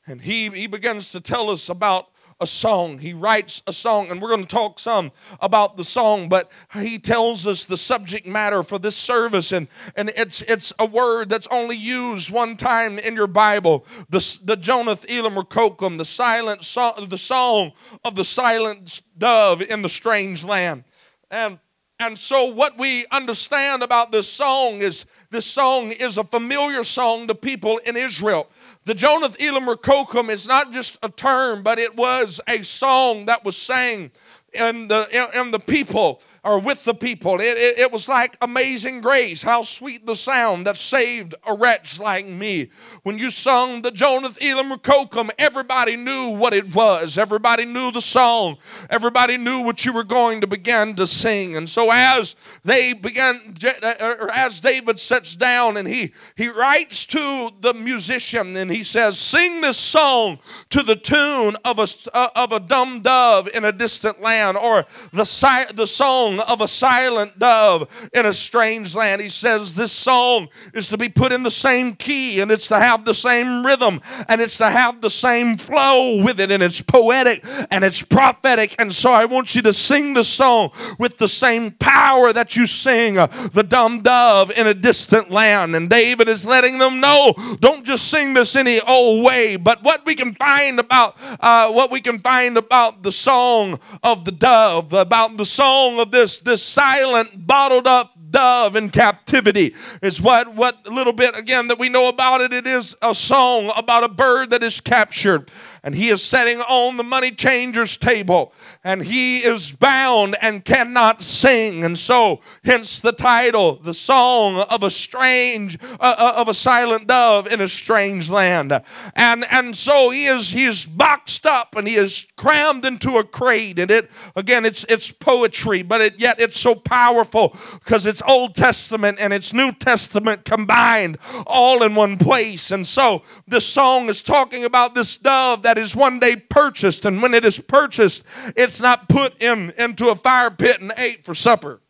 And 0.08 0.22
he, 0.22 0.50
he 0.50 0.66
begins 0.66 1.12
to 1.12 1.22
tell 1.22 1.52
us 1.52 1.70
about 1.70 2.10
a 2.44 2.48
song. 2.48 3.00
He 3.00 3.14
writes 3.14 3.64
a 3.66 3.74
song, 3.74 4.12
and 4.12 4.22
we're 4.22 4.28
going 4.28 4.46
to 4.46 4.56
talk 4.56 4.78
some 4.78 5.12
about 5.40 5.78
the 5.78 5.84
song, 5.84 6.28
but 6.28 6.52
he 6.74 7.00
tells 7.00 7.48
us 7.48 7.64
the 7.64 7.78
subject 7.78 8.28
matter 8.28 8.62
for 8.62 8.78
this 8.78 8.98
service, 8.98 9.54
and, 9.54 9.70
and 9.96 10.12
it's, 10.18 10.42
it's 10.44 10.74
a 10.78 10.86
word 10.86 11.30
that's 11.30 11.48
only 11.50 11.78
used 11.78 12.30
one 12.30 12.58
time 12.58 13.00
in 13.00 13.16
your 13.16 13.28
Bible. 13.28 13.86
The, 14.10 14.20
the 14.44 14.58
Jonath 14.58 15.06
Elam 15.10 15.36
Rekokim, 15.36 15.98
the 15.98 16.06
silent 16.06 16.64
song, 16.66 17.08
the 17.08 17.18
song 17.18 17.72
of 18.04 18.16
the 18.16 18.26
silent 18.26 19.02
dove 19.18 19.62
in 19.62 19.82
the 19.82 19.90
strange 19.90 20.44
land. 20.44 20.84
And 21.32 21.60
and 22.00 22.18
so, 22.18 22.46
what 22.46 22.78
we 22.78 23.06
understand 23.12 23.84
about 23.84 24.12
this 24.12 24.28
song 24.28 24.82
is 24.82 25.06
this 25.30 25.46
song 25.46 25.92
is 25.92 26.18
a 26.18 26.24
familiar 26.24 26.84
song 26.84 27.28
to 27.28 27.36
people 27.36 27.78
in 27.86 27.96
Israel. 27.96 28.50
The 28.86 28.94
Jonath 28.94 29.38
Elam 29.40 29.66
Rekokim 29.66 30.30
is 30.30 30.48
not 30.48 30.72
just 30.72 30.98
a 31.04 31.10
term, 31.10 31.64
but 31.64 31.80
it 31.80 31.96
was 31.96 32.42
a 32.48 32.64
song 32.64 33.28
that 33.28 33.46
was 33.46 33.56
sang 33.56 34.12
and 34.54 34.90
the, 34.90 35.08
and 35.36 35.54
the 35.54 35.60
people 35.60 36.22
or 36.44 36.60
with 36.60 36.84
the 36.84 36.94
people. 36.94 37.40
It, 37.40 37.58
it, 37.58 37.80
it, 37.80 37.92
was 37.92 38.10
like 38.10 38.38
amazing 38.42 39.00
grace. 39.00 39.42
How 39.42 39.64
sweet 39.64 40.06
the 40.06 40.16
sound 40.16 40.68
that 40.68 40.76
saved 40.76 41.36
a 41.48 41.56
wretch 41.56 42.00
like 42.00 42.26
me. 42.26 42.70
When 43.04 43.18
you 43.18 43.30
sung 43.30 43.82
the 43.82 43.92
Jonath 43.92 44.38
Elam 44.42 44.72
Rekokim, 44.72 45.30
everybody 45.38 45.96
knew 45.96 46.30
what 46.30 46.54
it 46.54 46.76
was. 46.76 47.18
Everybody 47.18 47.64
knew 47.64 47.92
the 47.92 48.02
song. 48.02 48.58
Everybody 48.90 49.38
knew 49.38 49.62
what 49.62 49.86
you 49.86 49.94
were 49.94 50.04
going 50.04 50.42
to 50.42 50.48
begin 50.48 50.96
to 50.96 51.08
sing. 51.08 51.56
And 51.56 51.70
so 51.70 51.90
as 51.92 52.36
they 52.66 52.92
began, 52.92 53.56
uh, 53.64 54.16
or 54.20 54.30
as 54.32 54.60
David 54.60 55.00
sits 55.00 55.38
down 55.38 55.78
and 55.78 55.88
he, 55.88 56.12
he 56.36 56.50
writes 56.50 57.06
to 57.06 57.52
the 57.62 57.74
musician 57.74 58.58
and 58.58 58.70
he 58.70 58.84
says, 58.84 59.18
sing 59.18 59.62
this 59.62 59.78
song 59.78 60.40
to 60.72 60.84
the 60.84 60.98
tune 60.98 61.56
of 61.64 61.80
a, 61.80 61.88
uh, 62.14 62.30
of 62.36 62.52
a 62.52 62.60
dumb 62.60 63.02
dove 63.02 63.48
in 63.54 63.64
a 63.64 63.72
distant 63.72 64.22
land 64.22 64.58
or 64.58 64.86
the, 65.14 65.74
the 65.74 65.88
song 65.88 66.33
song 66.38 66.48
of 66.48 66.62
a 66.62 66.68
silent 66.68 67.40
dove 67.40 67.88
in 68.14 68.26
a 68.26 68.34
strange 68.34 68.96
land. 68.96 69.22
He 69.22 69.30
says 69.30 69.76
this 69.76 69.92
song 69.92 70.50
is 70.74 70.90
to 70.90 70.98
be 70.98 71.10
put 71.10 71.32
in 71.32 71.44
the 71.44 71.52
same 71.52 71.96
key 71.96 72.40
and 72.40 72.52
it's 72.52 72.68
to 72.68 72.80
have 72.80 73.06
the 73.06 73.14
same 73.14 73.66
rhythm 73.66 74.02
and 74.28 74.42
it's 74.42 74.58
to 74.58 74.70
have 74.70 75.02
the 75.02 75.10
same 75.10 75.58
flow 75.58 76.24
with 76.24 76.40
it 76.40 76.52
and 76.52 76.64
it's 76.64 76.82
poetic 76.82 77.44
and 77.72 77.84
it's 77.84 78.02
prophetic. 78.02 78.76
And 78.80 78.94
so 78.94 79.12
I 79.12 79.26
want 79.26 79.56
you 79.56 79.62
to 79.64 79.74
sing 79.74 80.14
the 80.14 80.24
song 80.24 80.72
with 81.00 81.18
the 81.18 81.28
same 81.28 81.72
power 81.72 82.34
that 82.34 82.56
you 82.56 82.66
sing 82.66 83.18
uh, 83.18 83.28
the 83.54 83.64
dumb 83.64 84.02
dove 84.02 84.52
in 84.52 84.68
a 84.68 84.74
distant 84.74 85.32
land. 85.32 85.76
And 85.76 85.90
David 85.90 86.28
is 86.28 86.46
letting 86.46 86.78
them 86.78 87.00
know 87.00 87.34
don't 87.60 87.86
just 87.86 88.10
sing 88.10 88.34
this 88.34 88.56
any 88.56 88.80
old 88.82 89.24
way, 89.24 89.56
but 89.56 89.84
what 89.84 90.06
we 90.06 90.16
can 90.16 90.36
find 90.36 90.80
about 90.80 91.16
uh, 91.40 91.72
what 91.72 91.92
we 91.92 92.02
can 92.02 92.20
find 92.20 92.58
about 92.58 93.04
the 93.04 93.12
song 93.12 93.80
of 94.02 94.26
the 94.26 94.32
dove, 94.32 94.94
about 94.94 95.38
the 95.38 95.46
song 95.46 96.00
of 96.00 96.12
this 96.12 96.23
this, 96.24 96.40
this 96.40 96.64
silent, 96.64 97.46
bottled 97.46 97.86
up 97.86 98.14
dove 98.30 98.78
in 98.78 98.90
captivity 98.90 99.76
is 100.02 100.22
what 100.22 100.56
what 100.56 100.88
little 100.88 101.12
bit 101.14 101.38
again 101.38 101.68
that 101.68 101.78
we 101.78 101.90
know 101.90 102.08
about 102.08 102.40
it. 102.40 102.54
It 102.54 102.66
is 102.66 102.96
a 103.02 103.14
song 103.14 103.72
about 103.76 104.06
a 104.06 104.08
bird 104.08 104.50
that 104.52 104.64
is 104.64 104.80
captured 104.80 105.52
and 105.84 105.94
he 105.96 106.10
is 106.10 106.24
sitting 106.24 106.60
on 106.62 106.96
the 106.96 107.04
money 107.04 107.32
changer's 107.32 107.98
table 107.98 108.54
and 108.86 109.04
he 109.04 109.40
is 109.40 109.74
bound 109.74 110.38
and 110.42 110.64
cannot 110.64 111.22
sing. 111.22 111.84
And 111.84 112.00
so 112.00 112.40
hence 112.64 113.00
the 113.00 113.12
title 113.12 113.76
the 113.76 113.94
song 113.94 114.60
of 114.70 114.82
a 114.82 114.90
strange 114.90 115.78
uh, 116.00 116.16
uh, 116.18 116.34
of 116.38 116.48
a 116.48 116.54
silent 116.54 117.08
dove 117.08 117.48
in 117.48 117.60
a 117.60 117.68
strange 117.68 118.30
land. 118.30 118.82
And 119.16 119.46
and 119.52 119.76
so 119.76 120.10
he 120.10 120.26
is 120.26 120.52
he 120.52 120.64
is 120.64 120.86
boxed 120.86 121.46
up 121.46 121.76
and 121.76 121.86
he 121.86 121.96
is 121.96 122.28
crammed 122.38 122.86
into 122.86 123.18
a 123.18 123.24
crate. 123.26 123.78
And 123.78 123.92
it 123.92 124.10
again 124.38 124.66
it's 124.66 124.86
it's 124.88 125.12
poetry 125.12 125.82
but 125.82 126.00
it 126.00 126.20
yet 126.20 126.40
it's 126.40 126.60
so 126.60 126.76
powerful 126.76 127.58
because 127.74 128.06
it's 128.06 128.22
old 128.26 128.56
testament 128.56 129.18
and 129.20 129.34
it's 129.34 129.52
new 129.54 129.74
testament 129.74 130.46
combined 130.46 131.18
all 131.46 131.84
in 131.84 131.94
one 131.94 132.18
place. 132.18 132.72
And 132.72 132.88
so 132.88 133.24
this 133.48 133.66
song 133.66 134.08
is 134.08 134.22
talking 134.22 134.64
about 134.64 134.96
this 134.96 135.18
dove 135.18 135.62
that 135.64 135.73
that 135.74 135.82
is 135.82 135.96
one 135.96 136.20
day 136.20 136.36
purchased, 136.36 137.04
and 137.04 137.20
when 137.20 137.34
it 137.34 137.44
is 137.44 137.58
purchased, 137.58 138.24
it's 138.56 138.80
not 138.80 139.10
put 139.10 139.42
in 139.42 139.74
into 139.76 140.10
a 140.10 140.16
fire 140.16 140.52
pit 140.52 140.80
and 140.82 140.94
ate 140.98 141.26
for 141.26 141.34
supper. 141.34 141.82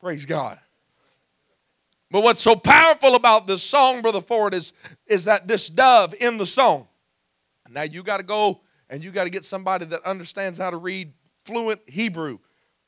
Praise 0.00 0.26
God. 0.26 0.58
But 2.10 2.22
what's 2.22 2.42
so 2.42 2.54
powerful 2.54 3.14
about 3.14 3.46
this 3.46 3.62
song, 3.62 4.02
Brother 4.02 4.20
Ford, 4.20 4.52
is, 4.52 4.74
is 5.06 5.24
that 5.24 5.48
this 5.48 5.70
dove 5.70 6.14
in 6.20 6.36
the 6.36 6.44
song. 6.44 6.88
Now 7.70 7.84
you 7.84 8.02
got 8.02 8.18
to 8.18 8.22
go 8.22 8.60
and 8.90 9.02
you 9.02 9.10
got 9.10 9.24
to 9.24 9.30
get 9.30 9.46
somebody 9.46 9.86
that 9.86 10.04
understands 10.04 10.58
how 10.58 10.68
to 10.68 10.76
read 10.76 11.14
fluent 11.46 11.80
Hebrew 11.86 12.38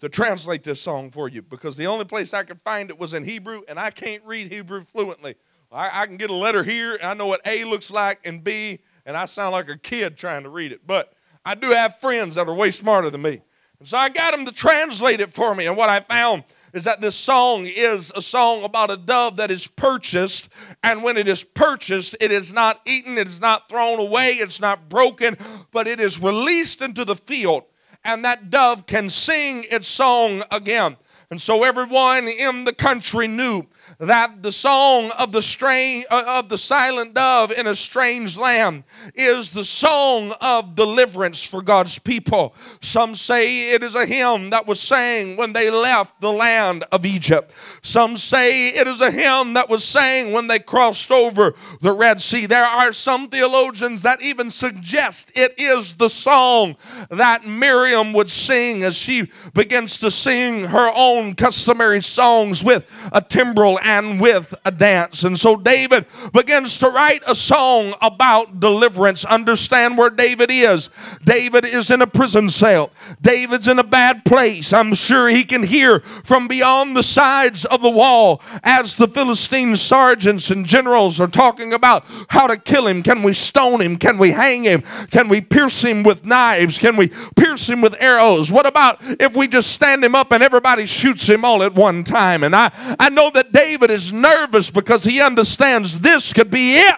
to 0.00 0.10
translate 0.10 0.62
this 0.62 0.78
song 0.78 1.10
for 1.10 1.26
you 1.26 1.40
because 1.40 1.78
the 1.78 1.86
only 1.86 2.04
place 2.04 2.34
I 2.34 2.42
could 2.42 2.60
find 2.60 2.90
it 2.90 2.98
was 2.98 3.14
in 3.14 3.24
Hebrew, 3.24 3.62
and 3.66 3.78
I 3.78 3.90
can't 3.90 4.22
read 4.26 4.52
Hebrew 4.52 4.84
fluently. 4.84 5.36
I, 5.72 6.02
I 6.02 6.06
can 6.06 6.18
get 6.18 6.28
a 6.28 6.34
letter 6.34 6.62
here, 6.62 6.96
and 6.96 7.04
I 7.04 7.14
know 7.14 7.28
what 7.28 7.40
A 7.46 7.64
looks 7.64 7.90
like 7.90 8.20
and 8.26 8.44
B 8.44 8.80
and 9.06 9.16
I 9.16 9.26
sound 9.26 9.52
like 9.52 9.68
a 9.68 9.78
kid 9.78 10.16
trying 10.16 10.44
to 10.44 10.48
read 10.48 10.72
it. 10.72 10.86
But 10.86 11.12
I 11.44 11.54
do 11.54 11.70
have 11.70 11.98
friends 11.98 12.36
that 12.36 12.48
are 12.48 12.54
way 12.54 12.70
smarter 12.70 13.10
than 13.10 13.22
me. 13.22 13.42
And 13.78 13.88
so 13.88 13.98
I 13.98 14.08
got 14.08 14.32
them 14.32 14.46
to 14.46 14.52
translate 14.52 15.20
it 15.20 15.34
for 15.34 15.54
me. 15.54 15.66
And 15.66 15.76
what 15.76 15.90
I 15.90 16.00
found 16.00 16.44
is 16.72 16.84
that 16.84 17.00
this 17.00 17.14
song 17.14 17.66
is 17.66 18.10
a 18.16 18.22
song 18.22 18.64
about 18.64 18.90
a 18.90 18.96
dove 18.96 19.36
that 19.36 19.50
is 19.50 19.68
purchased. 19.68 20.48
And 20.82 21.02
when 21.02 21.16
it 21.16 21.28
is 21.28 21.44
purchased, 21.44 22.16
it 22.20 22.32
is 22.32 22.52
not 22.52 22.80
eaten, 22.84 23.18
it 23.18 23.26
is 23.26 23.40
not 23.40 23.68
thrown 23.68 24.00
away, 24.00 24.32
it's 24.32 24.60
not 24.60 24.88
broken, 24.88 25.36
but 25.70 25.86
it 25.86 26.00
is 26.00 26.20
released 26.20 26.82
into 26.82 27.04
the 27.04 27.14
field. 27.14 27.64
And 28.04 28.24
that 28.24 28.50
dove 28.50 28.86
can 28.86 29.08
sing 29.08 29.64
its 29.70 29.86
song 29.86 30.42
again. 30.50 30.96
And 31.30 31.40
so 31.40 31.62
everyone 31.62 32.28
in 32.28 32.64
the 32.64 32.72
country 32.72 33.28
knew 33.28 33.66
that 33.98 34.42
the 34.42 34.52
song 34.52 35.10
of 35.12 35.32
the 35.32 35.42
strange 35.42 36.04
uh, 36.10 36.24
of 36.26 36.48
the 36.48 36.58
silent 36.58 37.14
dove 37.14 37.50
in 37.52 37.66
a 37.66 37.74
strange 37.74 38.36
land 38.36 38.84
is 39.14 39.50
the 39.50 39.64
song 39.64 40.32
of 40.40 40.74
deliverance 40.74 41.44
for 41.44 41.62
God's 41.62 41.98
people. 41.98 42.54
Some 42.80 43.14
say 43.14 43.70
it 43.70 43.82
is 43.82 43.94
a 43.94 44.06
hymn 44.06 44.50
that 44.50 44.66
was 44.66 44.80
sang 44.80 45.36
when 45.36 45.52
they 45.52 45.70
left 45.70 46.20
the 46.20 46.32
land 46.32 46.84
of 46.92 47.06
Egypt. 47.06 47.52
Some 47.82 48.16
say 48.16 48.68
it 48.68 48.86
is 48.86 49.00
a 49.00 49.10
hymn 49.10 49.54
that 49.54 49.68
was 49.68 49.84
sang 49.84 50.32
when 50.32 50.46
they 50.46 50.58
crossed 50.58 51.10
over 51.10 51.54
the 51.80 51.92
Red 51.92 52.20
Sea. 52.20 52.46
There 52.46 52.64
are 52.64 52.92
some 52.92 53.28
theologians 53.28 54.02
that 54.02 54.22
even 54.22 54.50
suggest 54.50 55.30
it 55.34 55.54
is 55.58 55.94
the 55.94 56.08
song 56.08 56.76
that 57.10 57.46
Miriam 57.46 58.12
would 58.12 58.30
sing 58.30 58.82
as 58.82 58.96
she 58.96 59.28
begins 59.52 59.98
to 59.98 60.10
sing 60.10 60.64
her 60.64 60.90
own 60.94 61.34
customary 61.34 62.02
songs 62.02 62.62
with 62.62 62.86
a 63.12 63.20
timbrel 63.20 63.78
and 63.84 64.20
with 64.20 64.54
a 64.64 64.70
dance. 64.70 65.22
And 65.22 65.38
so 65.38 65.56
David 65.56 66.06
begins 66.32 66.78
to 66.78 66.88
write 66.88 67.22
a 67.26 67.34
song 67.34 67.94
about 68.00 68.58
deliverance. 68.58 69.24
Understand 69.24 69.96
where 69.96 70.10
David 70.10 70.50
is. 70.50 70.90
David 71.22 71.64
is 71.64 71.90
in 71.90 72.02
a 72.02 72.06
prison 72.06 72.50
cell. 72.50 72.90
David's 73.20 73.68
in 73.68 73.78
a 73.78 73.84
bad 73.84 74.24
place. 74.24 74.72
I'm 74.72 74.94
sure 74.94 75.28
he 75.28 75.44
can 75.44 75.62
hear 75.62 76.00
from 76.24 76.48
beyond 76.48 76.96
the 76.96 77.02
sides 77.02 77.64
of 77.66 77.82
the 77.82 77.90
wall 77.90 78.42
as 78.62 78.96
the 78.96 79.06
Philistine 79.06 79.76
sergeants 79.76 80.50
and 80.50 80.64
generals 80.64 81.20
are 81.20 81.28
talking 81.28 81.72
about 81.72 82.04
how 82.28 82.46
to 82.46 82.56
kill 82.56 82.86
him. 82.86 83.02
Can 83.02 83.22
we 83.22 83.34
stone 83.34 83.82
him? 83.82 83.96
Can 83.96 84.16
we 84.16 84.30
hang 84.30 84.64
him? 84.64 84.82
Can 85.10 85.28
we 85.28 85.42
pierce 85.42 85.82
him 85.82 86.02
with 86.02 86.24
knives? 86.24 86.78
Can 86.78 86.96
we 86.96 87.10
pierce 87.36 87.68
him 87.68 87.82
with 87.82 87.94
arrows? 88.00 88.50
What 88.50 88.66
about 88.66 88.98
if 89.02 89.36
we 89.36 89.46
just 89.46 89.72
stand 89.72 90.02
him 90.02 90.14
up 90.14 90.32
and 90.32 90.42
everybody 90.42 90.86
shoots 90.86 91.26
him 91.28 91.44
all 91.44 91.62
at 91.62 91.74
one 91.74 92.02
time? 92.02 92.42
And 92.42 92.56
I, 92.56 92.70
I 92.98 93.10
know 93.10 93.30
that 93.30 93.52
David 93.52 93.73
is 93.90 94.12
nervous 94.12 94.70
because 94.70 95.04
he 95.04 95.20
understands 95.20 95.98
this 96.00 96.32
could 96.32 96.50
be 96.50 96.76
it. 96.76 96.96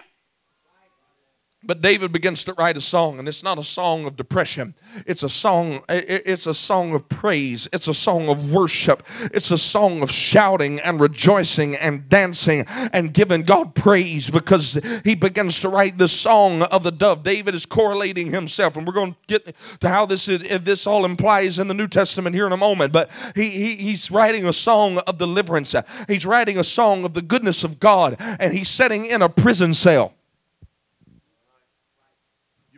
But 1.67 1.81
David 1.81 2.13
begins 2.13 2.45
to 2.45 2.53
write 2.53 2.77
a 2.77 2.81
song, 2.81 3.19
and 3.19 3.27
it's 3.27 3.43
not 3.43 3.59
a 3.59 3.63
song 3.63 4.05
of 4.05 4.15
depression. 4.15 4.73
It's 5.05 5.21
a 5.21 5.27
song, 5.27 5.81
it's 5.89 6.47
a 6.47 6.53
song 6.53 6.93
of 6.93 7.09
praise. 7.09 7.67
It's 7.73 7.89
a 7.89 7.93
song 7.93 8.29
of 8.29 8.53
worship. 8.53 9.03
It's 9.33 9.51
a 9.51 9.57
song 9.57 10.01
of 10.01 10.09
shouting 10.09 10.79
and 10.79 11.01
rejoicing 11.01 11.75
and 11.75 12.07
dancing 12.07 12.65
and 12.93 13.13
giving 13.13 13.43
God 13.43 13.75
praise 13.75 14.29
because 14.29 14.79
he 15.03 15.13
begins 15.13 15.59
to 15.59 15.67
write 15.67 15.97
the 15.97 16.07
song 16.07 16.61
of 16.63 16.83
the 16.83 16.91
dove. 16.91 17.23
David 17.23 17.53
is 17.53 17.65
correlating 17.65 18.31
himself, 18.31 18.77
and 18.77 18.87
we're 18.87 18.93
going 18.93 19.11
to 19.13 19.19
get 19.27 19.53
to 19.81 19.89
how 19.89 20.05
this 20.05 20.29
is, 20.29 20.61
this 20.61 20.87
all 20.87 21.03
implies 21.03 21.59
in 21.59 21.67
the 21.67 21.73
New 21.73 21.89
Testament 21.89 22.33
here 22.33 22.47
in 22.47 22.53
a 22.53 22.57
moment. 22.57 22.93
But 22.93 23.11
he, 23.35 23.49
he 23.49 23.75
he's 23.75 24.09
writing 24.09 24.47
a 24.47 24.53
song 24.53 24.99
of 24.99 25.17
deliverance. 25.17 25.75
He's 26.07 26.25
writing 26.25 26.57
a 26.57 26.63
song 26.63 27.03
of 27.03 27.13
the 27.13 27.21
goodness 27.21 27.65
of 27.65 27.77
God, 27.77 28.15
and 28.19 28.53
he's 28.53 28.69
sitting 28.69 29.03
in 29.03 29.21
a 29.21 29.27
prison 29.27 29.73
cell 29.73 30.13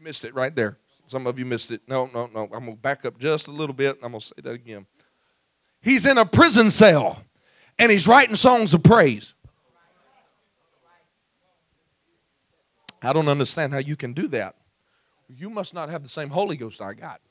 missed 0.09 0.25
it 0.25 0.33
right 0.33 0.55
there. 0.55 0.79
Some 1.05 1.27
of 1.27 1.37
you 1.37 1.45
missed 1.45 1.69
it. 1.69 1.81
No, 1.87 2.09
no, 2.11 2.27
no. 2.33 2.45
I'm 2.45 2.65
going 2.65 2.71
to 2.71 2.81
back 2.81 3.05
up 3.05 3.19
just 3.19 3.47
a 3.47 3.51
little 3.51 3.75
bit. 3.75 3.99
I'm 4.01 4.13
going 4.13 4.21
to 4.21 4.25
say 4.25 4.41
that 4.41 4.53
again. 4.53 4.87
He's 5.83 6.07
in 6.07 6.17
a 6.17 6.25
prison 6.25 6.71
cell 6.71 7.21
and 7.77 7.91
he's 7.91 8.07
writing 8.07 8.35
songs 8.35 8.73
of 8.73 8.81
praise. 8.81 9.35
I 13.03 13.13
don't 13.13 13.27
understand 13.27 13.71
how 13.71 13.77
you 13.77 13.95
can 13.95 14.13
do 14.13 14.27
that. 14.29 14.55
You 15.27 15.51
must 15.51 15.75
not 15.75 15.89
have 15.89 16.01
the 16.01 16.09
same 16.09 16.31
Holy 16.31 16.57
Ghost 16.57 16.81
I 16.81 16.95
got. 16.95 17.21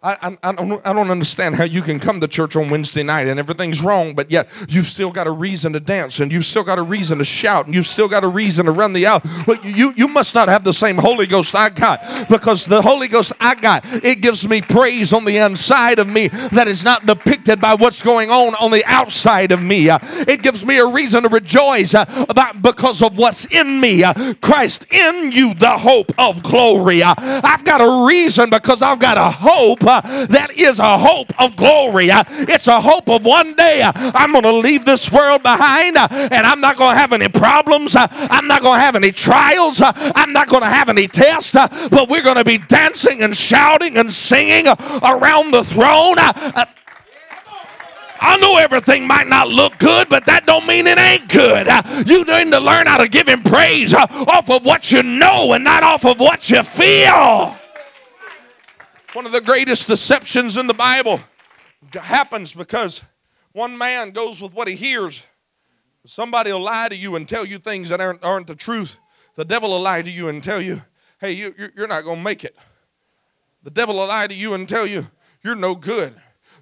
I, 0.00 0.12
I, 0.22 0.38
I, 0.44 0.52
don't, 0.52 0.86
I 0.86 0.92
don't 0.92 1.10
understand 1.10 1.56
how 1.56 1.64
you 1.64 1.82
can 1.82 1.98
come 1.98 2.20
to 2.20 2.28
church 2.28 2.54
on 2.54 2.70
Wednesday 2.70 3.02
night 3.02 3.26
and 3.26 3.40
everything's 3.40 3.82
wrong, 3.82 4.14
but 4.14 4.30
yet 4.30 4.48
you've 4.68 4.86
still 4.86 5.10
got 5.10 5.26
a 5.26 5.32
reason 5.32 5.72
to 5.72 5.80
dance 5.80 6.20
and 6.20 6.30
you've 6.30 6.46
still 6.46 6.62
got 6.62 6.78
a 6.78 6.82
reason 6.82 7.18
to 7.18 7.24
shout 7.24 7.66
and 7.66 7.74
you've 7.74 7.86
still 7.86 8.06
got 8.06 8.22
a 8.22 8.28
reason 8.28 8.66
to 8.66 8.70
run 8.70 8.92
the 8.92 9.06
aisle. 9.06 9.22
But 9.44 9.64
you, 9.64 9.92
you 9.96 10.06
must 10.06 10.36
not 10.36 10.48
have 10.48 10.62
the 10.62 10.72
same 10.72 10.98
Holy 10.98 11.26
Ghost 11.26 11.52
I 11.56 11.70
got 11.70 12.28
because 12.28 12.64
the 12.64 12.80
Holy 12.80 13.08
Ghost 13.08 13.32
I 13.40 13.56
got, 13.56 13.84
it 14.04 14.20
gives 14.20 14.48
me 14.48 14.60
praise 14.60 15.12
on 15.12 15.24
the 15.24 15.36
inside 15.38 15.98
of 15.98 16.06
me 16.06 16.28
that 16.28 16.68
is 16.68 16.84
not 16.84 17.04
depicted 17.04 17.60
by 17.60 17.74
what's 17.74 18.00
going 18.00 18.30
on 18.30 18.54
on 18.54 18.70
the 18.70 18.84
outside 18.84 19.50
of 19.50 19.60
me. 19.60 19.90
Uh, 19.90 19.98
it 20.28 20.42
gives 20.42 20.64
me 20.64 20.78
a 20.78 20.86
reason 20.86 21.24
to 21.24 21.28
rejoice 21.28 21.94
uh, 21.94 22.04
about 22.28 22.62
because 22.62 23.02
of 23.02 23.18
what's 23.18 23.46
in 23.46 23.80
me. 23.80 24.04
Uh, 24.04 24.34
Christ 24.42 24.86
in 24.92 25.32
you, 25.32 25.54
the 25.54 25.76
hope 25.76 26.12
of 26.20 26.44
glory. 26.44 27.02
I've 27.02 27.64
got 27.64 27.80
a 27.80 28.06
reason 28.06 28.48
because 28.48 28.80
I've 28.80 29.00
got 29.00 29.18
a 29.18 29.28
hope 29.28 29.87
that 29.90 30.52
is 30.56 30.78
a 30.78 30.98
hope 30.98 31.32
of 31.40 31.56
glory. 31.56 32.10
Uh, 32.10 32.24
it's 32.28 32.66
a 32.68 32.80
hope 32.80 33.08
of 33.08 33.24
one 33.24 33.54
day 33.54 33.82
uh, 33.82 33.92
I'm 33.94 34.32
going 34.32 34.44
to 34.44 34.52
leave 34.52 34.84
this 34.84 35.10
world 35.10 35.42
behind 35.42 35.96
uh, 35.96 36.08
and 36.10 36.46
I'm 36.46 36.60
not 36.60 36.76
going 36.76 36.94
to 36.94 36.98
have 36.98 37.12
any 37.12 37.28
problems. 37.28 37.96
Uh, 37.96 38.06
I'm 38.10 38.46
not 38.46 38.62
going 38.62 38.78
to 38.78 38.80
have 38.80 38.96
any 38.96 39.12
trials. 39.12 39.80
Uh, 39.80 39.92
I'm 40.14 40.32
not 40.32 40.48
going 40.48 40.62
to 40.62 40.68
have 40.68 40.88
any 40.88 41.08
tests. 41.08 41.52
but 41.52 42.08
we're 42.08 42.22
going 42.22 42.36
to 42.36 42.44
be 42.44 42.58
dancing 42.58 43.22
and 43.22 43.36
shouting 43.36 43.96
and 43.98 44.12
singing 44.12 44.66
around 44.68 45.52
the 45.52 45.64
throne. 45.64 46.16
I 48.20 48.36
know 48.38 48.56
everything 48.56 49.06
might 49.06 49.28
not 49.28 49.48
look 49.48 49.78
good, 49.78 50.08
but 50.08 50.26
that 50.26 50.46
don't 50.46 50.66
mean 50.66 50.86
it 50.86 50.98
ain't 50.98 51.28
good. 51.28 51.68
Uh, 51.68 51.82
you 52.06 52.24
need 52.24 52.50
to 52.50 52.60
learn 52.60 52.86
how 52.86 52.98
to 52.98 53.08
give 53.08 53.28
him 53.28 53.42
praise 53.42 53.94
uh, 53.94 54.06
off 54.10 54.50
of 54.50 54.64
what 54.64 54.90
you 54.90 55.02
know 55.02 55.52
and 55.52 55.64
not 55.64 55.82
off 55.82 56.04
of 56.04 56.18
what 56.18 56.50
you 56.50 56.62
feel. 56.62 57.57
One 59.14 59.24
of 59.24 59.32
the 59.32 59.40
greatest 59.40 59.86
deceptions 59.86 60.58
in 60.58 60.66
the 60.66 60.74
Bible 60.74 61.20
happens 61.94 62.52
because 62.52 63.02
one 63.52 63.78
man 63.78 64.10
goes 64.10 64.40
with 64.40 64.52
what 64.52 64.68
he 64.68 64.74
hears. 64.74 65.24
Somebody 66.04 66.52
will 66.52 66.60
lie 66.60 66.90
to 66.90 66.96
you 66.96 67.16
and 67.16 67.26
tell 67.26 67.46
you 67.46 67.58
things 67.58 67.88
that 67.88 68.02
aren't, 68.02 68.22
aren't 68.22 68.46
the 68.46 68.54
truth. 68.54 68.96
The 69.34 69.46
devil 69.46 69.70
will 69.70 69.80
lie 69.80 70.02
to 70.02 70.10
you 70.10 70.28
and 70.28 70.42
tell 70.42 70.60
you, 70.60 70.82
hey, 71.20 71.32
you, 71.32 71.54
you're 71.74 71.86
not 71.86 72.04
going 72.04 72.18
to 72.18 72.22
make 72.22 72.44
it. 72.44 72.54
The 73.62 73.70
devil 73.70 73.94
will 73.94 74.06
lie 74.06 74.26
to 74.26 74.34
you 74.34 74.52
and 74.52 74.68
tell 74.68 74.86
you, 74.86 75.06
you're 75.42 75.54
no 75.54 75.74
good. 75.74 76.14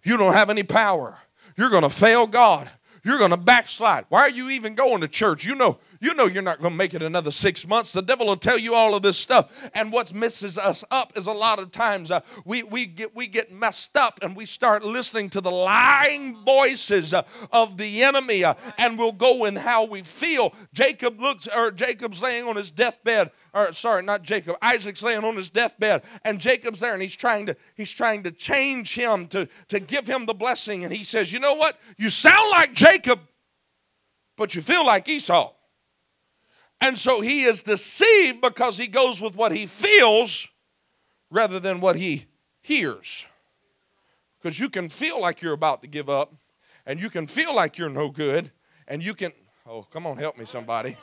You 0.05 0.17
don't 0.17 0.33
have 0.33 0.49
any 0.49 0.63
power. 0.63 1.19
You're 1.57 1.71
going 1.71 1.83
to 1.83 1.91
fail 1.91 2.29
God. 2.29 2.71
You're 3.07 3.19
going 3.19 3.31
to 3.31 3.37
backslide. 3.37 4.07
Why 4.09 4.23
are 4.23 4.31
you 4.31 4.51
even 4.51 4.75
going 4.75 5.01
to 5.01 5.07
church? 5.07 5.47
You 5.47 5.55
know, 5.55 5.79
you 6.01 6.13
know 6.13 6.27
you're 6.27 6.43
not 6.43 6.61
going 6.61 6.73
to 6.73 6.77
make 6.77 6.93
it 6.93 7.05
another 7.05 7.31
six 7.31 7.65
months. 7.65 7.93
The 7.93 8.03
devil 8.03 8.27
will 8.27 8.37
tell 8.37 8.59
you 8.59 8.75
all 8.75 8.97
of 8.97 9.03
this 9.03 9.17
stuff. 9.17 9.71
And 9.75 9.93
what 9.93 10.13
messes 10.13 10.59
us 10.59 10.83
up 10.91 11.17
is 11.17 11.29
a 11.29 11.33
lot 11.33 11.61
of 11.61 11.71
times 11.71 12.11
uh, 12.11 12.23
we, 12.45 12.65
we, 12.65 12.85
get, 12.85 13.15
we 13.15 13.29
get 13.29 13.53
messed 13.53 13.97
up 13.97 14.19
and 14.23 14.35
we 14.35 14.45
start 14.45 14.83
listening 14.83 15.31
to 15.31 15.41
the 15.41 15.53
lying 15.53 16.43
voices 16.45 17.15
uh, 17.15 17.23
of 17.53 17.77
the 17.77 18.03
enemy 18.03 18.43
uh, 18.43 18.55
and 18.77 18.99
we'll 18.99 19.13
go 19.13 19.45
in 19.45 19.55
how 19.55 19.85
we 19.85 20.03
feel. 20.03 20.53
Jacob 20.75 21.21
looks, 21.21 21.47
or 21.47 21.71
Jacob's 21.71 22.21
laying 22.21 22.49
on 22.49 22.57
his 22.57 22.73
deathbed, 22.73 23.31
or 23.57 23.73
sorry, 23.73 24.03
not 24.03 24.23
Jacob, 24.23 24.57
Isaac's 24.61 25.03
laying 25.03 25.25
on 25.25 25.35
his 25.35 25.49
deathbed 25.49 26.03
and 26.25 26.39
Jacob's 26.39 26.79
there 26.79 26.93
and 26.93 27.01
he's 27.01 27.17
trying 27.17 27.47
to, 27.47 27.57
he's 27.75 27.91
trying 27.91 28.23
to 28.25 28.31
change 28.31 28.95
him 28.95 29.27
to, 29.29 29.49
to 29.69 29.81
give 29.81 30.07
him 30.07 30.27
the 30.27 30.35
blessing. 30.35 30.85
And 30.85 30.93
he 30.93 31.03
says, 31.03 31.33
you 31.33 31.41
know 31.41 31.55
what? 31.55 31.79
You 31.97 32.11
sound 32.11 32.51
like 32.51 32.75
Jacob, 32.75 33.21
but 34.37 34.55
you 34.55 34.61
feel 34.61 34.85
like 34.85 35.09
Esau. 35.09 35.53
And 36.83 36.99
so 36.99 37.23
he 37.23 37.45
is 37.45 37.63
deceived 37.63 38.43
because 38.43 38.77
he 38.77 38.87
goes 38.87 39.21
with 39.21 39.35
what 39.35 39.53
he 39.53 39.65
feels 39.65 40.47
rather 41.31 41.59
than 41.59 41.81
what 41.81 41.97
he 41.97 42.27
hears. 42.61 43.27
Because 44.39 44.61
you 44.61 44.69
can 44.69 44.91
feel 44.91 45.19
like 45.19 45.41
you're 45.41 45.55
about 45.55 45.81
to 45.81 45.89
give 45.89 46.11
up, 46.11 46.35
and 46.85 47.01
you 47.01 47.09
can 47.09 47.27
feel 47.27 47.55
like 47.55 47.79
you're 47.79 47.89
no 47.89 48.11
good, 48.11 48.53
and 48.87 49.03
you 49.03 49.15
can, 49.15 49.33
oh, 49.67 49.83
come 49.83 50.07
on, 50.07 50.19
help 50.19 50.39
me, 50.39 50.45
somebody. 50.45 50.97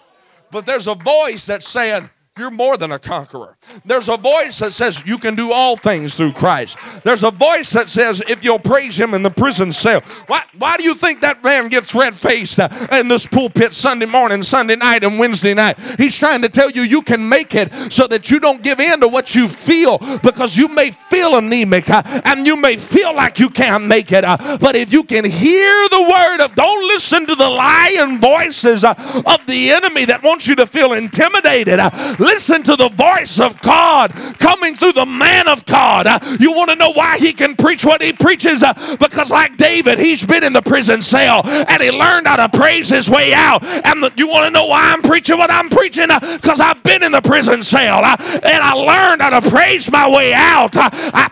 But 0.51 0.67
there's 0.67 0.87
a 0.87 0.95
voice 0.95 1.47
that's 1.47 1.67
saying, 1.67 2.09
you're 2.35 2.49
more 2.49 2.77
than 2.77 2.91
a 2.91 2.97
conqueror. 2.97 3.57
There's 3.85 4.09
a 4.09 4.17
voice 4.17 4.57
that 4.57 4.73
says 4.73 5.03
you 5.05 5.19
can 5.19 5.35
do 5.35 5.51
all 5.51 5.77
things 5.77 6.15
through 6.15 6.33
Christ. 6.33 6.77
There's 7.03 7.21
a 7.21 7.29
voice 7.29 7.69
that 7.71 7.89
says 7.89 8.23
if 8.27 8.43
you'll 8.43 8.57
praise 8.57 8.99
him 8.99 9.13
in 9.13 9.21
the 9.21 9.29
prison 9.29 9.71
cell. 9.71 10.01
Why, 10.25 10.41
why 10.57 10.77
do 10.77 10.83
you 10.83 10.95
think 10.95 11.21
that 11.21 11.43
man 11.43 11.67
gets 11.67 11.93
red 11.93 12.15
faced 12.15 12.59
uh, 12.59 12.69
in 12.91 13.07
this 13.07 13.27
pulpit 13.27 13.75
Sunday 13.75 14.07
morning, 14.07 14.41
Sunday 14.41 14.75
night, 14.75 15.03
and 15.03 15.19
Wednesday 15.19 15.53
night? 15.53 15.79
He's 15.99 16.17
trying 16.17 16.41
to 16.41 16.49
tell 16.49 16.71
you 16.71 16.81
you 16.81 17.03
can 17.03 17.29
make 17.29 17.53
it 17.53 17.71
so 17.93 18.07
that 18.07 18.31
you 18.31 18.39
don't 18.39 18.63
give 18.63 18.79
in 18.79 19.01
to 19.01 19.07
what 19.07 19.35
you 19.35 19.47
feel 19.47 19.99
because 20.23 20.57
you 20.57 20.67
may 20.69 20.89
feel 20.89 21.37
anemic 21.37 21.87
uh, 21.91 22.01
and 22.25 22.47
you 22.47 22.57
may 22.57 22.77
feel 22.77 23.13
like 23.13 23.37
you 23.37 23.51
can't 23.51 23.85
make 23.85 24.11
it. 24.11 24.25
Uh, 24.25 24.57
but 24.59 24.75
if 24.75 24.91
you 24.91 25.03
can 25.03 25.23
hear 25.23 25.87
the 25.89 26.01
word 26.01 26.43
of, 26.43 26.55
don't 26.55 26.87
listen 26.87 27.27
to 27.27 27.35
the 27.35 27.47
lying 27.47 28.17
voices 28.17 28.83
of 28.83 29.45
the 29.45 29.69
enemy 29.69 30.05
that 30.05 30.23
wants 30.23 30.47
you 30.47 30.55
to 30.55 30.65
feel 30.65 30.93
intimidated. 30.93 31.79
Listen 32.23 32.63
to 32.63 32.77
the 32.77 32.87
voice 32.87 33.37
of 33.37 33.59
God 33.61 34.13
coming 34.39 34.75
through 34.75 34.93
the 34.93 35.05
man 35.05 35.49
of 35.49 35.65
God. 35.65 36.07
Uh, 36.07 36.19
you 36.39 36.53
want 36.53 36.69
to 36.69 36.75
know 36.77 36.91
why 36.91 37.17
he 37.17 37.33
can 37.33 37.53
preach 37.55 37.83
what 37.83 38.01
he 38.01 38.13
preaches? 38.13 38.63
Uh, 38.63 38.73
because, 38.97 39.29
like 39.29 39.57
David, 39.57 39.99
he's 39.99 40.23
been 40.23 40.41
in 40.41 40.53
the 40.53 40.61
prison 40.61 41.01
cell 41.01 41.41
and 41.45 41.83
he 41.83 41.91
learned 41.91 42.27
how 42.27 42.37
to 42.37 42.57
praise 42.57 42.89
his 42.89 43.09
way 43.09 43.33
out. 43.33 43.61
And 43.63 44.09
you 44.17 44.29
want 44.29 44.45
to 44.45 44.51
know 44.51 44.67
why 44.67 44.93
I'm 44.93 45.01
preaching 45.01 45.37
what 45.37 45.51
I'm 45.51 45.69
preaching? 45.69 46.07
Because 46.07 46.61
uh, 46.61 46.65
I've 46.65 46.83
been 46.83 47.03
in 47.03 47.11
the 47.11 47.21
prison 47.21 47.61
cell 47.61 48.05
and 48.05 48.45
I 48.45 48.73
learned 48.73 49.21
how 49.21 49.37
to 49.41 49.49
praise 49.49 49.91
my 49.91 50.09
way 50.09 50.33
out. 50.33 50.77
I 50.77 51.29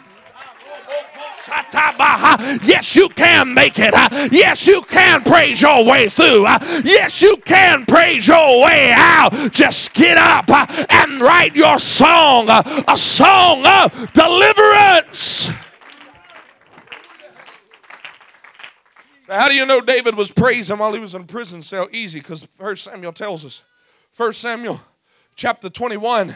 Yes, 2.63 2.95
you 2.95 3.09
can 3.09 3.53
make 3.53 3.79
it. 3.79 3.93
Uh, 3.93 4.29
yes, 4.31 4.67
you 4.67 4.81
can 4.83 5.23
praise 5.23 5.61
your 5.61 5.83
way 5.83 6.09
through. 6.09 6.45
Uh, 6.45 6.59
yes, 6.83 7.21
you 7.21 7.37
can 7.37 7.85
praise 7.85 8.27
your 8.27 8.61
way 8.61 8.91
out. 8.95 9.31
Just 9.51 9.93
get 9.93 10.17
up 10.17 10.45
uh, 10.49 10.65
and 10.89 11.19
write 11.19 11.55
your 11.55 11.79
song, 11.79 12.47
a 12.49 12.97
song 12.97 13.65
of 13.65 14.13
deliverance. 14.13 15.49
How 19.27 19.47
do 19.47 19.55
you 19.55 19.65
know 19.65 19.79
David 19.79 20.15
was 20.15 20.31
praising 20.31 20.77
while 20.77 20.93
he 20.93 20.99
was 20.99 21.15
in 21.15 21.25
prison 21.25 21.61
cell? 21.61 21.87
Easy, 21.91 22.19
because 22.19 22.47
First 22.57 22.83
Samuel 22.83 23.13
tells 23.13 23.45
us. 23.45 23.63
First 24.11 24.41
Samuel 24.41 24.81
chapter 25.35 25.69
21 25.69 26.35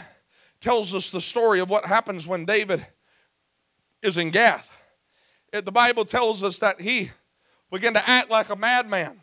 tells 0.61 0.95
us 0.95 1.11
the 1.11 1.19
story 1.19 1.59
of 1.59 1.69
what 1.69 1.85
happens 1.85 2.25
when 2.25 2.45
David 2.45 2.87
is 4.01 4.17
in 4.17 4.31
Gath 4.31 4.74
the 5.61 5.71
Bible 5.71 6.05
tells 6.05 6.43
us 6.43 6.59
that 6.59 6.81
he 6.81 7.11
began 7.71 7.93
to 7.93 8.09
act 8.09 8.29
like 8.29 8.49
a 8.49 8.55
madman. 8.55 9.21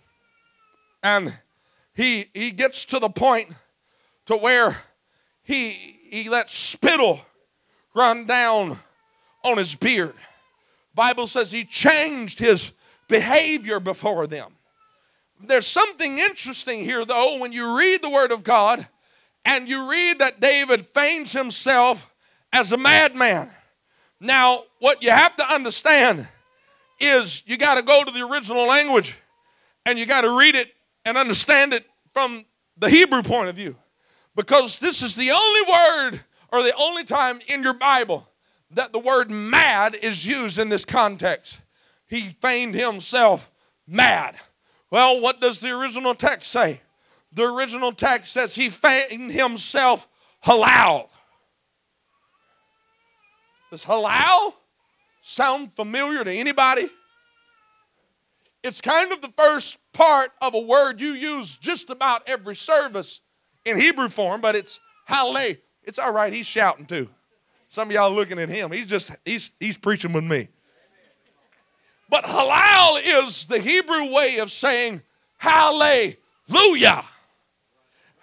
And 1.03 1.37
he 1.95 2.29
he 2.33 2.51
gets 2.51 2.85
to 2.87 2.99
the 2.99 3.11
point 3.11 3.51
to 4.27 4.37
where 4.37 4.79
he 5.43 5.71
he 6.11 6.29
lets 6.29 6.55
spittle 6.55 7.21
run 7.95 8.25
down 8.25 8.79
on 9.43 9.59
his 9.59 9.75
beard. 9.75 10.15
Bible 10.95 11.27
says 11.27 11.51
he 11.51 11.65
changed 11.65 12.39
his 12.39 12.73
behavior 13.09 13.81
before 13.81 14.27
them. 14.27 14.53
There's 15.41 15.67
something 15.67 16.19
interesting 16.19 16.85
here 16.85 17.05
though 17.05 17.39
when 17.39 17.53
you 17.53 17.77
read 17.77 18.03
the 18.03 18.11
word 18.11 18.33
of 18.33 18.45
God 18.45 18.87
and 19.45 19.69
you 19.69 19.91
read 19.91 20.21
that 20.21 20.41
David 20.41 20.87
feigns 20.87 21.33
himself 21.33 22.09
as 22.53 22.71
a 22.71 22.77
madman. 22.77 23.51
Now, 24.23 24.63
what 24.79 25.03
you 25.03 25.11
have 25.11 25.35
to 25.37 25.53
understand 25.53 26.29
is 27.01 27.43
you 27.45 27.57
got 27.57 27.75
to 27.75 27.83
go 27.83 28.05
to 28.05 28.11
the 28.13 28.25
original 28.25 28.67
language 28.67 29.17
and 29.85 29.99
you 29.99 30.07
got 30.07 30.21
to 30.21 30.31
read 30.31 30.55
it 30.55 30.69
and 31.05 31.19
understand 31.19 31.75
it 31.75 31.85
from 32.13 32.45
the 32.79 32.89
Hebrew 32.89 33.25
point 33.25 33.49
of 33.49 33.57
view. 33.57 33.77
Because 34.37 34.79
this 34.79 35.03
is 35.03 35.17
the 35.17 35.33
only 35.33 35.61
word 35.63 36.21
or 36.53 36.63
the 36.63 36.73
only 36.77 37.03
time 37.03 37.41
in 37.49 37.65
your 37.65 37.75
Bible 37.75 38.29
that 38.71 38.93
the 38.93 39.01
word 39.01 39.29
mad 39.29 39.97
is 39.97 40.25
used 40.25 40.57
in 40.57 40.69
this 40.69 40.85
context. 40.85 41.61
He 42.07 42.37
feigned 42.41 42.77
himself 42.77 43.51
mad. 43.89 44.37
Well, 44.89 45.21
what 45.21 45.41
does 45.41 45.59
the 45.59 45.77
original 45.77 46.15
text 46.15 46.53
say? 46.53 46.81
The 47.33 47.53
original 47.53 47.91
text 47.91 48.33
says 48.33 48.55
he 48.55 48.69
feigned 48.69 49.33
himself 49.33 50.07
halal. 50.45 51.09
Does 53.73 53.87
halal 53.87 54.53
sound 55.23 55.73
familiar 55.73 56.23
to 56.23 56.31
anybody? 56.31 56.91
It's 58.63 58.83
kind 58.83 59.11
of 59.13 59.23
the 59.23 59.33
first 59.35 59.79
part 59.95 60.31
of 60.43 60.55
a 60.55 60.61
word 60.61 61.01
you 61.01 61.13
use 61.13 61.57
just 61.57 61.89
about 61.89 62.21
every 62.27 62.55
service 62.55 63.23
in 63.65 63.81
Hebrew 63.81 64.11
form, 64.11 64.43
but 64.43 64.55
it's 64.55 64.79
hallel. 65.09 65.57
It's 65.85 65.99
all 65.99 66.13
right, 66.13 66.35
he's 66.35 66.45
shouting 66.45 66.85
too. 66.85 67.09
Some 67.71 67.89
of 67.89 67.95
y'all 67.95 68.13
looking 68.13 68.39
at 68.39 68.51
him. 68.51 68.73
He's 68.73 68.87
just 68.87 69.11
he's 69.25 69.53
he's 69.59 69.79
preaching 69.79 70.13
with 70.13 70.25
me. 70.25 70.49
But 72.11 72.25
halal 72.25 73.01
is 73.03 73.47
the 73.47 73.59
Hebrew 73.59 74.13
way 74.13 74.37
of 74.37 74.51
saying 74.51 75.01
hallelujah. 75.39 77.05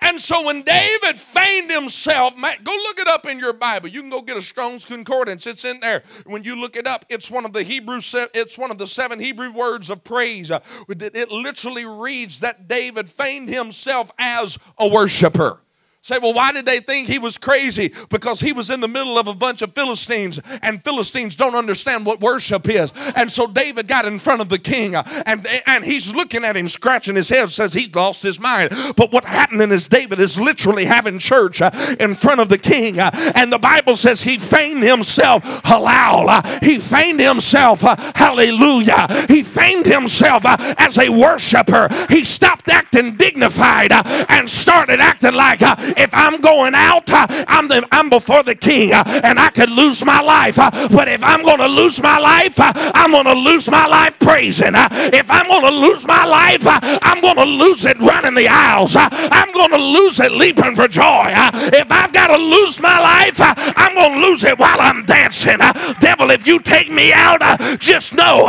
And 0.02 0.20
so 0.20 0.46
when 0.46 0.62
David 0.62 1.18
feigned 1.18 1.70
himself, 1.70 2.34
go 2.36 2.72
look 2.72 3.00
it 3.00 3.08
up 3.08 3.26
in 3.26 3.38
your 3.38 3.54
Bible. 3.54 3.90
You 3.90 4.02
can 4.02 4.10
go 4.10 4.22
get 4.22 4.38
a 4.38 4.42
Strong's 4.42 4.86
Concordance. 4.86 5.46
It's 5.46 5.66
in 5.66 5.80
there. 5.82 6.04
When 6.26 6.44
you 6.44 6.56
look 6.56 6.76
it 6.76 6.88
up, 6.88 7.06
it's 7.10 7.30
one 7.30 7.46
of 7.46 7.54
the 7.54 7.64
Hebrew. 7.64 8.00
It's 8.34 8.58
one 8.58 8.72
of 8.72 8.78
the 8.78 8.88
seven 8.88 9.20
Hebrew 9.20 9.52
words 9.52 9.90
of 9.90 10.04
praise. 10.04 10.52
It 10.52 11.32
literally 11.32 11.86
reads 11.86 12.40
that 12.40 12.68
David 12.68 13.10
feigned 13.10 13.50
himself 13.50 14.12
as 14.18 14.58
a 14.78 14.88
worshiper. 14.88 15.60
Say, 16.02 16.18
well, 16.18 16.34
why 16.34 16.54
did 16.54 16.66
they 16.66 16.80
think 16.80 17.10
he 17.10 17.20
was 17.20 17.38
crazy? 17.38 17.94
Because 18.10 18.40
he 18.40 18.54
was 18.54 18.70
in 18.70 18.80
the 18.80 18.88
middle 18.88 19.20
of 19.20 19.28
a 19.28 19.34
bunch 19.34 19.62
of 19.62 19.74
Philistines, 19.74 20.40
and 20.62 20.82
Philistines 20.82 21.36
don't 21.36 21.56
understand 21.56 22.06
what 22.06 22.22
worship 22.22 22.70
is. 22.70 22.94
And 23.18 23.30
so 23.30 23.48
David 23.48 23.88
got 23.90 24.06
in 24.06 24.18
front 24.18 24.40
of 24.40 24.48
the 24.48 24.60
king, 24.60 24.96
uh, 24.96 25.04
and, 25.26 25.46
and 25.68 25.84
he's 25.84 26.16
looking 26.16 26.46
at 26.46 26.56
him, 26.56 26.70
scratching 26.70 27.18
his 27.18 27.28
head, 27.28 27.50
says 27.50 27.74
he's 27.74 27.94
lost 27.94 28.24
his 28.24 28.40
mind. 28.40 28.72
But 28.96 29.12
what 29.12 29.26
happening 29.26 29.72
is 29.72 29.90
David 29.90 30.20
is 30.20 30.40
literally 30.40 30.86
having 30.86 31.20
church 31.20 31.62
uh, 31.62 31.70
in 32.00 32.16
front 32.16 32.40
of 32.40 32.48
the 32.48 32.58
king, 32.58 32.98
uh, 32.98 33.12
and 33.36 33.52
the 33.52 33.60
Bible 33.60 33.98
says 33.98 34.22
he 34.22 34.38
feigned 34.38 34.84
himself 34.84 35.44
halal. 35.44 36.64
He 36.64 36.80
feigned 36.80 37.20
himself 37.20 37.82
hallelujah. 37.82 39.26
He 39.28 39.44
feigned 39.44 39.86
himself 39.86 40.44
as 40.46 40.98
a 40.98 41.10
worshiper. 41.10 41.90
He 42.08 42.24
stopped 42.24 42.70
acting 42.70 43.18
dignified 43.18 43.92
and 43.92 44.50
started 44.50 45.02
acting 45.02 45.34
like 45.34 45.60
if 45.98 46.10
I'm 46.14 46.42
going 46.42 46.76
out, 46.76 47.10
uh, 47.10 47.28
I'm, 47.48 47.68
the, 47.68 47.88
I'm 47.92 48.10
before 48.10 48.44
the 48.44 48.56
king 48.56 48.94
uh, 48.94 49.04
and 49.24 49.40
I 49.40 49.50
could 49.50 49.70
lose 49.70 50.04
my 50.04 50.22
life. 50.22 50.58
Uh, 50.60 50.72
but 50.90 51.08
if 51.08 51.24
I'm 51.24 51.44
going 51.44 51.60
to 51.60 51.68
lose 51.68 52.02
my 52.02 52.18
life, 52.20 52.60
uh, 52.60 52.72
I'm 52.76 53.12
going 53.12 53.26
to 53.26 53.34
lose 53.34 53.70
my 53.70 53.86
life 53.86 54.18
praising. 54.20 54.76
Uh, 54.76 54.88
if 54.92 55.30
I'm 55.30 55.48
going 55.48 55.66
to 55.66 55.80
lose 55.80 56.06
my 56.08 56.26
life, 56.26 56.66
uh, 56.66 56.80
I'm 57.02 57.22
going 57.22 57.38
to 57.38 57.46
lose 57.46 57.86
it 57.86 58.00
running 58.00 58.36
the 58.36 58.48
aisles. 58.48 58.96
I'm 58.96 59.52
going 59.54 59.72
to 59.72 59.78
lose 59.78 60.20
it 60.20 60.32
leaping 60.32 60.76
for 60.76 60.88
joy. 60.88 61.26
If 61.30 61.92
I've 61.92 62.14
got 62.14 62.28
to 62.28 62.38
lose 62.38 62.80
my 62.80 63.00
life, 63.00 63.38
I'm 63.40 63.94
going 63.96 64.14
to 64.14 64.28
lose 64.28 64.44
it 64.44 64.58
while 64.58 64.80
I'm 64.80 65.06
dancing. 65.06 65.58
Devil, 66.00 66.32
if 66.32 66.46
you 66.48 66.60
take 66.60 66.90
me 66.92 67.14
out, 67.14 67.42
just 67.80 68.14
know 68.14 68.48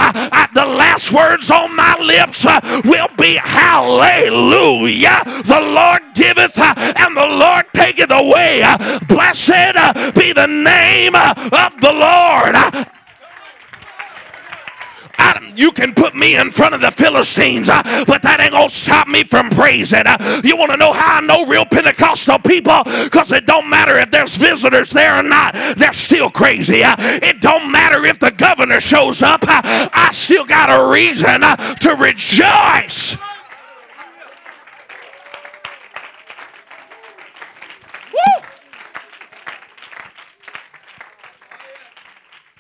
the 0.53 0.67
last 0.67 1.13
words 1.13 1.51
on 1.51 1.75
my 1.75 1.97
lips 1.99 2.45
will 2.85 3.09
be 3.17 3.37
hallelujah. 3.37 5.23
The 5.45 5.61
Lord 5.61 6.03
giveth 6.15 6.59
and 6.59 7.17
the 7.17 7.27
Lord 7.31 7.67
taketh 7.73 8.11
away. 8.11 8.61
Blessed 9.09 10.15
be 10.15 10.33
the 10.33 10.47
name 10.47 11.15
of 11.15 11.81
the 11.81 11.93
Lord. 11.93 12.57
I, 15.21 15.53
you 15.55 15.71
can 15.73 15.93
put 15.95 16.15
me 16.15 16.37
in 16.37 16.51
front 16.51 16.75
of 16.75 16.81
the 16.81 16.91
Philistines, 16.91 17.69
uh, 17.69 17.83
but 18.07 18.23
that 18.23 18.41
ain't 18.41 18.53
gonna 18.53 18.71
stop 18.71 19.07
me 19.07 19.23
from 19.23 19.51
praising. 19.51 20.05
Uh, 20.07 20.41
you 20.43 20.57
want 20.57 20.71
to 20.71 20.79
know 20.79 20.93
how 20.93 21.19
I 21.19 21.21
know 21.21 21.45
real 21.45 21.67
Pentecostal 21.67 22.39
people? 22.39 22.83
Because 22.85 23.31
it 23.31 23.45
don't 23.45 23.69
matter 23.69 23.99
if 23.99 24.11
there's 24.11 24.35
visitors 24.37 24.91
there 24.91 25.19
or 25.19 25.23
not, 25.23 25.55
they're 25.77 25.93
still 25.93 26.31
crazy. 26.31 26.83
Uh, 26.83 26.97
it 26.99 27.41
don't 27.41 27.71
matter 27.71 28.05
if 28.07 28.19
the 28.19 28.31
governor 28.31 28.81
shows 28.81 29.21
up, 29.21 29.41
I 29.45 30.11
still 30.13 30.47
got 30.47 30.71
a 30.71 30.91
reason 30.91 31.43
to 31.43 31.97
rejoice. 31.99 33.17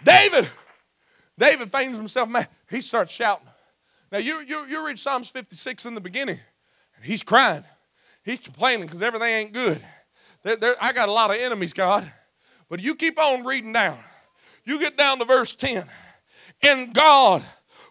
David, 0.03 0.49
David 1.39 1.71
feigns 1.71 1.97
himself 1.97 2.29
mad. 2.29 2.49
He 2.71 2.81
starts 2.81 3.13
shouting. 3.13 3.47
Now, 4.11 4.19
you, 4.19 4.41
you, 4.41 4.67
you 4.67 4.85
read 4.85 4.99
Psalms 4.99 5.31
56 5.31 5.87
in 5.87 5.95
the 5.95 6.01
beginning, 6.01 6.41
and 6.97 7.05
he's 7.05 7.23
crying. 7.23 7.65
He's 8.25 8.41
complaining 8.41 8.87
because 8.87 9.03
everything 9.03 9.29
ain't 9.29 9.53
good. 9.53 9.81
There, 10.43 10.57
there, 10.57 10.77
I 10.81 10.93
got 10.93 11.09
a 11.09 11.13
lot 11.13 11.31
of 11.31 11.37
enemies, 11.37 11.73
God. 11.73 12.11
But 12.69 12.81
you 12.81 12.95
keep 12.95 13.19
on 13.23 13.45
reading 13.45 13.73
down. 13.73 13.99
You 14.65 14.79
get 14.79 14.97
down 14.97 15.19
to 15.19 15.25
verse 15.25 15.55
10. 15.55 15.85
In 16.63 16.93
God 16.93 17.45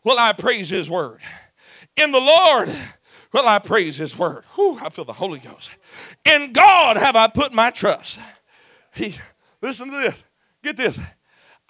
will 0.03 0.17
I 0.17 0.33
praise 0.33 0.69
his 0.69 0.89
word. 0.89 1.19
In 1.95 2.11
the 2.11 2.19
Lord 2.19 2.73
will 3.33 3.47
I 3.47 3.59
praise 3.59 3.97
his 3.97 4.17
word. 4.17 4.43
Whew, 4.55 4.77
I 4.81 4.89
feel 4.89 5.05
the 5.05 5.13
Holy 5.13 5.39
Ghost. 5.39 5.69
In 6.25 6.53
God 6.53 6.97
have 6.97 7.15
I 7.15 7.27
put 7.27 7.53
my 7.53 7.69
trust. 7.69 8.19
He, 8.93 9.15
listen 9.61 9.89
to 9.89 9.97
this. 9.97 10.23
Get 10.63 10.77
this. 10.77 10.99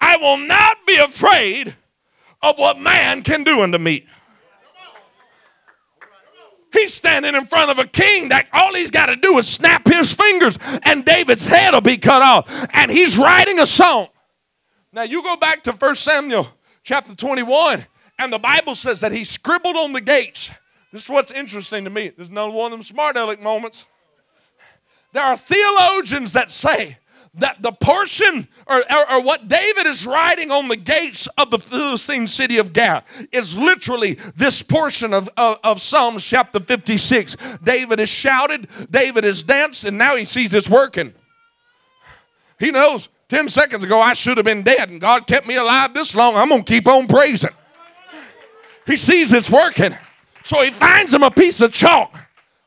I 0.00 0.16
will 0.16 0.38
not 0.38 0.78
be 0.86 0.96
afraid 0.96 1.74
of 2.42 2.58
what 2.58 2.78
man 2.78 3.22
can 3.22 3.44
do 3.44 3.60
unto 3.60 3.78
me. 3.78 4.06
He's 6.72 6.94
standing 6.94 7.34
in 7.34 7.46
front 7.46 7.70
of 7.70 7.78
a 7.78 7.86
king 7.86 8.28
that 8.28 8.46
all 8.52 8.74
he's 8.74 8.90
got 8.90 9.06
to 9.06 9.16
do 9.16 9.38
is 9.38 9.48
snap 9.48 9.88
his 9.88 10.14
fingers 10.14 10.56
and 10.84 11.04
David's 11.04 11.46
head 11.46 11.74
will 11.74 11.80
be 11.80 11.96
cut 11.96 12.22
off. 12.22 12.48
And 12.72 12.90
he's 12.90 13.18
writing 13.18 13.58
a 13.58 13.66
song. 13.66 14.08
Now 14.92 15.02
you 15.02 15.22
go 15.22 15.36
back 15.36 15.62
to 15.64 15.72
1 15.72 15.94
Samuel 15.96 16.48
chapter 16.82 17.14
21, 17.14 17.86
and 18.18 18.32
the 18.32 18.38
Bible 18.38 18.74
says 18.74 19.00
that 19.00 19.12
he 19.12 19.24
scribbled 19.24 19.76
on 19.76 19.92
the 19.92 20.00
gates. 20.00 20.50
This 20.92 21.04
is 21.04 21.08
what's 21.08 21.30
interesting 21.30 21.84
to 21.84 21.90
me. 21.90 22.08
This 22.08 22.24
is 22.24 22.30
another 22.30 22.52
one 22.52 22.72
of 22.72 22.78
them 22.78 22.82
smart 22.82 23.16
aleck 23.16 23.40
moments. 23.40 23.84
There 25.12 25.24
are 25.24 25.36
theologians 25.36 26.32
that 26.34 26.50
say 26.50 26.98
that 27.34 27.62
the 27.62 27.72
portion 27.72 28.48
or, 28.66 28.78
or, 28.78 29.12
or, 29.12 29.22
what 29.22 29.46
David 29.46 29.86
is 29.86 30.04
writing 30.04 30.50
on 30.50 30.66
the 30.66 30.76
gates 30.76 31.28
of 31.38 31.50
the 31.50 31.58
Philistine 31.58 32.26
city 32.26 32.58
of 32.58 32.72
Gath 32.72 33.04
is 33.30 33.56
literally 33.56 34.14
this 34.34 34.62
portion 34.62 35.14
of, 35.14 35.28
of, 35.36 35.58
of 35.62 35.80
Psalms 35.80 36.24
chapter 36.24 36.58
56. 36.58 37.36
David 37.62 38.00
has 38.00 38.08
shouted, 38.08 38.68
David 38.90 39.22
has 39.22 39.44
danced, 39.44 39.84
and 39.84 39.96
now 39.96 40.16
he 40.16 40.24
sees 40.24 40.52
it's 40.54 40.68
working. 40.68 41.14
He 42.58 42.72
knows 42.72 43.08
10 43.28 43.48
seconds 43.48 43.84
ago 43.84 44.00
I 44.00 44.12
should 44.14 44.36
have 44.36 44.46
been 44.46 44.64
dead, 44.64 44.90
and 44.90 45.00
God 45.00 45.28
kept 45.28 45.46
me 45.46 45.54
alive 45.54 45.94
this 45.94 46.16
long. 46.16 46.34
I'm 46.34 46.48
going 46.48 46.64
to 46.64 46.72
keep 46.72 46.88
on 46.88 47.06
praising. 47.06 47.50
He 48.86 48.96
sees 48.96 49.32
it's 49.32 49.50
working. 49.50 49.96
So 50.42 50.62
he 50.62 50.72
finds 50.72 51.14
him 51.14 51.22
a 51.22 51.30
piece 51.30 51.60
of 51.60 51.72
chalk 51.72 52.12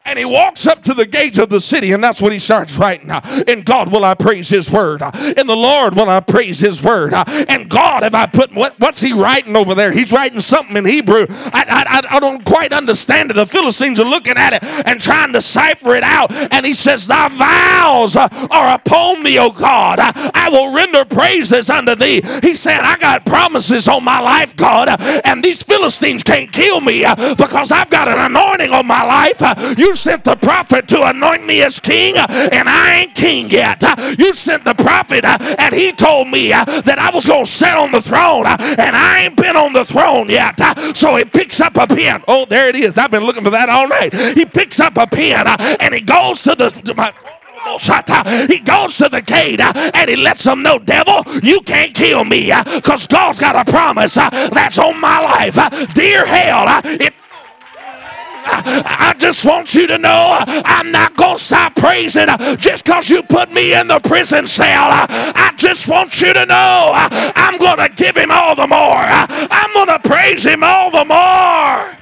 And 0.05 0.19
he 0.19 0.25
walks 0.25 0.67
up 0.67 0.83
to 0.83 0.93
the 0.93 1.05
gate 1.05 1.37
of 1.37 1.49
the 1.49 1.61
city, 1.61 1.93
and 1.93 2.03
that's 2.03 2.21
what 2.21 2.33
he 2.33 2.39
starts 2.39 2.75
writing. 2.75 3.09
In 3.47 3.61
God 3.61 3.91
will 3.91 4.03
I 4.03 4.13
praise 4.15 4.49
his 4.49 4.69
word. 4.69 5.01
In 5.01 5.47
the 5.47 5.55
Lord 5.55 5.95
will 5.95 6.09
I 6.09 6.19
praise 6.19 6.59
his 6.59 6.83
word. 6.83 7.13
And 7.13 7.69
God, 7.69 8.03
if 8.03 8.13
I 8.13 8.25
put 8.25 8.53
what, 8.53 8.77
what's 8.79 8.99
he 8.99 9.13
writing 9.13 9.55
over 9.55 9.73
there? 9.73 9.91
He's 9.91 10.11
writing 10.11 10.41
something 10.41 10.75
in 10.75 10.85
Hebrew. 10.85 11.27
I, 11.29 12.03
I, 12.09 12.17
I 12.17 12.19
don't 12.19 12.43
quite 12.43 12.73
understand 12.73 13.31
it. 13.31 13.35
The 13.35 13.45
Philistines 13.45 13.99
are 13.99 14.05
looking 14.05 14.37
at 14.37 14.53
it 14.53 14.63
and 14.63 14.99
trying 14.99 15.31
to 15.33 15.41
cipher 15.41 15.95
it 15.95 16.03
out. 16.03 16.31
And 16.31 16.65
he 16.65 16.73
says, 16.73 17.07
Thy 17.07 17.29
vows 17.29 18.15
are 18.15 18.75
upon 18.75 19.23
me, 19.23 19.39
O 19.39 19.51
God. 19.51 19.99
I 19.99 20.49
will 20.49 20.73
render 20.73 21.05
praises 21.05 21.69
unto 21.69 21.95
thee. 21.95 22.21
He 22.41 22.55
said, 22.55 22.81
I 22.81 22.97
got 22.97 23.25
promises 23.25 23.87
on 23.87 24.03
my 24.03 24.19
life, 24.19 24.55
God, 24.55 24.89
and 25.25 25.43
these 25.43 25.63
Philistines 25.63 26.23
can't 26.23 26.51
kill 26.51 26.81
me 26.81 27.05
uh, 27.05 27.35
because 27.35 27.71
I've 27.71 27.89
got 27.89 28.07
an 28.07 28.17
anointing 28.17 28.71
on 28.71 28.85
my 28.85 29.03
life. 29.03 29.41
Uh, 29.41 29.75
you 29.77 29.92
sent 29.95 30.23
the 30.23 30.35
prophet 30.35 30.87
to 30.89 31.03
anoint 31.03 31.45
me 31.45 31.61
as 31.61 31.79
king, 31.79 32.15
and 32.17 32.69
I 32.69 33.01
ain't 33.01 33.15
king 33.15 33.49
yet. 33.49 33.81
You 34.19 34.33
sent 34.33 34.65
the 34.65 34.73
prophet, 34.73 35.25
and 35.25 35.73
he 35.73 35.91
told 35.91 36.29
me 36.29 36.49
that 36.49 36.99
I 36.99 37.09
was 37.13 37.25
going 37.25 37.45
to 37.45 37.51
sit 37.51 37.73
on 37.73 37.91
the 37.91 38.01
throne, 38.01 38.45
and 38.45 38.95
I 38.95 39.23
ain't 39.23 39.37
been 39.37 39.55
on 39.55 39.73
the 39.73 39.85
throne 39.85 40.29
yet. 40.29 40.59
So 40.95 41.15
he 41.15 41.25
picks 41.25 41.59
up 41.61 41.77
a 41.77 41.87
pen. 41.87 42.23
Oh, 42.27 42.45
there 42.45 42.69
it 42.69 42.75
is. 42.75 42.97
I've 42.97 43.11
been 43.11 43.23
looking 43.23 43.43
for 43.43 43.51
that 43.51 43.69
all 43.69 43.87
night. 43.87 44.13
He 44.13 44.45
picks 44.45 44.79
up 44.79 44.97
a 44.97 45.07
pen, 45.07 45.47
and 45.47 45.93
he 45.93 46.01
goes 46.01 46.41
to 46.43 46.55
the. 46.55 46.93
My, 46.95 47.13
he 47.65 48.59
goes 48.59 48.97
to 48.97 49.07
the 49.07 49.21
gate 49.25 49.61
and 49.61 50.09
he 50.09 50.17
lets 50.17 50.43
them 50.43 50.63
know, 50.63 50.79
devil, 50.79 51.23
you 51.41 51.61
can't 51.61 51.93
kill 51.95 52.25
me 52.25 52.51
because 52.75 53.07
God's 53.07 53.39
got 53.39 53.55
a 53.55 53.71
promise 53.71 54.15
that's 54.15 54.77
on 54.77 54.99
my 54.99 55.19
life. 55.21 55.55
Dear 55.93 56.25
hell, 56.25 56.81
if 56.83 57.13
I 58.45 59.15
just 59.17 59.45
want 59.45 59.73
you 59.73 59.87
to 59.87 59.97
know 59.97 60.37
I'm 60.47 60.91
not 60.91 61.15
going 61.15 61.37
to 61.37 61.43
stop 61.43 61.75
praising 61.75 62.27
just 62.57 62.85
because 62.85 63.09
you 63.09 63.23
put 63.23 63.51
me 63.51 63.73
in 63.73 63.87
the 63.87 63.99
prison 63.99 64.47
cell. 64.47 64.89
I 64.91 65.53
just 65.57 65.87
want 65.87 66.19
you 66.21 66.33
to 66.33 66.45
know 66.45 66.91
I'm 66.93 67.57
going 67.57 67.77
to 67.77 67.89
give 67.89 68.17
him 68.17 68.31
all 68.31 68.55
the 68.55 68.67
more. 68.67 68.97
I'm 68.97 69.73
going 69.73 69.87
to 69.87 69.99
praise 70.07 70.43
him 70.43 70.63
all 70.63 70.91
the 70.91 71.05
more. 71.05 71.97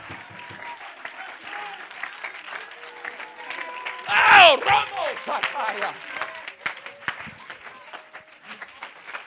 Oh, 4.14 4.60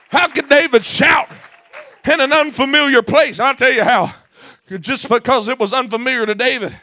How 0.09 0.27
could 0.29 0.47
David 0.47 0.85
shout 0.85 1.29
in 2.05 2.21
an 2.21 2.31
unfamiliar 2.31 3.01
place? 3.01 3.39
I'll 3.39 3.55
tell 3.55 3.71
you 3.71 3.83
how. 3.83 4.13
Just 4.79 5.09
because 5.09 5.47
it 5.47 5.59
was 5.59 5.73
unfamiliar 5.73 6.25
to 6.25 6.35
David. 6.35 6.75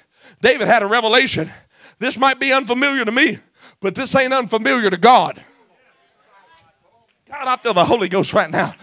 David 0.43 0.67
had 0.67 0.83
a 0.83 0.87
revelation. 0.87 1.51
This 1.99 2.19
might 2.19 2.39
be 2.39 2.53
unfamiliar 2.53 3.05
to 3.05 3.13
me, 3.13 3.39
but 3.81 3.95
this 3.95 4.15
ain't 4.15 4.35
unfamiliar 4.35 4.91
to 4.91 4.99
God. 4.99 5.43
God, 7.33 7.49
I 7.49 7.57
feel 7.57 7.73
the 7.73 7.87
Holy 7.87 8.11
Ghost 8.11 8.35
right 8.35 8.51
now. 8.51 8.75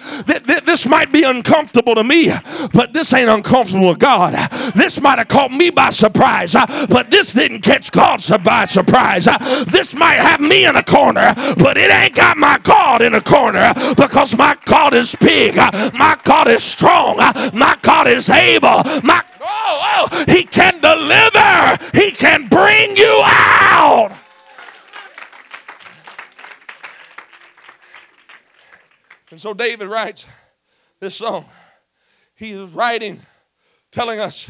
This 0.65 0.88
might 0.88 1.12
be 1.12 1.21
uncomfortable 1.21 1.93
to 1.93 2.03
me, 2.03 2.33
but 2.73 2.93
this 2.93 3.13
ain't 3.13 3.29
uncomfortable 3.29 3.93
to 3.93 3.97
God. 3.97 4.33
This 4.73 4.99
might 4.99 5.19
have 5.19 5.27
caught 5.27 5.51
me 5.51 5.69
by 5.69 5.91
surprise, 5.91 6.53
but 6.53 7.12
this 7.12 7.31
didn't 7.33 7.62
catch 7.62 7.91
God 7.91 8.19
by 8.43 8.65
surprise. 8.65 9.27
This 9.67 9.93
might 9.93 10.15
have 10.15 10.41
me 10.41 10.65
in 10.65 10.75
a 10.75 10.83
corner, 10.83 11.35
but 11.57 11.77
it 11.77 11.91
ain't 11.91 12.15
got 12.15 12.38
my 12.38 12.57
God 12.63 13.03
in 13.03 13.13
a 13.13 13.21
corner 13.21 13.71
because 13.95 14.35
my 14.35 14.57
God 14.65 14.95
is 14.95 15.13
big, 15.15 15.55
my 15.55 16.17
God 16.23 16.47
is 16.47 16.63
strong, 16.63 17.17
my 17.53 17.77
God 17.83 18.07
is 18.07 18.31
able, 18.31 18.83
my 19.03 19.23
oh, 19.41 20.07
oh, 20.12 20.23
He 20.27 20.43
can 20.43 20.79
deliver, 20.81 21.77
He 21.93 22.09
can 22.09 22.47
bring 22.47 22.97
you 22.97 23.21
out. 23.23 24.17
And 29.39 29.41
so 29.41 29.54
David 29.54 29.88
writes 29.88 30.25
this 30.99 31.15
song. 31.15 31.45
He 32.36 32.52
is 32.52 32.71
writing, 32.71 33.21
telling 33.89 34.19
us 34.19 34.49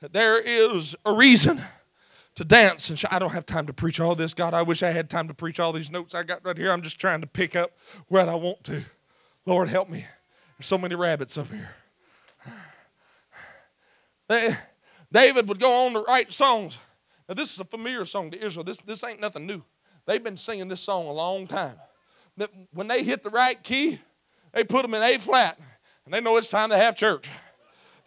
that 0.00 0.12
there 0.12 0.36
is 0.36 0.96
a 1.06 1.14
reason 1.14 1.62
to 2.34 2.42
dance. 2.44 2.90
And 2.90 3.00
I 3.08 3.20
don't 3.20 3.30
have 3.30 3.46
time 3.46 3.68
to 3.68 3.72
preach 3.72 4.00
all 4.00 4.16
this. 4.16 4.34
God, 4.34 4.52
I 4.52 4.62
wish 4.62 4.82
I 4.82 4.90
had 4.90 5.10
time 5.10 5.28
to 5.28 5.34
preach 5.34 5.60
all 5.60 5.72
these 5.72 5.92
notes 5.92 6.12
I 6.12 6.24
got 6.24 6.44
right 6.44 6.58
here. 6.58 6.72
I'm 6.72 6.82
just 6.82 6.98
trying 6.98 7.20
to 7.20 7.28
pick 7.28 7.54
up 7.54 7.70
where 8.08 8.28
I 8.28 8.34
want 8.34 8.64
to. 8.64 8.82
Lord, 9.46 9.68
help 9.68 9.88
me. 9.88 10.04
There's 10.58 10.66
so 10.66 10.76
many 10.76 10.96
rabbits 10.96 11.38
up 11.38 11.46
here. 14.28 14.58
David 15.12 15.46
would 15.46 15.60
go 15.60 15.86
on 15.86 15.92
to 15.92 16.00
write 16.00 16.32
songs. 16.32 16.78
Now, 17.28 17.36
this 17.36 17.52
is 17.52 17.60
a 17.60 17.64
familiar 17.64 18.04
song 18.04 18.32
to 18.32 18.44
Israel. 18.44 18.64
This, 18.64 18.78
this 18.78 19.04
ain't 19.04 19.20
nothing 19.20 19.46
new. 19.46 19.62
They've 20.04 20.24
been 20.24 20.36
singing 20.36 20.66
this 20.66 20.80
song 20.80 21.06
a 21.06 21.12
long 21.12 21.46
time 21.46 21.76
that 22.40 22.50
when 22.72 22.88
they 22.88 23.02
hit 23.02 23.22
the 23.22 23.30
right 23.30 23.62
key, 23.62 24.00
they 24.52 24.64
put 24.64 24.82
them 24.82 24.94
in 24.94 25.02
A 25.02 25.18
flat, 25.18 25.58
and 26.04 26.12
they 26.12 26.20
know 26.20 26.36
it's 26.36 26.48
time 26.48 26.70
to 26.70 26.76
have 26.76 26.96
church. 26.96 27.28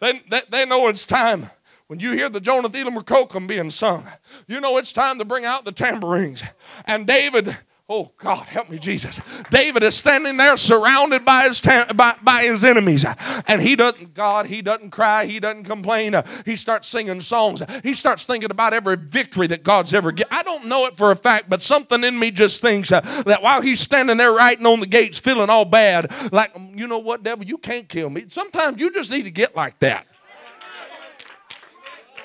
They, 0.00 0.22
they, 0.28 0.42
they 0.50 0.66
know 0.66 0.88
it's 0.88 1.06
time 1.06 1.50
when 1.86 2.00
you 2.00 2.12
hear 2.12 2.28
the 2.28 2.40
Jonathan 2.40 2.88
Elam 2.88 3.46
being 3.46 3.70
sung, 3.70 4.08
you 4.48 4.60
know 4.60 4.76
it's 4.76 4.92
time 4.92 5.18
to 5.18 5.24
bring 5.24 5.44
out 5.44 5.64
the 5.64 5.72
tambourines. 5.72 6.42
And 6.84 7.06
David 7.06 7.56
Oh 7.86 8.12
God, 8.16 8.46
help 8.46 8.70
me, 8.70 8.78
Jesus. 8.78 9.20
David 9.50 9.82
is 9.82 9.94
standing 9.94 10.38
there 10.38 10.56
surrounded 10.56 11.22
by 11.22 11.46
his 11.46 11.60
by, 11.60 12.16
by 12.22 12.44
his 12.44 12.64
enemies. 12.64 13.04
And 13.46 13.60
he 13.60 13.76
doesn't, 13.76 14.14
God, 14.14 14.46
he 14.46 14.62
doesn't 14.62 14.88
cry, 14.88 15.26
he 15.26 15.38
doesn't 15.38 15.64
complain. 15.64 16.14
He 16.46 16.56
starts 16.56 16.88
singing 16.88 17.20
songs. 17.20 17.62
He 17.82 17.92
starts 17.92 18.24
thinking 18.24 18.50
about 18.50 18.72
every 18.72 18.96
victory 18.96 19.46
that 19.48 19.64
God's 19.64 19.92
ever 19.92 20.12
given. 20.12 20.32
I 20.32 20.42
don't 20.42 20.64
know 20.64 20.86
it 20.86 20.96
for 20.96 21.10
a 21.10 21.16
fact, 21.16 21.50
but 21.50 21.62
something 21.62 22.04
in 22.04 22.18
me 22.18 22.30
just 22.30 22.62
thinks 22.62 22.90
uh, 22.90 23.02
that 23.26 23.42
while 23.42 23.60
he's 23.60 23.80
standing 23.80 24.16
there 24.16 24.32
writing 24.32 24.64
on 24.64 24.80
the 24.80 24.86
gates, 24.86 25.18
feeling 25.18 25.50
all 25.50 25.66
bad, 25.66 26.10
like, 26.32 26.56
you 26.74 26.86
know 26.86 27.00
what, 27.00 27.22
devil, 27.22 27.44
you 27.44 27.58
can't 27.58 27.86
kill 27.86 28.08
me. 28.08 28.24
Sometimes 28.28 28.80
you 28.80 28.94
just 28.94 29.10
need 29.10 29.24
to 29.24 29.30
get 29.30 29.54
like 29.54 29.78
that. 29.80 30.06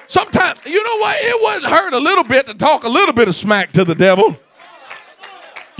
Sometimes, 0.08 0.62
you 0.65 0.82
know 0.82 0.98
what? 1.00 1.17
It 1.19 1.41
wouldn't 1.41 1.65
hurt 1.65 1.93
a 1.93 2.00
little 2.00 2.24
bit 2.24 2.45
to 2.45 2.54
talk 2.54 2.86
a 2.86 2.89
little 2.89 3.13
bit 3.13 3.28
of 3.28 3.36
smack 3.36 3.74
to 3.74 3.84
the 3.84 3.93
devil. 3.93 4.38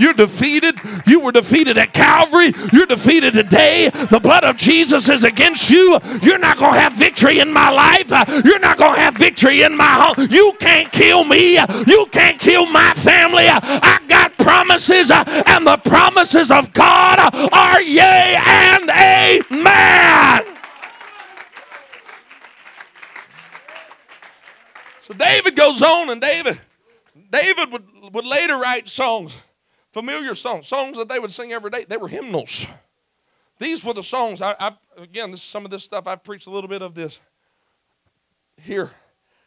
You're 0.00 0.14
defeated. 0.14 0.80
You 1.06 1.20
were 1.20 1.30
defeated 1.30 1.76
at 1.76 1.92
Calvary. 1.92 2.54
You're 2.72 2.86
defeated 2.86 3.34
today. 3.34 3.90
The 3.90 4.18
blood 4.18 4.44
of 4.44 4.56
Jesus 4.56 5.10
is 5.10 5.24
against 5.24 5.68
you. 5.68 6.00
You're 6.22 6.38
not 6.38 6.56
going 6.56 6.72
to 6.72 6.80
have 6.80 6.94
victory 6.94 7.38
in 7.38 7.52
my 7.52 7.68
life. 7.68 8.08
You're 8.42 8.58
not 8.58 8.78
going 8.78 8.94
to 8.94 9.00
have 9.00 9.14
victory 9.18 9.60
in 9.60 9.76
my 9.76 9.84
home. 9.84 10.26
You 10.30 10.54
can't 10.58 10.90
kill 10.90 11.24
me. 11.24 11.58
You 11.86 12.06
can't 12.10 12.40
kill 12.40 12.64
my 12.64 12.94
family. 12.94 13.44
I 13.46 14.00
got 14.08 14.38
promises, 14.38 15.10
and 15.10 15.66
the 15.66 15.76
promises 15.76 16.50
of 16.50 16.72
God 16.72 17.18
are 17.52 17.82
yea 17.82 18.36
and 18.38 18.88
amen. 18.88 20.44
So 25.00 25.12
David 25.12 25.56
goes 25.56 25.82
on, 25.82 26.08
and 26.08 26.22
David, 26.22 26.58
David 27.30 27.70
would, 27.70 27.84
would 28.14 28.24
later 28.24 28.56
write 28.56 28.88
songs 28.88 29.36
familiar 29.92 30.34
songs, 30.34 30.66
songs 30.66 30.96
that 30.96 31.08
they 31.08 31.18
would 31.18 31.32
sing 31.32 31.52
every 31.52 31.70
day. 31.70 31.84
They 31.88 31.96
were 31.96 32.08
hymnals. 32.08 32.66
These 33.58 33.84
were 33.84 33.92
the 33.92 34.02
songs. 34.02 34.40
I, 34.40 34.54
have 34.58 34.78
again, 34.96 35.30
this, 35.30 35.40
is 35.40 35.46
some 35.46 35.64
of 35.64 35.70
this 35.70 35.84
stuff 35.84 36.06
I've 36.06 36.24
preached 36.24 36.46
a 36.46 36.50
little 36.50 36.68
bit 36.68 36.82
of 36.82 36.94
this 36.94 37.20
here. 38.62 38.90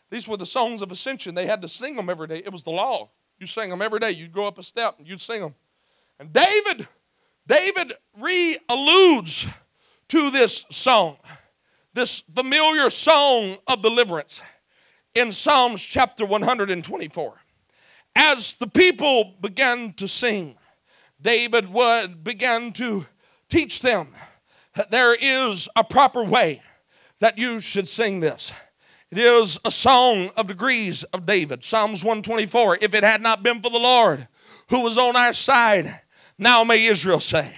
These 0.10 0.28
were 0.28 0.38
the 0.38 0.46
songs 0.46 0.82
of 0.82 0.92
ascension. 0.92 1.34
They 1.34 1.48
had 1.48 1.62
to 1.64 1.68
sing 1.68 1.96
them 1.96 2.10
every 2.10 2.28
day. 2.28 2.44
It 2.46 2.52
was 2.52 2.64
the 2.64 2.72
law. 2.72 3.10
You 3.40 3.48
sang 3.48 3.70
them 3.70 3.82
every 3.82 4.00
day. 4.00 4.12
You'd 4.12 4.34
go 4.34 4.48
up 4.48 4.60
a 4.60 4.64
step 4.64 4.96
and 5.00 5.08
you'd 5.08 5.22
sing 5.22 5.42
them. 5.42 5.56
And 6.20 6.32
David, 6.32 6.88
David 7.48 7.94
re-alludes 8.20 9.48
to 10.10 10.30
this 10.30 10.66
song, 10.70 11.18
this 11.94 12.24
familiar 12.34 12.92
song 12.92 13.58
of 13.68 13.82
deliverance 13.82 14.42
in 15.16 15.32
Psalms 15.32 15.82
chapter 15.82 16.26
124 16.26 17.43
as 18.16 18.54
the 18.54 18.68
people 18.68 19.36
began 19.42 19.94
to 19.94 20.08
sing, 20.08 20.56
David 21.22 21.72
would 21.72 22.24
began 22.24 22.74
to 22.74 23.06
teach 23.50 23.82
them 23.82 24.10
that 24.76 24.92
there 24.92 25.16
is 25.16 25.70
a 25.76 25.84
proper 25.84 26.24
way 26.24 26.62
that 27.20 27.38
you 27.38 27.60
should 27.60 27.88
sing 27.88 28.20
this. 28.20 28.52
It 29.12 29.20
is 29.20 29.60
a 29.64 29.72
song 29.72 30.32
of 30.36 30.48
degrees 30.48 31.04
of 31.04 31.26
David. 31.26 31.64
Psalms 31.64 32.04
124. 32.04 32.80
If 32.82 32.94
it 32.94 33.04
had 33.04 33.22
not 33.22 33.44
been 33.44 33.62
for 33.62 33.70
the 33.70 33.78
Lord 33.78 34.28
who 34.70 34.80
was 34.80 34.98
on 34.98 35.16
our 35.16 35.34
side, 35.34 36.02
now 36.38 36.64
may 36.64 36.86
Israel 36.86 37.20
say. 37.20 37.54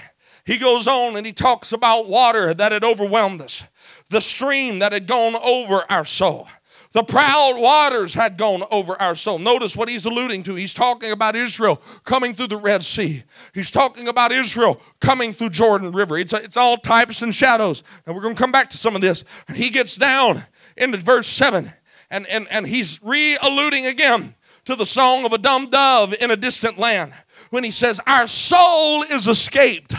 He 0.46 0.58
goes 0.58 0.88
on 0.88 1.16
and 1.16 1.26
he 1.26 1.34
talks 1.34 1.72
about 1.72 2.08
water 2.08 2.54
that 2.54 2.72
had 2.72 2.84
overwhelmed 2.84 3.42
us, 3.42 3.64
the 4.10 4.22
stream 4.22 4.80
that 4.80 4.92
had 4.92 5.08
gone 5.08 5.36
over 5.36 5.90
our 5.90 6.06
soul. 6.06 6.48
The 6.96 7.04
proud 7.04 7.60
waters 7.60 8.14
had 8.14 8.38
gone 8.38 8.64
over 8.72 9.00
our 9.02 9.16
soul. 9.16 9.38
Notice 9.38 9.76
what 9.76 9.90
he's 9.90 10.06
alluding 10.06 10.44
to. 10.44 10.56
He's 10.56 10.74
talking 10.74 11.12
about 11.12 11.36
Israel 11.36 11.82
coming 12.06 12.34
through 12.34 12.48
the 12.48 12.56
Red 12.56 12.86
Sea. 12.86 13.24
He's 13.54 13.70
talking 13.70 14.08
about 14.08 14.32
Israel 14.32 14.80
coming 15.02 15.34
through 15.34 15.50
Jordan 15.50 15.92
River. 15.92 16.18
It's, 16.18 16.32
it's 16.32 16.56
all 16.56 16.78
types 16.78 17.22
and 17.22 17.36
shadows. 17.36 17.84
And 18.06 18.16
we're 18.16 18.22
going 18.22 18.34
to 18.34 18.42
come 18.42 18.54
back 18.54 18.70
to 18.70 18.78
some 18.78 18.96
of 18.96 19.02
this. 19.02 19.26
And 19.50 19.58
he 19.58 19.70
gets 19.72 19.98
down 19.98 20.46
into 20.78 20.98
verse 21.00 21.28
7, 21.28 21.74
and, 22.10 22.28
and, 22.28 22.48
and 22.50 22.66
he's 22.66 23.04
re 23.04 23.38
alluding 23.42 23.86
again 23.86 24.34
to 24.64 24.74
the 24.78 24.86
song 24.86 25.26
of 25.26 25.34
a 25.34 25.38
dumb 25.38 25.70
dove 25.70 26.14
in 26.14 26.32
a 26.32 26.38
distant 26.38 26.80
land 26.80 27.12
when 27.50 27.66
he 27.66 27.72
says, 27.72 28.00
Our 28.08 28.26
soul 28.26 29.04
is 29.04 29.28
escaped 29.28 29.94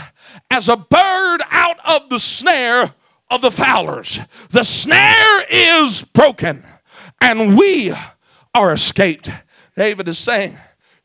as 0.49 0.67
a 0.67 0.77
bird 0.77 1.41
out 1.51 1.77
of 1.85 2.09
the 2.09 2.19
snare 2.19 2.95
of 3.29 3.41
the 3.41 3.51
fowlers. 3.51 4.19
The 4.49 4.63
snare 4.63 5.43
is 5.51 6.01
broken 6.01 6.63
and 7.21 7.57
we 7.57 7.93
are 8.53 8.73
escaped. 8.73 9.29
David 9.75 10.07
is 10.07 10.17
saying, 10.17 10.57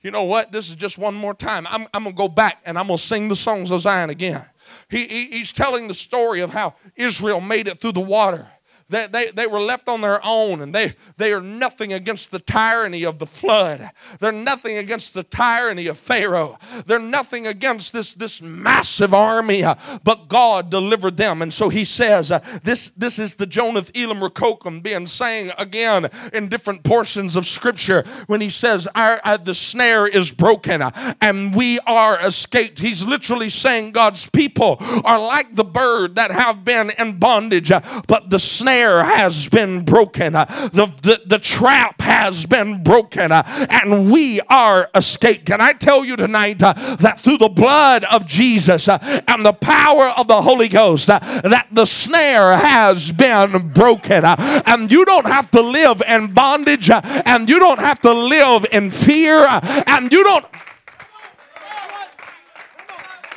You 0.02 0.10
know 0.10 0.24
what? 0.24 0.52
This 0.52 0.68
is 0.68 0.76
just 0.76 0.98
one 0.98 1.14
more 1.14 1.34
time. 1.34 1.66
I'm, 1.68 1.86
I'm 1.92 2.04
going 2.04 2.14
to 2.14 2.18
go 2.18 2.28
back 2.28 2.60
and 2.64 2.78
I'm 2.78 2.86
going 2.86 2.98
to 2.98 3.02
sing 3.02 3.28
the 3.28 3.36
songs 3.36 3.70
of 3.70 3.80
Zion 3.80 4.10
again. 4.10 4.44
He, 4.88 5.06
he, 5.06 5.26
he's 5.26 5.52
telling 5.52 5.88
the 5.88 5.94
story 5.94 6.40
of 6.40 6.50
how 6.50 6.74
Israel 6.96 7.40
made 7.40 7.66
it 7.66 7.80
through 7.80 7.92
the 7.92 8.00
water. 8.00 8.48
They, 8.92 9.06
they, 9.06 9.30
they 9.30 9.46
were 9.46 9.60
left 9.60 9.88
on 9.88 10.02
their 10.02 10.20
own 10.22 10.60
and 10.60 10.74
they, 10.74 10.94
they 11.16 11.32
are 11.32 11.40
nothing 11.40 11.94
against 11.94 12.30
the 12.30 12.38
tyranny 12.38 13.04
of 13.04 13.18
the 13.18 13.26
flood. 13.26 13.90
They're 14.20 14.30
nothing 14.30 14.76
against 14.76 15.14
the 15.14 15.22
tyranny 15.22 15.86
of 15.86 15.98
Pharaoh. 15.98 16.58
They're 16.84 16.98
nothing 16.98 17.46
against 17.46 17.94
this, 17.94 18.12
this 18.12 18.42
massive 18.42 19.14
army, 19.14 19.64
uh, 19.64 19.76
but 20.04 20.28
God 20.28 20.68
delivered 20.68 21.16
them. 21.16 21.40
And 21.40 21.54
so 21.54 21.70
he 21.70 21.86
says, 21.86 22.30
uh, 22.30 22.40
this, 22.64 22.90
this 22.90 23.18
is 23.18 23.36
the 23.36 23.46
Jonath 23.46 23.90
Elam 23.94 24.20
Rekokim 24.20 24.82
being 24.82 25.06
sang 25.06 25.50
again 25.56 26.10
in 26.34 26.48
different 26.48 26.82
portions 26.82 27.34
of 27.34 27.46
Scripture 27.46 28.04
when 28.26 28.42
he 28.42 28.50
says, 28.50 28.86
Our, 28.94 29.22
uh, 29.24 29.38
The 29.38 29.54
snare 29.54 30.06
is 30.06 30.32
broken 30.32 30.82
and 31.22 31.54
we 31.54 31.78
are 31.86 32.20
escaped. 32.20 32.78
He's 32.78 33.02
literally 33.04 33.48
saying 33.48 33.92
God's 33.92 34.28
people 34.28 34.76
are 35.02 35.18
like 35.18 35.54
the 35.54 35.64
bird 35.64 36.16
that 36.16 36.30
have 36.30 36.62
been 36.62 36.90
in 36.98 37.18
bondage, 37.18 37.72
but 38.06 38.28
the 38.28 38.38
snare 38.38 38.81
snare 38.82 39.04
has 39.04 39.48
been 39.48 39.84
broken, 39.84 40.34
uh, 40.34 40.44
the, 40.72 40.86
the, 41.02 41.20
the 41.26 41.38
trap 41.38 42.00
has 42.00 42.46
been 42.46 42.82
broken, 42.82 43.30
uh, 43.30 43.42
and 43.70 44.10
we 44.10 44.40
are 44.48 44.90
escaped. 44.94 45.46
Can 45.46 45.60
I 45.60 45.72
tell 45.72 46.04
you 46.04 46.16
tonight 46.16 46.62
uh, 46.62 46.72
that 46.96 47.20
through 47.20 47.38
the 47.38 47.48
blood 47.48 48.04
of 48.04 48.26
Jesus 48.26 48.88
and 48.88 49.46
the 49.46 49.52
power 49.52 50.08
of 50.16 50.26
the 50.26 50.42
Holy 50.42 50.68
Ghost, 50.68 51.06
that 51.06 51.68
the 51.70 51.84
snare 51.84 52.56
has 52.56 53.12
been 53.12 53.68
broken, 53.68 54.24
and 54.24 54.90
you 54.90 55.04
don't 55.04 55.26
have 55.26 55.50
to 55.52 55.60
live 55.60 56.02
in 56.06 56.34
bondage, 56.34 56.90
and 56.90 57.48
you 57.48 57.60
don't 57.60 57.78
have 57.78 58.00
to 58.00 58.12
live 58.12 58.66
in 58.72 58.90
fear, 58.90 59.46
and 59.86 60.12
you 60.12 60.24
don't 60.24 60.44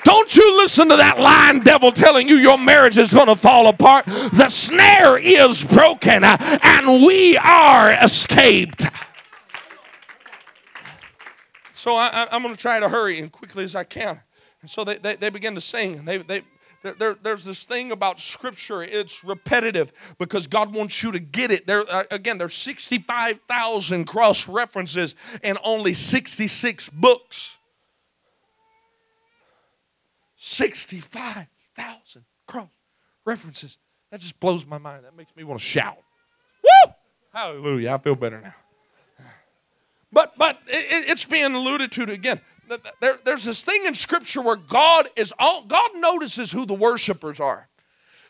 don't 0.05 0.35
you 0.35 0.57
listen 0.57 0.87
to 0.89 0.97
that 0.97 1.19
lying 1.19 1.61
devil 1.61 1.91
telling 1.91 2.29
you 2.29 2.35
your 2.35 2.59
marriage 2.59 2.99
is 2.99 3.11
going 3.11 3.25
to 3.25 3.35
fall 3.35 3.67
apart. 3.67 4.05
The 4.05 4.49
snare 4.49 5.17
is 5.17 5.65
broken 5.65 6.23
uh, 6.23 6.37
and 6.61 7.03
we 7.03 7.37
are 7.37 7.91
escaped. 7.91 8.85
So 11.73 11.95
I, 11.95 12.27
am 12.35 12.43
going 12.43 12.53
to 12.53 12.59
try 12.59 12.79
to 12.79 12.87
hurry 12.87 13.19
and 13.19 13.31
quickly 13.31 13.63
as 13.63 13.75
I 13.75 13.83
can. 13.83 14.21
And 14.61 14.69
so 14.69 14.83
they, 14.83 14.97
they, 14.97 15.15
they 15.15 15.29
begin 15.29 15.55
to 15.55 15.61
sing. 15.61 16.05
They, 16.05 16.19
they, 16.19 16.43
there, 16.83 17.15
there's 17.15 17.43
this 17.43 17.65
thing 17.65 17.91
about 17.91 18.19
scripture 18.19 18.83
it's 18.83 19.23
repetitive 19.23 19.91
because 20.19 20.45
god 20.45 20.71
wants 20.71 21.01
you 21.01 21.11
to 21.11 21.19
get 21.19 21.49
it 21.49 21.65
there 21.65 21.83
uh, 21.89 22.03
again 22.11 22.37
there's 22.37 22.53
65000 22.53 24.05
cross 24.05 24.47
references 24.47 25.15
and 25.43 25.57
only 25.63 25.95
66 25.95 26.89
books 26.89 27.54
65,000 30.45 32.23
cross 32.45 32.69
references. 33.25 33.79
That 34.11 34.21
just 34.21 34.39
blows 34.39 34.63
my 34.63 34.77
mind. 34.77 35.03
That 35.03 35.17
makes 35.17 35.35
me 35.35 35.43
want 35.43 35.59
to 35.59 35.65
shout. 35.65 35.97
Woo! 36.63 36.93
Hallelujah. 37.33 37.93
I 37.93 37.97
feel 37.97 38.15
better 38.15 38.39
now. 38.39 38.53
But 40.11 40.37
but 40.37 40.59
it, 40.67 41.09
it's 41.09 41.25
being 41.25 41.53
alluded 41.55 41.91
to 41.93 42.03
again. 42.03 42.39
There, 43.01 43.19
there's 43.25 43.43
this 43.43 43.63
thing 43.63 43.85
in 43.85 43.95
Scripture 43.95 44.41
where 44.41 44.55
God 44.55 45.09
is 45.15 45.33
all 45.39 45.63
God 45.63 45.91
notices 45.95 46.51
who 46.51 46.65
the 46.65 46.75
worshipers 46.75 47.39
are. 47.39 47.67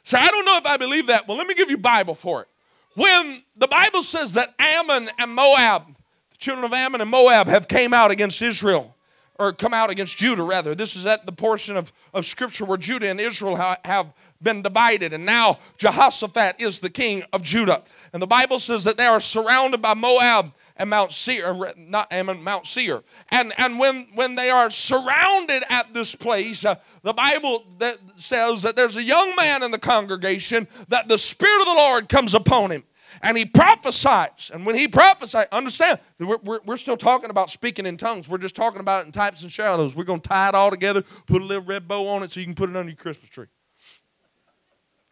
So 0.04 0.18
I 0.18 0.28
don't 0.28 0.46
know 0.46 0.58
if 0.58 0.66
I 0.66 0.78
believe 0.78 1.08
that. 1.08 1.28
Well, 1.28 1.38
let 1.38 1.48
me 1.48 1.54
give 1.54 1.70
you 1.70 1.78
Bible 1.78 2.16
for 2.16 2.44
it. 2.44 2.48
When 2.96 3.44
the 3.58 3.68
Bible 3.68 4.04
says 4.04 4.34
that 4.34 4.56
Ammon 4.58 5.12
and 5.20 5.36
Moab, 5.36 5.84
the 6.32 6.38
children 6.38 6.64
of 6.64 6.72
Ammon 6.72 7.02
and 7.02 7.10
Moab, 7.10 7.48
have 7.48 7.68
came 7.68 7.94
out 7.94 8.10
against 8.10 8.42
Israel, 8.42 8.95
or 9.38 9.54
come 9.54 9.74
out 9.74 9.90
against 9.90 10.18
Judah, 10.18 10.44
rather. 10.44 10.76
This 10.76 10.96
is 10.96 11.06
at 11.06 11.26
the 11.26 11.32
portion 11.32 11.78
of, 11.78 11.92
of 12.14 12.26
Scripture 12.26 12.66
where 12.66 12.78
Judah 12.78 13.10
and 13.10 13.20
Israel 13.20 13.58
ha- 13.58 13.78
have 13.86 14.14
been 14.42 14.62
divided, 14.62 15.14
and 15.14 15.26
now 15.26 15.60
Jehoshaphat 15.78 16.56
is 16.60 16.80
the 16.80 16.90
king 16.90 17.24
of 17.34 17.42
Judah. 17.42 17.84
And 18.14 18.22
the 18.22 18.28
Bible 18.28 18.60
says 18.60 18.84
that 18.84 18.98
they 18.98 19.06
are 19.06 19.20
surrounded 19.20 19.82
by 19.82 19.94
Moab 19.94 20.54
and 20.78 20.90
Mount 20.90 21.14
Seir, 21.14 21.74
not 21.78 22.12
Ammon, 22.12 22.44
Mount 22.44 22.68
Seir. 22.68 23.04
And, 23.30 23.54
and 23.58 23.80
when, 23.80 24.08
when 24.14 24.36
they 24.36 24.50
are 24.50 24.70
surrounded 24.70 25.64
at 25.70 25.94
this 25.94 26.16
place, 26.16 26.66
uh, 26.66 26.76
the 27.02 27.14
Bible 27.14 27.64
that 27.80 27.98
says 28.18 28.62
that 28.64 28.76
there's 28.76 28.98
a 28.98 29.04
young 29.04 29.36
man 29.36 29.64
in 29.64 29.72
the 29.72 29.80
congregation 29.80 30.68
that 30.90 31.08
the 31.08 31.18
Spirit 31.18 31.62
of 31.62 31.68
the 31.68 31.74
Lord 31.74 32.10
comes 32.10 32.34
upon 32.34 32.72
him 32.72 32.84
and 33.22 33.38
he 33.38 33.46
prophesies. 33.46 34.52
And 34.54 34.66
when 34.66 34.76
he 34.76 34.88
prophesies, 34.88 35.48
understand, 35.52 36.00
we're, 36.20 36.38
we're, 36.38 36.60
we're, 36.66 36.78
still 36.78 36.98
talking 36.98 37.30
about 37.30 37.50
speaking 37.50 37.86
in 37.86 37.98
tongues. 37.98 38.30
We're 38.30 38.38
just 38.38 38.56
talking 38.56 38.80
about 38.80 39.04
it 39.04 39.08
in 39.08 39.12
types 39.12 39.42
and 39.42 39.52
shadows. 39.52 39.96
We're 39.96 40.04
going 40.04 40.22
to 40.22 40.30
tie 40.30 40.50
it 40.50 40.56
all 40.56 40.70
together, 40.70 41.04
put 41.26 41.42
a 41.42 41.46
little 41.46 41.64
red 41.64 41.88
bow 41.88 42.08
on 42.08 42.24
it 42.24 42.32
so 42.32 42.40
you 42.40 42.46
can 42.46 42.56
put 42.56 42.70
it 42.70 42.76
under 42.76 42.90
your 42.90 42.98
Christmas 42.98 43.30
tree. 43.30 43.48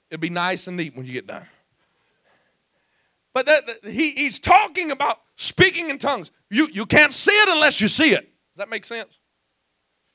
It'd 0.09 0.21
be 0.21 0.29
nice 0.29 0.67
and 0.67 0.77
neat 0.77 0.95
when 0.95 1.05
you 1.05 1.13
get 1.13 1.27
done. 1.27 1.45
But 3.33 3.47
that, 3.47 3.65
that, 3.65 3.91
he, 3.91 4.11
he's 4.11 4.37
talking 4.37 4.91
about 4.91 5.19
speaking 5.35 5.89
in 5.89 5.97
tongues. 5.97 6.29
You, 6.49 6.67
you 6.71 6.85
can't 6.85 7.11
see 7.11 7.31
it 7.31 7.49
unless 7.49 7.81
you 7.81 7.87
see 7.87 8.13
it. 8.13 8.21
Does 8.21 8.57
that 8.57 8.69
make 8.69 8.85
sense? 8.85 9.17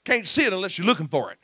Can't 0.05 0.27
see 0.27 0.45
it 0.45 0.53
unless 0.53 0.79
you're 0.79 0.87
looking 0.87 1.09
for 1.09 1.33
it. 1.33 1.39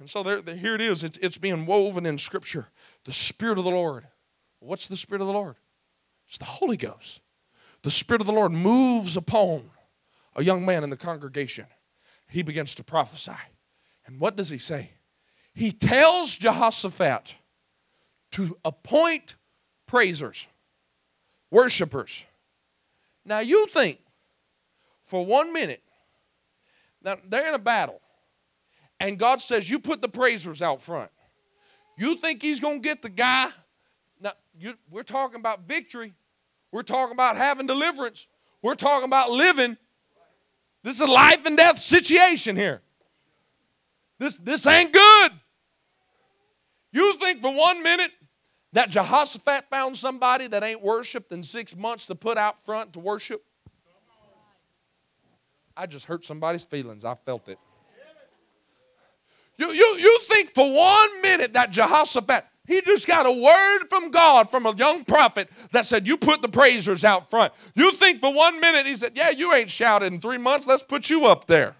And 0.00 0.10
so 0.10 0.22
there, 0.22 0.42
there, 0.42 0.56
here 0.56 0.74
it 0.74 0.80
is. 0.80 1.04
It's, 1.04 1.18
it's 1.22 1.38
being 1.38 1.66
woven 1.66 2.04
in 2.04 2.18
Scripture. 2.18 2.66
The 3.04 3.12
Spirit 3.12 3.58
of 3.58 3.64
the 3.64 3.70
Lord. 3.70 4.06
What's 4.58 4.88
the 4.88 4.96
Spirit 4.96 5.20
of 5.20 5.28
the 5.28 5.32
Lord? 5.32 5.56
It's 6.28 6.38
the 6.38 6.44
Holy 6.44 6.76
Ghost. 6.76 7.20
The 7.82 7.90
Spirit 7.90 8.20
of 8.22 8.26
the 8.26 8.32
Lord 8.32 8.52
moves 8.52 9.16
upon 9.16 9.70
a 10.36 10.42
young 10.42 10.64
man 10.64 10.84
in 10.84 10.90
the 10.90 10.96
congregation. 10.96 11.66
He 12.28 12.42
begins 12.42 12.74
to 12.76 12.84
prophesy. 12.84 13.32
And 14.06 14.18
what 14.18 14.36
does 14.36 14.48
he 14.48 14.58
say? 14.58 14.90
He 15.54 15.70
tells 15.70 16.34
Jehoshaphat 16.34 17.34
to 18.32 18.56
appoint 18.64 19.36
praisers, 19.86 20.46
worshipers. 21.50 22.24
Now 23.24 23.38
you 23.38 23.66
think 23.66 24.00
for 25.02 25.24
one 25.24 25.52
minute, 25.52 25.82
now 27.02 27.16
they're 27.28 27.46
in 27.46 27.54
a 27.54 27.58
battle, 27.58 28.00
and 28.98 29.18
God 29.18 29.40
says, 29.40 29.68
You 29.70 29.78
put 29.78 30.00
the 30.00 30.08
praisers 30.08 30.62
out 30.62 30.80
front. 30.80 31.10
You 31.96 32.16
think 32.16 32.42
he's 32.42 32.58
going 32.58 32.82
to 32.82 32.88
get 32.88 33.02
the 33.02 33.08
guy 33.08 33.50
now, 34.20 34.32
you, 34.58 34.74
we're 34.90 35.02
talking 35.02 35.40
about 35.40 35.66
victory. 35.66 36.14
We're 36.72 36.82
talking 36.82 37.12
about 37.12 37.36
having 37.36 37.66
deliverance. 37.66 38.26
We're 38.62 38.74
talking 38.74 39.04
about 39.04 39.30
living. 39.30 39.76
This 40.82 40.96
is 40.96 41.00
a 41.00 41.06
life 41.06 41.46
and 41.46 41.56
death 41.56 41.78
situation 41.78 42.56
here. 42.56 42.82
This, 44.18 44.38
this 44.38 44.66
ain't 44.66 44.92
good. 44.92 45.32
You 46.92 47.16
think 47.18 47.42
for 47.42 47.52
one 47.52 47.82
minute 47.82 48.12
that 48.72 48.88
Jehoshaphat 48.90 49.64
found 49.70 49.96
somebody 49.96 50.46
that 50.46 50.62
ain't 50.62 50.82
worshiped 50.82 51.32
in 51.32 51.42
six 51.42 51.76
months 51.76 52.06
to 52.06 52.14
put 52.14 52.38
out 52.38 52.64
front 52.64 52.92
to 52.94 53.00
worship? 53.00 53.44
I 55.76 55.86
just 55.86 56.06
hurt 56.06 56.24
somebody's 56.24 56.64
feelings. 56.64 57.04
I 57.04 57.14
felt 57.14 57.48
it. 57.48 57.58
You, 59.56 59.72
you, 59.72 59.96
you 59.98 60.18
think 60.22 60.52
for 60.52 60.72
one 60.72 61.22
minute 61.22 61.54
that 61.54 61.70
Jehoshaphat, 61.70 62.44
he 62.66 62.80
just 62.80 63.06
got 63.06 63.26
a 63.26 63.32
word 63.32 63.88
from 63.88 64.10
God 64.10 64.50
from 64.50 64.64
a 64.66 64.74
young 64.74 65.04
prophet 65.04 65.50
that 65.72 65.84
said, 65.86 66.06
You 66.06 66.16
put 66.16 66.40
the 66.42 66.48
praisers 66.48 67.04
out 67.04 67.28
front. 67.28 67.52
You 67.74 67.92
think 67.92 68.20
for 68.20 68.32
one 68.32 68.60
minute, 68.60 68.86
he 68.86 68.96
said, 68.96 69.12
Yeah, 69.14 69.30
you 69.30 69.52
ain't 69.52 69.70
shouted 69.70 70.12
in 70.12 70.20
three 70.20 70.38
months. 70.38 70.66
Let's 70.66 70.82
put 70.82 71.10
you 71.10 71.26
up 71.26 71.46
there. 71.46 71.76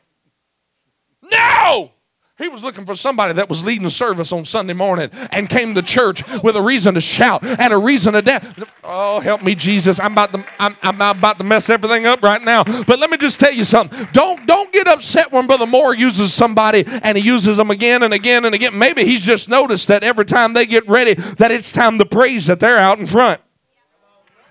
No! 1.23 1.93
He 2.37 2.49
was 2.49 2.65
looking 2.65 2.85
for 2.85 2.97
somebody 2.97 3.33
that 3.35 3.49
was 3.49 3.63
leading 3.63 3.89
service 3.91 4.33
on 4.33 4.45
Sunday 4.45 4.73
morning 4.73 5.09
and 5.31 5.49
came 5.49 5.73
to 5.77 5.83
church 5.83 6.25
with 6.43 6.57
a 6.57 6.63
reason 6.63 6.95
to 6.95 7.01
shout 7.01 7.45
and 7.45 7.73
a 7.73 7.79
reason 7.79 8.15
to 8.15 8.23
dance. 8.23 8.45
Oh, 8.83 9.21
help 9.21 9.41
me, 9.41 9.55
Jesus! 9.55 10.01
I'm 10.01 10.15
about 10.15 10.33
to 10.33 10.45
I'm, 10.59 10.77
I'm 10.83 11.01
about 11.01 11.39
to 11.39 11.45
mess 11.45 11.71
everything 11.71 12.07
up 12.07 12.23
right 12.23 12.43
now. 12.43 12.65
But 12.65 12.99
let 12.99 13.09
me 13.11 13.19
just 13.19 13.39
tell 13.39 13.53
you 13.53 13.63
something. 13.63 14.09
Don't 14.13 14.45
don't 14.49 14.73
get 14.73 14.89
upset 14.89 15.31
when 15.31 15.47
Brother 15.47 15.67
Moore 15.67 15.95
uses 15.95 16.35
somebody 16.35 16.83
and 16.87 17.17
he 17.17 17.23
uses 17.23 17.57
them 17.57 17.71
again 17.71 18.03
and 18.03 18.13
again 18.13 18.45
and 18.45 18.53
again. 18.53 18.77
Maybe 18.77 19.05
he's 19.05 19.23
just 19.23 19.49
noticed 19.49 19.87
that 19.87 20.03
every 20.03 20.25
time 20.25 20.55
they 20.55 20.67
get 20.67 20.89
ready, 20.89 21.15
that 21.15 21.53
it's 21.53 21.73
time 21.73 21.99
to 21.99 22.05
praise 22.05 22.47
that 22.47 22.59
they're 22.59 22.79
out 22.79 22.99
in 22.99 23.07
front 23.07 23.41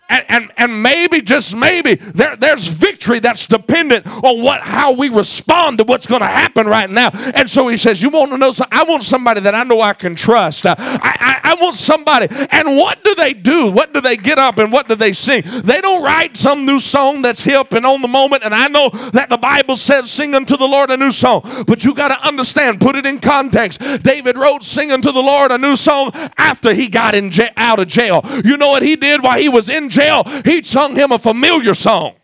and, 0.10 0.26
and, 0.30 0.51
and 0.58 0.84
maybe, 0.84 1.22
just 1.22 1.56
maybe, 1.56 1.95
there, 1.95 2.36
there's 2.36 2.68
victory 2.68 3.20
that's 3.20 3.47
dependent 3.47 4.06
on 4.06 4.41
what 4.41 4.62
how 4.62 4.91
we 4.91 5.10
respond 5.10 5.78
to 5.80 5.84
what's 5.86 6.06
going 6.06 6.22
to 6.22 6.28
happen 6.28 6.68
right 6.68 6.89
now. 6.89 7.10
And 7.34 7.49
so 7.49 7.68
he 7.68 7.78
says, 7.78 8.01
You 8.01 8.10
want 8.10 8.32
to 8.32 8.38
know? 8.38 8.54
I 8.72 8.84
want 8.84 9.04
somebody 9.04 9.41
that 9.41 9.56
I 9.56 9.64
know 9.64 9.82
I 9.82 9.93
can 9.93 10.16
trust. 10.16 10.66
Uh, 10.66 10.76
I, 10.78 11.39
I, 11.43 11.51
I 11.51 11.62
want 11.62 11.78
somebody. 11.78 12.28
And 12.51 12.78
what 12.78 13.04
do 13.04 13.16
they 13.16 13.34
do? 13.34 13.72
What 13.72 13.93
do 13.93 14.01
they 14.01 14.18
get 14.18 14.38
up 14.38 14.60
and 14.60 14.72
what 14.72 14.88
do 14.88 14.95
they 14.95 15.14
sing? 15.14 15.43
They 15.64 15.82
don't 15.82 16.04
write 16.04 16.38
some 16.38 16.66
new 16.66 16.80
song 16.80 17.22
that's 17.22 17.41
hip 17.41 17.74
and 17.74 17.86
on 17.86 18.01
the 18.01 18.08
moment. 18.08 18.43
And 18.43 18.54
I 18.54 18.68
know 18.68 18.89
that 19.14 19.30
the 19.30 19.38
Bible 19.38 19.78
says, 19.78 20.12
sing 20.12 20.36
unto 20.36 20.58
the 20.58 20.68
Lord 20.68 20.91
a 20.91 20.97
new 20.97 21.12
song. 21.12 21.41
But 21.66 21.84
you 21.84 21.93
got 21.93 22.10
to 22.10 22.28
understand, 22.28 22.80
put 22.80 22.95
it 22.95 23.06
in 23.06 23.20
context. 23.20 23.80
David 24.04 24.38
wrote, 24.38 24.64
sing 24.64 24.91
unto 24.91 25.12
the 25.12 25.24
Lord 25.24 25.51
a 25.51 25.58
new 25.58 25.76
song 25.76 26.12
after 26.38 26.74
he 26.74 26.88
got 26.88 27.16
in 27.16 27.32
ja- 27.32 27.49
out 27.58 27.80
of 27.80 27.88
jail. 27.88 28.22
You 28.45 28.58
know 28.58 28.70
what 28.70 28.84
he 28.84 28.95
did 28.95 29.24
while 29.24 29.39
he 29.39 29.49
was 29.49 29.70
in 29.70 29.89
jail? 29.89 30.03
He 30.43 30.64
sung 30.64 30.95
him 30.95 31.12
a 31.12 31.20
familiar 31.20 31.74
song. 31.74 32.16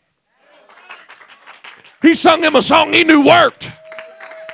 He 2.01 2.15
sung 2.15 2.43
him 2.43 2.55
a 2.55 2.61
song 2.61 2.93
he 2.93 3.03
knew 3.03 3.25
worked. 3.25 3.71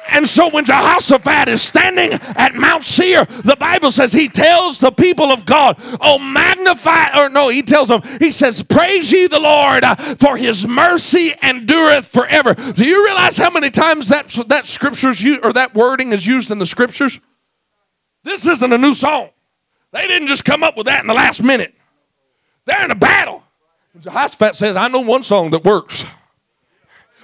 And 0.08 0.28
so 0.28 0.50
when 0.50 0.66
Jehoshaphat 0.66 1.50
is 1.50 1.62
standing 1.62 2.14
at 2.14 2.54
Mount 2.54 2.84
Seir, 2.84 3.26
the 3.26 3.56
Bible 3.60 3.92
says 3.92 4.14
he 4.14 4.30
tells 4.30 4.80
the 4.80 4.92
people 4.92 5.32
of 5.32 5.46
God, 5.46 5.78
Oh, 6.00 6.20
magnify, 6.20 7.20
or 7.20 7.30
no, 7.30 7.50
he 7.50 7.64
tells 7.64 7.88
them, 7.88 8.02
he 8.20 8.32
says, 8.32 8.62
Praise 8.62 9.12
ye 9.12 9.28
the 9.28 9.40
Lord, 9.40 9.84
uh, 9.84 9.96
for 10.16 10.38
his 10.38 10.68
mercy 10.68 11.34
endureth 11.42 12.08
forever. 12.08 12.54
Do 12.54 12.86
you 12.86 13.04
realize 13.04 13.38
how 13.38 13.50
many 13.50 13.72
times 13.72 14.08
that, 14.10 14.28
that 14.48 14.68
scriptures 14.68 15.22
used, 15.22 15.44
or 15.44 15.54
that 15.54 15.74
wording 15.74 16.14
is 16.14 16.26
used 16.26 16.52
in 16.52 16.60
the 16.60 16.66
scriptures? 16.66 17.20
This 18.24 18.46
isn't 18.46 18.72
a 18.72 18.78
new 18.78 18.94
song. 18.94 19.30
They 19.92 20.08
didn't 20.08 20.28
just 20.28 20.46
come 20.46 20.64
up 20.64 20.78
with 20.78 20.86
that 20.86 21.02
in 21.02 21.08
the 21.08 21.14
last 21.14 21.42
minute. 21.42 21.74
They're 22.66 22.86
in 22.86 22.91
a 22.91 22.95
battle. 22.95 23.43
And 23.93 24.03
Jehoshaphat 24.03 24.55
says, 24.55 24.76
I 24.76 24.88
know 24.88 25.01
one 25.01 25.24
song 25.24 25.51
that 25.51 25.63
works. 25.63 26.03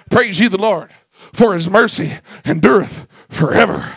Praise 0.09 0.39
ye 0.39 0.47
the 0.47 0.57
Lord, 0.57 0.89
for 1.33 1.53
his 1.53 1.69
mercy 1.69 2.13
endureth 2.45 3.07
forever. 3.29 3.93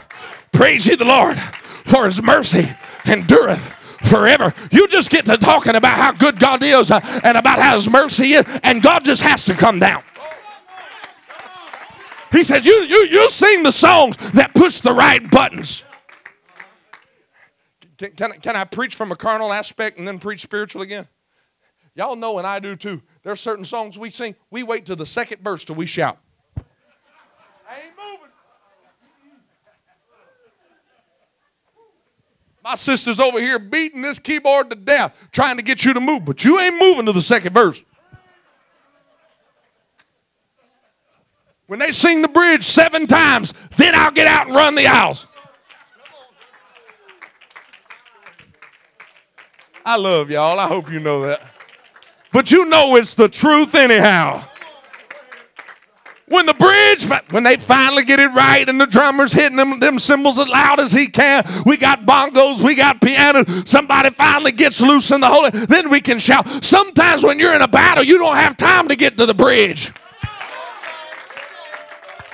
Praise 0.52 0.86
ye 0.86 0.94
the 0.94 1.04
Lord, 1.04 1.40
for 1.84 2.04
his 2.04 2.22
mercy 2.22 2.70
endureth 3.04 3.72
forever. 4.04 4.54
You 4.70 4.86
just 4.88 5.10
get 5.10 5.26
to 5.26 5.36
talking 5.36 5.74
about 5.74 5.98
how 5.98 6.12
good 6.12 6.38
God 6.38 6.62
is 6.62 6.90
uh, 6.90 7.00
and 7.24 7.36
about 7.36 7.58
how 7.58 7.74
his 7.74 7.90
mercy 7.90 8.34
is, 8.34 8.44
and 8.62 8.82
God 8.82 9.04
just 9.04 9.22
has 9.22 9.44
to 9.44 9.54
come 9.54 9.78
down. 9.78 10.02
He 12.30 12.42
says, 12.42 12.66
You, 12.66 12.82
you, 12.82 13.06
you 13.06 13.30
sing 13.30 13.62
the 13.62 13.72
songs 13.72 14.16
that 14.32 14.54
push 14.54 14.80
the 14.80 14.92
right 14.92 15.28
buttons. 15.30 15.84
Can, 17.96 18.10
can, 18.12 18.32
can 18.40 18.56
I 18.56 18.64
preach 18.64 18.96
from 18.96 19.12
a 19.12 19.16
carnal 19.16 19.52
aspect 19.52 19.98
and 19.98 20.06
then 20.06 20.18
preach 20.18 20.42
spiritual 20.42 20.82
again? 20.82 21.06
Y'all 21.94 22.16
know, 22.16 22.38
and 22.38 22.46
I 22.46 22.58
do 22.58 22.74
too. 22.74 23.00
There's 23.22 23.40
certain 23.40 23.64
songs 23.64 23.98
we 23.98 24.10
sing, 24.10 24.34
we 24.50 24.62
wait 24.62 24.86
till 24.86 24.96
the 24.96 25.06
second 25.06 25.42
verse 25.42 25.64
till 25.64 25.76
we 25.76 25.86
shout. 25.86 26.18
I 26.56 26.60
ain't 27.76 27.96
moving. 27.96 28.30
My 32.64 32.74
sister's 32.74 33.20
over 33.20 33.38
here 33.38 33.58
beating 33.58 34.02
this 34.02 34.18
keyboard 34.18 34.70
to 34.70 34.76
death, 34.76 35.14
trying 35.30 35.56
to 35.58 35.62
get 35.62 35.84
you 35.84 35.92
to 35.92 36.00
move, 36.00 36.24
but 36.24 36.44
you 36.44 36.58
ain't 36.58 36.80
moving 36.80 37.06
to 37.06 37.12
the 37.12 37.20
second 37.20 37.52
verse. 37.52 37.82
When 41.66 41.78
they 41.78 41.92
sing 41.92 42.22
the 42.22 42.28
bridge 42.28 42.64
seven 42.64 43.06
times, 43.06 43.54
then 43.76 43.94
I'll 43.94 44.10
get 44.10 44.26
out 44.26 44.48
and 44.48 44.56
run 44.56 44.74
the 44.74 44.86
aisles. 44.86 45.26
I 49.86 49.96
love 49.96 50.30
y'all. 50.30 50.58
I 50.58 50.66
hope 50.66 50.90
you 50.90 50.98
know 51.00 51.26
that. 51.26 51.53
But 52.34 52.50
you 52.50 52.64
know 52.64 52.96
it's 52.96 53.14
the 53.14 53.28
truth 53.28 53.76
anyhow. 53.76 54.42
When 56.26 56.46
the 56.46 56.54
bridge, 56.54 57.06
when 57.30 57.44
they 57.44 57.56
finally 57.56 58.02
get 58.02 58.18
it 58.18 58.26
right 58.32 58.68
and 58.68 58.80
the 58.80 58.86
drummer's 58.86 59.32
hitting 59.32 59.56
them, 59.56 59.78
them 59.78 60.00
cymbals 60.00 60.36
as 60.40 60.48
loud 60.48 60.80
as 60.80 60.90
he 60.90 61.06
can, 61.06 61.44
we 61.64 61.76
got 61.76 62.04
bongos, 62.04 62.60
we 62.60 62.74
got 62.74 63.00
piano, 63.00 63.44
somebody 63.64 64.10
finally 64.10 64.50
gets 64.50 64.80
loose 64.80 65.12
in 65.12 65.20
the 65.20 65.28
holy, 65.28 65.50
then 65.50 65.90
we 65.90 66.00
can 66.00 66.18
shout. 66.18 66.64
Sometimes 66.64 67.22
when 67.22 67.38
you're 67.38 67.54
in 67.54 67.62
a 67.62 67.68
battle, 67.68 68.02
you 68.02 68.18
don't 68.18 68.34
have 68.34 68.56
time 68.56 68.88
to 68.88 68.96
get 68.96 69.16
to 69.18 69.26
the 69.26 69.34
bridge. 69.34 69.92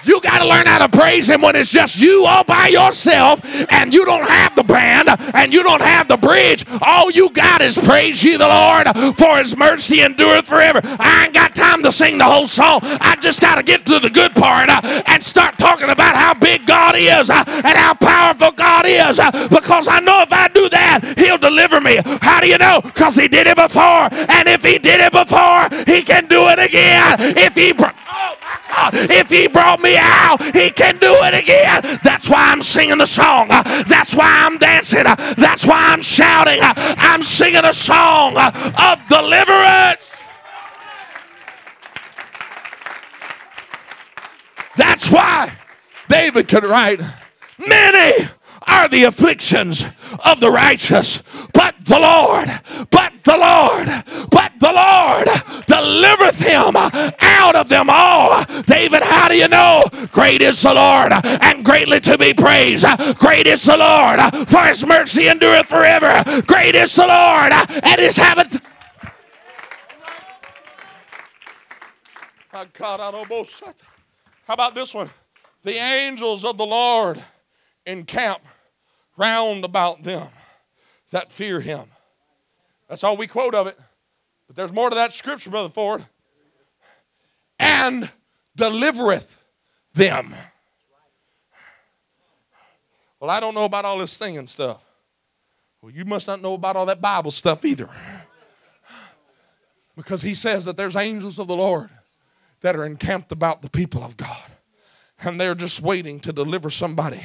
You 0.04 0.20
got 0.20 0.38
to 0.38 0.48
learn 0.48 0.66
how 0.66 0.78
to 0.78 0.88
praise 0.88 1.28
Him 1.28 1.42
when 1.42 1.56
it's 1.56 1.70
just 1.70 1.98
you 2.00 2.24
all 2.24 2.44
by 2.44 2.68
yourself 2.68 3.40
and 3.70 3.92
you 3.92 4.04
don't 4.04 4.26
have 4.28 4.56
the 4.56 4.62
band 4.62 5.08
and 5.34 5.52
you 5.52 5.62
don't 5.62 5.82
have 5.82 6.08
the 6.08 6.16
bridge. 6.16 6.64
All 6.82 7.10
you 7.10 7.30
got 7.30 7.62
is 7.62 7.76
praise 7.78 8.22
ye 8.22 8.36
the 8.36 8.48
Lord 8.48 8.88
for 9.16 9.38
His 9.38 9.56
mercy 9.56 10.00
endureth 10.02 10.46
forever. 10.46 10.80
I 10.84 11.24
ain't 11.24 11.34
got 11.34 11.54
time 11.54 11.82
to 11.82 11.92
sing 11.92 12.18
the 12.18 12.24
whole 12.24 12.46
song. 12.46 12.80
I 12.82 13.16
just 13.20 13.40
got 13.40 13.56
to 13.56 13.62
get 13.62 13.86
to 13.86 13.98
the 13.98 14.10
good 14.10 14.34
part 14.34 14.68
uh, 14.70 15.02
and 15.06 15.22
start 15.22 15.58
talking 15.58 15.90
about 15.90 16.16
how 16.16 16.34
big 16.34 16.66
God 16.66 16.96
is 16.96 17.30
uh, 17.30 17.44
and 17.46 17.76
how 17.76 17.94
powerful 17.94 18.52
God 18.52 18.86
is 18.86 19.18
uh, 19.18 19.48
because 19.48 19.88
I 19.88 20.00
know 20.00 20.22
if 20.22 20.32
I 20.32 20.48
do 20.48 20.68
that, 20.70 21.18
He'll 21.18 21.38
deliver 21.38 21.80
me. 21.80 22.00
How 22.22 22.40
do 22.40 22.48
you 22.48 22.58
know? 22.58 22.80
Because 22.80 23.16
He 23.16 23.28
did 23.28 23.46
it 23.46 23.56
before. 23.56 24.08
And 24.12 24.48
if 24.48 24.64
He 24.64 24.78
did 24.78 25.00
it 25.00 25.12
before, 25.12 25.68
He 25.86 26.02
can 26.02 26.26
do 26.26 26.48
it 26.48 26.58
again. 26.58 27.16
If 27.36 27.54
He. 27.54 27.72
Br- 27.72 27.86
Oh. 28.12 28.39
If 28.92 29.28
he 29.30 29.46
brought 29.46 29.80
me 29.80 29.96
out, 29.96 30.42
he 30.54 30.70
can 30.70 30.98
do 30.98 31.12
it 31.12 31.34
again. 31.34 32.00
That's 32.02 32.28
why 32.28 32.50
I'm 32.50 32.62
singing 32.62 32.98
the 32.98 33.06
song. 33.06 33.48
That's 33.48 34.14
why 34.14 34.46
I'm 34.46 34.58
dancing. 34.58 35.04
That's 35.04 35.66
why 35.66 35.92
I'm 35.92 36.02
shouting. 36.02 36.58
I'm 36.62 37.22
singing 37.22 37.64
a 37.64 37.74
song 37.74 38.36
of 38.36 39.08
deliverance. 39.08 40.14
That's 44.76 45.10
why 45.10 45.52
David 46.08 46.48
could 46.48 46.64
write, 46.64 47.00
Many 47.58 48.28
are 48.66 48.88
the 48.88 49.04
afflictions 49.04 49.84
of 50.24 50.40
the 50.40 50.50
righteous, 50.50 51.22
but 51.52 51.74
the 51.84 51.98
Lord, 51.98 52.60
but 52.90 53.12
the 53.24 53.36
Lord, 53.36 54.28
but 54.30 54.49
the 54.60 54.72
Lord 54.72 55.26
delivereth 55.66 56.36
him 56.36 56.76
out 56.76 57.56
of 57.56 57.68
them 57.68 57.88
all. 57.90 58.44
David, 58.62 59.02
how 59.02 59.28
do 59.28 59.36
you 59.36 59.48
know? 59.48 59.82
Great 60.12 60.42
is 60.42 60.62
the 60.62 60.74
Lord 60.74 61.12
and 61.12 61.64
greatly 61.64 62.00
to 62.00 62.16
be 62.16 62.32
praised. 62.32 62.86
Great 63.18 63.46
is 63.46 63.62
the 63.62 63.76
Lord, 63.76 64.20
for 64.48 64.60
his 64.64 64.86
mercy 64.86 65.28
endureth 65.28 65.66
forever. 65.66 66.22
Great 66.42 66.74
is 66.76 66.94
the 66.94 67.06
Lord 67.06 67.52
and 67.52 68.00
his 68.00 68.16
habit. 68.16 68.58
How 72.52 72.66
about 74.48 74.74
this 74.74 74.92
one? 74.94 75.10
The 75.62 75.76
angels 75.76 76.44
of 76.44 76.56
the 76.56 76.66
Lord 76.66 77.22
encamp 77.86 78.42
round 79.16 79.64
about 79.64 80.02
them 80.02 80.28
that 81.10 81.32
fear 81.32 81.60
him. 81.60 81.86
That's 82.88 83.04
all 83.04 83.16
we 83.16 83.26
quote 83.26 83.54
of 83.54 83.66
it. 83.66 83.78
But 84.50 84.56
there's 84.56 84.72
more 84.72 84.90
to 84.90 84.96
that 84.96 85.12
scripture, 85.12 85.48
Brother 85.48 85.68
Ford. 85.68 86.04
And 87.60 88.10
delivereth 88.56 89.36
them. 89.94 90.34
Well, 93.20 93.30
I 93.30 93.38
don't 93.38 93.54
know 93.54 93.64
about 93.64 93.84
all 93.84 93.98
this 93.98 94.10
singing 94.10 94.48
stuff. 94.48 94.82
Well, 95.80 95.92
you 95.92 96.04
must 96.04 96.26
not 96.26 96.42
know 96.42 96.54
about 96.54 96.74
all 96.74 96.86
that 96.86 97.00
Bible 97.00 97.30
stuff 97.30 97.64
either. 97.64 97.88
Because 99.94 100.22
he 100.22 100.34
says 100.34 100.64
that 100.64 100.76
there's 100.76 100.96
angels 100.96 101.38
of 101.38 101.46
the 101.46 101.54
Lord 101.54 101.88
that 102.60 102.74
are 102.74 102.84
encamped 102.84 103.30
about 103.30 103.62
the 103.62 103.70
people 103.70 104.02
of 104.02 104.16
God. 104.16 104.50
And 105.20 105.40
they're 105.40 105.54
just 105.54 105.80
waiting 105.80 106.18
to 106.18 106.32
deliver 106.32 106.70
somebody 106.70 107.22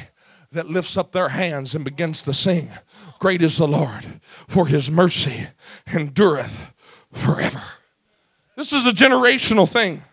that 0.51 0.69
lifts 0.69 0.95
up 0.95 1.11
their 1.11 1.29
hands 1.29 1.73
and 1.73 1.83
begins 1.83 2.21
to 2.21 2.35
sing, 2.35 2.69
Great 3.17 3.41
is 3.41 3.57
the 3.57 3.67
Lord, 3.67 4.21
for 4.47 4.67
his 4.67 4.91
mercy 4.91 5.47
endureth 5.87 6.61
forever. 7.15 7.61
This 8.55 8.71
is 8.71 8.85
a 8.85 8.91
generational 8.91 9.67
thing. 9.67 10.03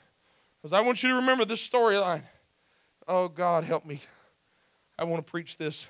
Because 0.61 0.72
I 0.72 0.80
want 0.80 1.03
you 1.03 1.11
to 1.11 1.16
remember 1.16 1.44
this 1.44 1.66
storyline. 1.66 2.22
Oh, 3.07 3.28
God, 3.28 3.64
help 3.64 3.84
me. 3.84 4.00
I 4.98 5.05
want 5.05 5.24
to 5.24 5.30
preach 5.30 5.57
this. 5.57 5.88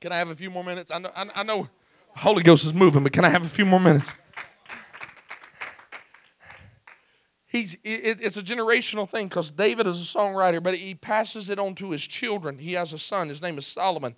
Can 0.00 0.12
I 0.12 0.16
have 0.16 0.30
a 0.30 0.34
few 0.34 0.50
more 0.50 0.64
minutes? 0.64 0.90
I 0.90 0.98
know, 0.98 1.10
I, 1.14 1.26
I 1.34 1.42
know 1.42 1.68
Holy 2.16 2.42
Ghost 2.42 2.64
is 2.64 2.72
moving, 2.72 3.02
but 3.02 3.12
can 3.12 3.24
I 3.24 3.28
have 3.28 3.44
a 3.44 3.48
few 3.48 3.66
more 3.66 3.80
minutes? 3.80 4.08
He's, 7.46 7.74
it, 7.84 8.20
it's 8.20 8.36
a 8.36 8.42
generational 8.42 9.08
thing 9.08 9.28
because 9.28 9.50
David 9.50 9.86
is 9.86 9.98
a 9.98 10.18
songwriter, 10.18 10.62
but 10.62 10.76
he 10.76 10.94
passes 10.94 11.50
it 11.50 11.58
on 11.58 11.74
to 11.76 11.90
his 11.90 12.06
children. 12.06 12.58
He 12.58 12.74
has 12.74 12.92
a 12.92 12.98
son. 12.98 13.28
His 13.28 13.42
name 13.42 13.58
is 13.58 13.66
Solomon. 13.66 14.14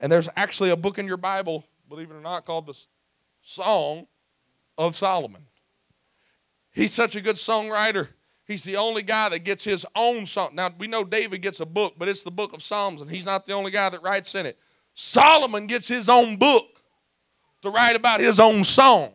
And 0.00 0.10
there's 0.10 0.28
actually 0.34 0.70
a 0.70 0.76
book 0.76 0.98
in 0.98 1.06
your 1.06 1.18
Bible, 1.18 1.64
believe 1.88 2.10
it 2.10 2.14
or 2.14 2.20
not, 2.20 2.46
called 2.46 2.66
the 2.66 2.74
Song 3.42 4.06
of 4.80 4.96
Solomon. 4.96 5.42
He's 6.72 6.92
such 6.92 7.14
a 7.14 7.20
good 7.20 7.36
songwriter. 7.36 8.08
He's 8.46 8.64
the 8.64 8.76
only 8.76 9.02
guy 9.02 9.28
that 9.28 9.40
gets 9.40 9.62
his 9.62 9.84
own 9.94 10.24
song. 10.24 10.54
Now, 10.54 10.70
we 10.76 10.86
know 10.86 11.04
David 11.04 11.42
gets 11.42 11.60
a 11.60 11.66
book, 11.66 11.94
but 11.98 12.08
it's 12.08 12.22
the 12.22 12.30
book 12.30 12.54
of 12.54 12.62
Psalms, 12.62 13.02
and 13.02 13.10
he's 13.10 13.26
not 13.26 13.44
the 13.44 13.52
only 13.52 13.70
guy 13.70 13.90
that 13.90 14.02
writes 14.02 14.34
in 14.34 14.46
it. 14.46 14.58
Solomon 14.94 15.66
gets 15.66 15.86
his 15.86 16.08
own 16.08 16.36
book 16.36 16.82
to 17.60 17.68
write 17.68 17.94
about 17.94 18.20
his 18.20 18.40
own 18.40 18.64
song. 18.64 19.12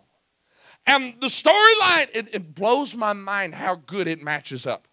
And 0.86 1.16
the 1.20 1.28
storyline, 1.28 2.10
it, 2.14 2.36
it 2.36 2.54
blows 2.54 2.94
my 2.94 3.14
mind 3.14 3.56
how 3.56 3.76
good 3.76 4.08
it 4.08 4.22
matches 4.22 4.68
up. 4.68 4.88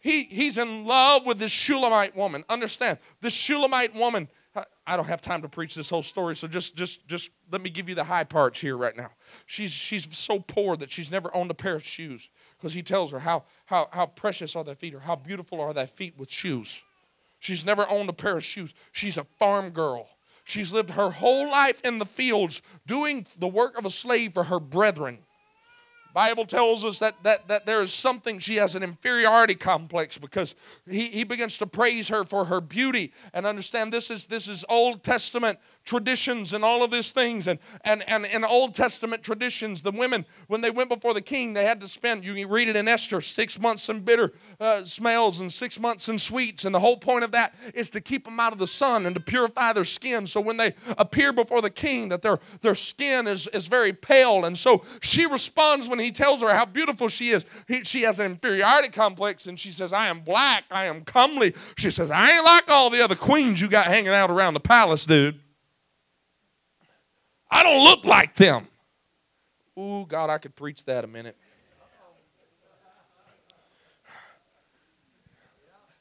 He, 0.00 0.24
he's 0.24 0.58
in 0.58 0.84
love 0.84 1.24
with 1.24 1.38
this 1.38 1.50
Shulamite 1.50 2.14
woman. 2.14 2.44
Understand, 2.50 2.98
this 3.22 3.32
Shulamite 3.32 3.94
woman 3.94 4.28
I- 4.86 4.96
don't 4.96 5.06
have 5.06 5.20
time 5.20 5.42
to 5.42 5.48
preach 5.48 5.74
this 5.74 5.90
whole 5.90 6.02
story, 6.02 6.36
so 6.36 6.46
just 6.46 6.76
just 6.76 7.06
just 7.08 7.30
let 7.50 7.60
me 7.60 7.70
give 7.70 7.88
you 7.88 7.94
the 7.94 8.04
high 8.04 8.24
parts 8.24 8.60
here 8.60 8.76
right 8.76 8.96
now. 8.96 9.10
She's 9.46 9.72
she's 9.72 10.16
so 10.16 10.40
poor 10.40 10.76
that 10.76 10.90
she's 10.90 11.10
never 11.10 11.34
owned 11.34 11.50
a 11.50 11.54
pair 11.54 11.74
of 11.74 11.84
shoes 11.84 12.30
because 12.58 12.74
he 12.74 12.82
tells 12.82 13.10
her 13.10 13.18
how 13.18 13.44
how 13.66 13.88
how 13.92 14.06
precious 14.06 14.54
are 14.54 14.64
thy 14.64 14.74
feet 14.74 14.94
or 14.94 15.00
how 15.00 15.16
beautiful 15.16 15.60
are 15.60 15.72
thy 15.72 15.86
feet 15.86 16.16
with 16.16 16.30
shoes. 16.30 16.82
She's 17.40 17.64
never 17.64 17.88
owned 17.88 18.08
a 18.08 18.12
pair 18.12 18.36
of 18.36 18.44
shoes. 18.44 18.74
She's 18.92 19.16
a 19.18 19.24
farm 19.24 19.70
girl. 19.70 20.08
She's 20.44 20.72
lived 20.72 20.90
her 20.90 21.10
whole 21.10 21.50
life 21.50 21.80
in 21.82 21.98
the 21.98 22.06
fields 22.06 22.62
doing 22.86 23.26
the 23.38 23.48
work 23.48 23.78
of 23.78 23.86
a 23.86 23.90
slave 23.90 24.34
for 24.34 24.44
her 24.44 24.60
brethren. 24.60 25.18
Bible 26.14 26.46
tells 26.46 26.84
us 26.84 27.00
that, 27.00 27.20
that, 27.24 27.48
that 27.48 27.66
there 27.66 27.82
is 27.82 27.92
something, 27.92 28.38
she 28.38 28.54
has 28.56 28.76
an 28.76 28.84
inferiority 28.84 29.56
complex 29.56 30.16
because 30.16 30.54
he, 30.88 31.08
he 31.08 31.24
begins 31.24 31.58
to 31.58 31.66
praise 31.66 32.06
her 32.06 32.24
for 32.24 32.44
her 32.44 32.60
beauty. 32.60 33.12
And 33.32 33.44
understand 33.44 33.92
this 33.92 34.12
is 34.12 34.26
this 34.26 34.46
is 34.46 34.64
Old 34.68 35.02
Testament 35.02 35.58
traditions 35.84 36.54
and 36.54 36.64
all 36.64 36.82
of 36.82 36.90
these 36.92 37.10
things. 37.10 37.48
And, 37.48 37.58
and, 37.82 38.08
and 38.08 38.24
in 38.26 38.44
Old 38.44 38.74
Testament 38.76 39.24
traditions, 39.24 39.82
the 39.82 39.90
women, 39.90 40.24
when 40.46 40.60
they 40.60 40.70
went 40.70 40.88
before 40.88 41.14
the 41.14 41.20
king, 41.20 41.52
they 41.52 41.64
had 41.64 41.80
to 41.80 41.88
spend, 41.88 42.24
you 42.24 42.46
read 42.46 42.68
it 42.68 42.76
in 42.76 42.86
Esther, 42.86 43.20
six 43.20 43.58
months 43.58 43.88
in 43.88 44.00
bitter 44.00 44.32
uh, 44.60 44.84
smells 44.84 45.40
and 45.40 45.52
six 45.52 45.80
months 45.80 46.08
in 46.08 46.18
sweets. 46.18 46.64
And 46.64 46.74
the 46.74 46.80
whole 46.80 46.96
point 46.96 47.24
of 47.24 47.32
that 47.32 47.54
is 47.74 47.90
to 47.90 48.00
keep 48.00 48.24
them 48.24 48.38
out 48.38 48.52
of 48.52 48.58
the 48.60 48.68
sun 48.68 49.04
and 49.04 49.16
to 49.16 49.20
purify 49.20 49.72
their 49.72 49.84
skin. 49.84 50.28
So 50.28 50.40
when 50.40 50.58
they 50.58 50.74
appear 50.96 51.32
before 51.32 51.60
the 51.60 51.70
king, 51.70 52.08
that 52.10 52.22
their, 52.22 52.38
their 52.62 52.76
skin 52.76 53.26
is, 53.26 53.48
is 53.48 53.66
very 53.66 53.92
pale. 53.92 54.44
And 54.44 54.56
so 54.56 54.84
she 55.00 55.26
responds 55.26 55.88
when 55.88 55.98
he 55.98 56.03
tells 56.10 56.40
her 56.42 56.54
how 56.54 56.64
beautiful 56.64 57.08
she 57.08 57.30
is. 57.30 57.44
He, 57.68 57.84
she 57.84 58.02
has 58.02 58.18
an 58.18 58.26
inferiority 58.26 58.88
complex 58.88 59.46
and 59.46 59.58
she 59.58 59.70
says, 59.70 59.92
I 59.92 60.08
am 60.08 60.20
black, 60.20 60.64
I 60.70 60.86
am 60.86 61.02
comely. 61.02 61.54
She 61.76 61.90
says, 61.90 62.10
I 62.10 62.32
ain't 62.32 62.44
like 62.44 62.70
all 62.70 62.90
the 62.90 63.02
other 63.02 63.14
queens 63.14 63.60
you 63.60 63.68
got 63.68 63.86
hanging 63.86 64.08
out 64.08 64.30
around 64.30 64.54
the 64.54 64.60
palace, 64.60 65.06
dude. 65.06 65.40
I 67.50 67.62
don't 67.62 67.84
look 67.84 68.04
like 68.04 68.34
them. 68.34 68.66
Ooh, 69.78 70.06
God, 70.06 70.30
I 70.30 70.38
could 70.38 70.54
preach 70.54 70.84
that 70.84 71.04
a 71.04 71.06
minute. 71.06 71.36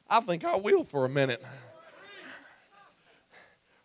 I 0.10 0.20
think 0.20 0.45
I 0.45 0.56
will 0.56 0.84
for 0.84 1.06
a 1.06 1.10
minute. 1.10 1.43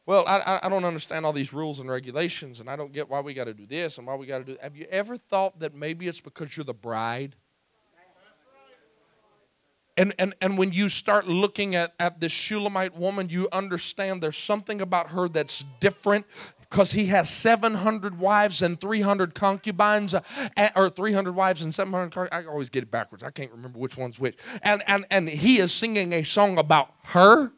Well, 0.09 0.25
I, 0.27 0.61
I- 0.63 0.69
don't 0.71 0.87
understand 0.87 1.27
all 1.27 1.35
these 1.35 1.53
rules 1.53 1.81
and 1.81 1.91
regulations, 1.91 2.61
and 2.61 2.71
I 2.71 2.77
don't 2.77 2.95
get 2.95 3.11
why 3.11 3.21
we 3.21 3.35
got 3.35 3.45
to 3.45 3.53
do 3.53 3.67
this 3.67 3.99
and 3.99 4.07
why 4.07 4.15
we 4.15 4.25
got 4.25 4.39
to 4.39 4.45
do. 4.45 4.57
Have 4.63 4.75
you 4.75 4.87
ever 4.91 5.19
thought 5.19 5.61
that 5.61 5.75
maybe 5.75 6.09
it's 6.09 6.23
because 6.23 6.57
you're 6.57 6.65
the 6.65 6.73
bride? 6.73 7.37
And, 9.99 10.15
and, 10.19 10.35
and 10.41 10.57
when 10.57 10.73
you 10.73 10.89
start 10.89 11.29
looking 11.29 11.75
at, 11.75 11.93
at 12.01 12.21
this 12.21 12.33
Shulamite 12.33 12.97
woman, 12.97 13.29
you 13.29 13.49
understand 13.53 14.23
there's 14.23 14.39
something 14.39 14.81
about 14.81 15.11
her 15.11 15.29
that's 15.29 15.67
different 15.79 16.25
because 16.61 16.93
he 16.93 17.05
has 17.07 17.29
700 17.29 18.19
wives 18.19 18.63
and 18.63 18.81
300 18.81 19.35
concubines, 19.35 20.15
uh, 20.15 20.23
or 20.75 20.89
300 20.89 21.35
wives 21.35 21.61
and 21.61 21.75
700. 21.75 22.15
Con- 22.15 22.29
I 22.33 22.47
always 22.47 22.71
get 22.71 22.83
it 22.83 22.91
backwards. 22.91 23.23
I 23.23 23.31
can't 23.31 23.53
remember 23.53 23.79
which 23.79 23.99
one's 23.99 24.19
which. 24.19 24.39
And, 24.63 24.83
and, 24.87 25.05
and 25.11 25.29
he 25.29 25.59
is 25.59 25.71
singing 25.71 26.15
a 26.15 26.23
song 26.23 26.57
about 26.57 26.95
her. 27.03 27.53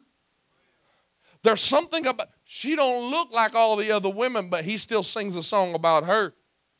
There's 1.43 1.61
something 1.61 2.05
about 2.05 2.29
she 2.53 2.75
don't 2.75 3.09
look 3.09 3.31
like 3.31 3.55
all 3.55 3.77
the 3.77 3.93
other 3.93 4.09
women, 4.09 4.49
but 4.49 4.65
he 4.65 4.77
still 4.77 5.03
sings 5.03 5.37
a 5.37 5.41
song 5.43 5.73
about 5.73 6.05
her. 6.05 6.33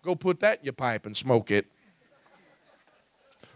Go 0.03 0.15
put 0.15 0.41
that 0.41 0.59
in 0.59 0.65
your 0.65 0.73
pipe 0.73 1.05
and 1.05 1.15
smoke 1.15 1.49
it. 1.49 1.65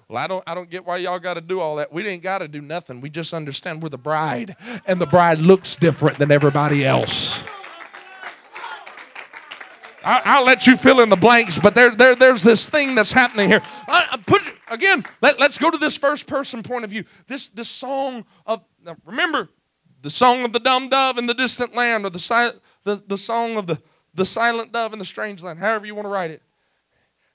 Well, 0.07 0.23
I 0.23 0.27
don't 0.27 0.41
I 0.47 0.55
don't 0.55 0.69
get 0.69 0.85
why 0.85 0.95
y'all 0.95 1.19
got 1.19 1.33
to 1.33 1.41
do 1.41 1.59
all 1.59 1.75
that. 1.75 1.91
We 1.91 2.07
ain't 2.07 2.23
got 2.23 2.37
to 2.37 2.47
do 2.47 2.61
nothing. 2.61 3.01
We 3.01 3.09
just 3.09 3.33
understand 3.33 3.83
we're 3.83 3.89
the 3.89 3.97
bride, 3.97 4.55
and 4.85 5.01
the 5.01 5.05
bride 5.05 5.39
looks 5.39 5.75
different 5.75 6.17
than 6.17 6.31
everybody 6.31 6.85
else. 6.85 7.43
I, 10.01 10.21
I'll 10.23 10.45
let 10.45 10.65
you 10.67 10.77
fill 10.77 11.01
in 11.01 11.09
the 11.09 11.17
blanks, 11.17 11.59
but 11.59 11.75
there, 11.75 11.93
there, 11.93 12.15
there's 12.15 12.43
this 12.43 12.69
thing 12.69 12.95
that's 12.95 13.11
happening 13.11 13.49
here. 13.49 13.61
I, 13.89 14.07
I 14.11 14.17
put 14.17 14.41
again. 14.69 15.03
Let, 15.21 15.37
let's 15.37 15.57
go 15.57 15.69
to 15.69 15.77
this 15.77 15.97
first 15.97 16.27
person 16.27 16.63
point 16.63 16.85
of 16.85 16.91
view. 16.91 17.03
This 17.27 17.49
this 17.49 17.67
song 17.67 18.23
of 18.45 18.63
remember 19.03 19.49
the 20.05 20.11
song 20.11 20.45
of 20.45 20.53
the 20.53 20.59
dumb 20.59 20.87
dove 20.87 21.17
in 21.17 21.25
the 21.25 21.33
distant 21.33 21.73
land, 21.73 22.05
or 22.05 22.11
the 22.11 22.19
si- 22.19 22.59
the, 22.83 23.01
the 23.07 23.17
song 23.17 23.57
of 23.57 23.65
the 23.65 23.81
the 24.13 24.23
silent 24.23 24.71
dove 24.71 24.93
in 24.93 24.99
the 24.99 25.05
strange 25.05 25.41
land. 25.41 25.57
However 25.57 25.87
you 25.87 25.95
want 25.95 26.05
to 26.05 26.09
write 26.09 26.29
it. 26.29 26.43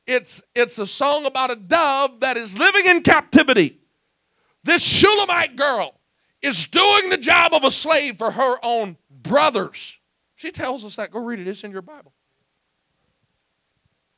It's 0.07 0.41
it's 0.55 0.79
a 0.79 0.87
song 0.87 1.27
about 1.27 1.51
a 1.51 1.57
dove 1.57 2.21
that 2.21 2.37
is 2.37 2.57
living 2.57 2.87
in 2.87 3.03
captivity. 3.03 3.81
This 4.63 4.83
Shulamite 4.83 5.57
girl 5.57 5.99
is 6.43 6.69
doing 6.69 7.09
the 7.09 7.17
job 7.17 7.55
of 7.55 7.65
a 7.65 7.73
slave 7.73 8.17
for 8.19 8.31
her 8.31 8.55
own 8.63 8.97
brothers. 9.11 9.99
She 10.37 10.53
tells 10.53 10.85
us 10.85 10.95
that. 10.95 11.11
Go 11.11 11.19
read 11.19 11.41
it. 11.41 11.49
It's 11.49 11.65
in 11.65 11.73
your 11.73 11.83
Bible. 11.83 12.13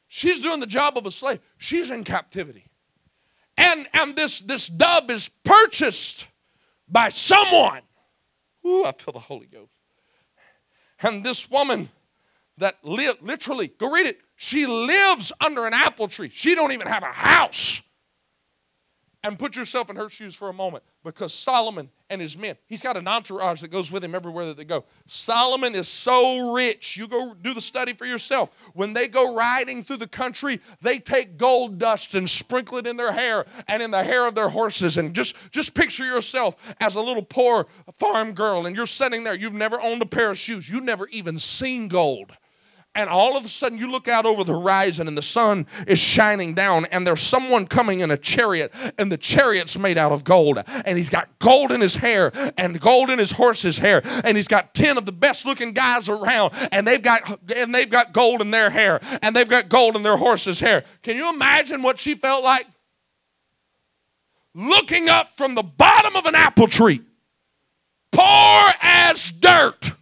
She's 0.08 0.40
doing 0.40 0.60
the 0.60 0.66
job 0.66 0.98
of 0.98 1.06
a 1.06 1.10
slave. 1.10 1.40
She's 1.56 1.88
in 1.88 2.04
captivity. 2.04 2.66
And, 3.56 3.88
and 3.94 4.14
this, 4.14 4.40
this 4.40 4.66
dove 4.68 5.10
is 5.10 5.30
purchased 5.42 6.26
by 6.86 7.08
someone. 7.08 7.80
Ooh, 8.66 8.84
I 8.84 8.92
feel 8.92 9.12
the 9.12 9.20
Holy 9.20 9.46
Ghost. 9.46 9.72
And 11.02 11.24
this 11.24 11.50
woman 11.50 11.90
that 12.58 12.76
live 12.84 13.16
literally, 13.20 13.68
go 13.68 13.90
read 13.90 14.06
it. 14.06 14.20
She 14.36 14.66
lives 14.66 15.32
under 15.40 15.66
an 15.66 15.74
apple 15.74 16.08
tree. 16.08 16.30
She 16.32 16.54
don't 16.54 16.72
even 16.72 16.86
have 16.86 17.02
a 17.02 17.06
house. 17.06 17.82
And 19.24 19.38
put 19.38 19.54
yourself 19.54 19.88
in 19.88 19.94
her 19.94 20.08
shoes 20.08 20.34
for 20.34 20.48
a 20.48 20.52
moment 20.52 20.82
because 21.04 21.32
Solomon 21.32 21.90
and 22.10 22.20
his 22.20 22.36
men, 22.36 22.56
he's 22.66 22.82
got 22.82 22.96
an 22.96 23.06
entourage 23.06 23.60
that 23.60 23.70
goes 23.70 23.92
with 23.92 24.02
him 24.02 24.16
everywhere 24.16 24.46
that 24.46 24.56
they 24.56 24.64
go. 24.64 24.84
Solomon 25.06 25.76
is 25.76 25.86
so 25.86 26.52
rich. 26.52 26.96
You 26.96 27.06
go 27.06 27.32
do 27.40 27.54
the 27.54 27.60
study 27.60 27.92
for 27.92 28.04
yourself. 28.04 28.50
When 28.74 28.94
they 28.94 29.06
go 29.06 29.32
riding 29.32 29.84
through 29.84 29.98
the 29.98 30.08
country, 30.08 30.60
they 30.80 30.98
take 30.98 31.38
gold 31.38 31.78
dust 31.78 32.16
and 32.16 32.28
sprinkle 32.28 32.78
it 32.78 32.86
in 32.86 32.96
their 32.96 33.12
hair 33.12 33.46
and 33.68 33.80
in 33.80 33.92
the 33.92 34.02
hair 34.02 34.26
of 34.26 34.34
their 34.34 34.48
horses. 34.48 34.98
And 34.98 35.14
just, 35.14 35.36
just 35.52 35.72
picture 35.72 36.04
yourself 36.04 36.56
as 36.80 36.96
a 36.96 37.00
little 37.00 37.22
poor 37.22 37.68
farm 37.98 38.32
girl, 38.32 38.66
and 38.66 38.74
you're 38.74 38.86
sitting 38.88 39.22
there. 39.22 39.36
You've 39.36 39.54
never 39.54 39.80
owned 39.80 40.02
a 40.02 40.06
pair 40.06 40.30
of 40.30 40.38
shoes, 40.38 40.68
you've 40.68 40.82
never 40.82 41.06
even 41.08 41.38
seen 41.38 41.86
gold. 41.86 42.32
And 42.94 43.08
all 43.08 43.38
of 43.38 43.44
a 43.46 43.48
sudden, 43.48 43.78
you 43.78 43.90
look 43.90 44.06
out 44.06 44.26
over 44.26 44.44
the 44.44 44.52
horizon, 44.52 45.08
and 45.08 45.16
the 45.16 45.22
sun 45.22 45.66
is 45.86 45.98
shining 45.98 46.52
down, 46.52 46.84
and 46.86 47.06
there's 47.06 47.22
someone 47.22 47.66
coming 47.66 48.00
in 48.00 48.10
a 48.10 48.18
chariot, 48.18 48.70
and 48.98 49.10
the 49.10 49.16
chariot's 49.16 49.78
made 49.78 49.96
out 49.96 50.12
of 50.12 50.24
gold. 50.24 50.62
And 50.66 50.98
he's 50.98 51.08
got 51.08 51.38
gold 51.38 51.72
in 51.72 51.80
his 51.80 51.94
hair, 51.94 52.30
and 52.58 52.78
gold 52.78 53.08
in 53.08 53.18
his 53.18 53.32
horse's 53.32 53.78
hair, 53.78 54.02
and 54.24 54.36
he's 54.36 54.46
got 54.46 54.74
ten 54.74 54.98
of 54.98 55.06
the 55.06 55.12
best-looking 55.12 55.72
guys 55.72 56.10
around, 56.10 56.52
and 56.70 56.86
they've 56.86 57.02
got 57.02 57.40
and 57.56 57.74
they've 57.74 57.88
got 57.88 58.12
gold 58.12 58.42
in 58.42 58.50
their 58.50 58.68
hair, 58.68 59.00
and 59.22 59.34
they've 59.34 59.48
got 59.48 59.70
gold 59.70 59.96
in 59.96 60.02
their 60.02 60.18
horse's 60.18 60.60
hair. 60.60 60.84
Can 61.02 61.16
you 61.16 61.32
imagine 61.32 61.80
what 61.80 61.98
she 61.98 62.14
felt 62.14 62.44
like? 62.44 62.66
Looking 64.54 65.08
up 65.08 65.30
from 65.38 65.54
the 65.54 65.62
bottom 65.62 66.14
of 66.14 66.26
an 66.26 66.34
apple 66.34 66.68
tree, 66.68 67.00
poor 68.10 68.70
as 68.82 69.30
dirt 69.30 69.92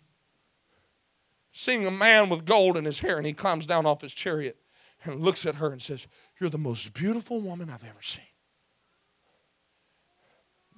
seeing 1.61 1.87
a 1.87 1.91
man 1.91 2.31
with 2.31 2.47
gold 2.47 2.79
in 2.79 2.87
his 2.87 3.01
hair, 3.01 3.19
and 3.19 3.27
he 3.27 3.35
climbs 3.35 3.67
down 3.67 3.85
off 3.85 4.01
his 4.01 4.15
chariot 4.15 4.57
and 5.05 5.21
looks 5.21 5.45
at 5.45 5.57
her 5.57 5.71
and 5.71 5.83
says, 5.83 6.07
You're 6.41 6.49
the 6.49 6.57
most 6.57 6.95
beautiful 6.95 7.39
woman 7.39 7.69
I've 7.69 7.85
ever 7.85 8.01
seen. 8.01 8.25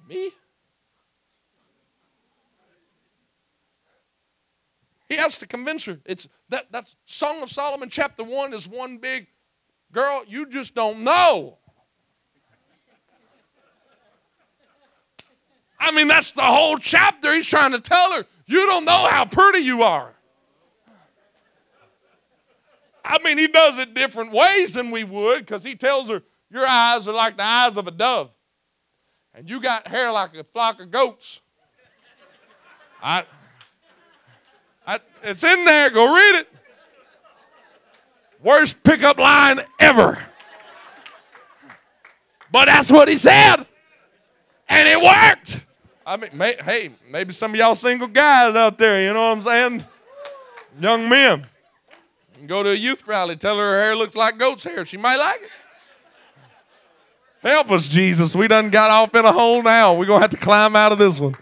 Me? 0.09 0.31
He 5.07 5.15
has 5.15 5.37
to 5.37 5.47
convince 5.47 5.85
her. 5.85 5.99
It's 6.05 6.27
that 6.49 6.69
that 6.73 6.93
Song 7.05 7.41
of 7.41 7.49
Solomon 7.49 7.87
chapter 7.89 8.23
1 8.23 8.53
is 8.53 8.67
one 8.67 8.97
big 8.97 9.27
girl, 9.93 10.23
you 10.27 10.45
just 10.47 10.75
don't 10.75 11.05
know. 11.05 11.59
I 15.79 15.91
mean, 15.91 16.09
that's 16.09 16.31
the 16.31 16.41
whole 16.41 16.77
chapter. 16.77 17.33
He's 17.33 17.47
trying 17.47 17.71
to 17.71 17.79
tell 17.79 18.13
her, 18.13 18.25
you 18.47 18.65
don't 18.65 18.83
know 18.83 19.07
how 19.09 19.25
pretty 19.25 19.59
you 19.59 19.83
are. 19.83 20.12
I 23.03 23.19
mean, 23.23 23.37
he 23.37 23.47
does 23.47 23.77
it 23.79 23.93
different 23.93 24.31
ways 24.31 24.75
than 24.75 24.91
we 24.91 25.03
would 25.03 25.39
because 25.39 25.63
he 25.63 25.75
tells 25.75 26.09
her, 26.09 26.23
Your 26.49 26.65
eyes 26.65 27.07
are 27.07 27.13
like 27.13 27.37
the 27.37 27.43
eyes 27.43 27.75
of 27.75 27.87
a 27.87 27.91
dove, 27.91 28.31
and 29.33 29.49
you 29.49 29.59
got 29.59 29.87
hair 29.87 30.11
like 30.11 30.35
a 30.35 30.43
flock 30.43 30.81
of 30.81 30.89
goats. 30.91 31.41
I, 33.01 33.25
I, 34.87 34.99
it's 35.23 35.43
in 35.43 35.65
there. 35.65 35.89
Go 35.89 36.13
read 36.13 36.39
it. 36.39 36.49
Worst 38.41 38.81
pickup 38.83 39.19
line 39.19 39.59
ever. 39.79 40.17
But 42.51 42.65
that's 42.65 42.91
what 42.91 43.07
he 43.07 43.17
said, 43.17 43.65
and 44.69 44.87
it 44.87 45.01
worked. 45.01 45.61
I 46.05 46.17
mean, 46.17 46.29
may, 46.33 46.55
hey, 46.63 46.91
maybe 47.09 47.33
some 47.33 47.51
of 47.51 47.57
y'all 47.57 47.75
single 47.75 48.07
guys 48.07 48.55
out 48.55 48.77
there, 48.77 49.01
you 49.01 49.13
know 49.13 49.29
what 49.29 49.37
I'm 49.37 49.41
saying? 49.41 49.85
Young 50.79 51.09
men. 51.09 51.47
Go 52.47 52.63
to 52.63 52.71
a 52.71 52.75
youth 52.75 53.07
rally, 53.07 53.35
tell 53.35 53.57
her 53.57 53.63
her 53.63 53.79
hair 53.81 53.95
looks 53.95 54.15
like 54.15 54.37
goat's 54.37 54.63
hair. 54.63 54.85
She 54.85 54.97
might 54.97 55.17
like 55.17 55.41
it. 55.41 55.49
Help 57.41 57.71
us, 57.71 57.87
Jesus. 57.87 58.35
We 58.35 58.47
done 58.47 58.69
got 58.69 58.89
off 58.89 59.13
in 59.15 59.25
a 59.25 59.31
hole 59.31 59.61
now. 59.61 59.93
We're 59.93 60.05
going 60.05 60.19
to 60.19 60.23
have 60.23 60.31
to 60.31 60.37
climb 60.37 60.75
out 60.75 60.91
of 60.93 60.97
this 60.97 61.19
one. 61.19 61.35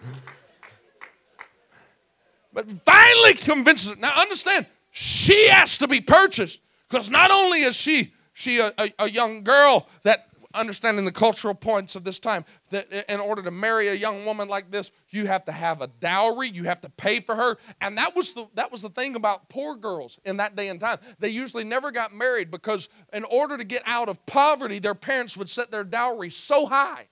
But 2.53 2.69
finally 2.83 3.33
convinces 3.35 3.89
her. 3.89 3.95
Now 3.95 4.19
understand, 4.19 4.65
she 4.91 5.47
has 5.49 5.77
to 5.77 5.87
be 5.87 6.01
purchased 6.01 6.59
because 6.89 7.09
not 7.09 7.31
only 7.31 7.61
is 7.61 7.75
she 7.75 8.13
she 8.33 8.59
a, 8.59 8.73
a, 8.77 8.91
a 8.99 9.09
young 9.09 9.43
girl 9.43 9.87
that 10.03 10.27
understanding 10.53 11.05
the 11.05 11.11
cultural 11.11 11.53
points 11.53 11.95
of 11.95 12.03
this 12.03 12.19
time 12.19 12.45
that 12.69 12.91
in 13.11 13.19
order 13.19 13.41
to 13.41 13.51
marry 13.51 13.87
a 13.87 13.93
young 13.93 14.25
woman 14.25 14.47
like 14.47 14.71
this 14.71 14.91
you 15.09 15.27
have 15.27 15.45
to 15.45 15.51
have 15.51 15.81
a 15.81 15.87
dowry 15.87 16.49
you 16.49 16.63
have 16.63 16.81
to 16.81 16.89
pay 16.89 17.19
for 17.19 17.35
her. 17.35 17.57
And 17.79 17.97
that 17.97 18.15
was 18.15 18.33
the 18.33 18.47
that 18.55 18.71
was 18.71 18.81
the 18.81 18.89
thing 18.89 19.15
about 19.15 19.49
poor 19.49 19.75
girls 19.75 20.19
in 20.25 20.37
that 20.37 20.55
day 20.55 20.69
and 20.69 20.79
time. 20.79 20.99
They 21.19 21.29
usually 21.29 21.63
never 21.63 21.91
got 21.91 22.13
married 22.13 22.51
because 22.51 22.89
in 23.13 23.23
order 23.25 23.57
to 23.57 23.63
get 23.63 23.83
out 23.85 24.09
of 24.09 24.25
poverty 24.25 24.79
their 24.79 24.95
parents 24.95 25.37
would 25.37 25.49
set 25.49 25.71
their 25.71 25.83
dowry 25.83 26.29
so 26.29 26.65
high. 26.65 27.07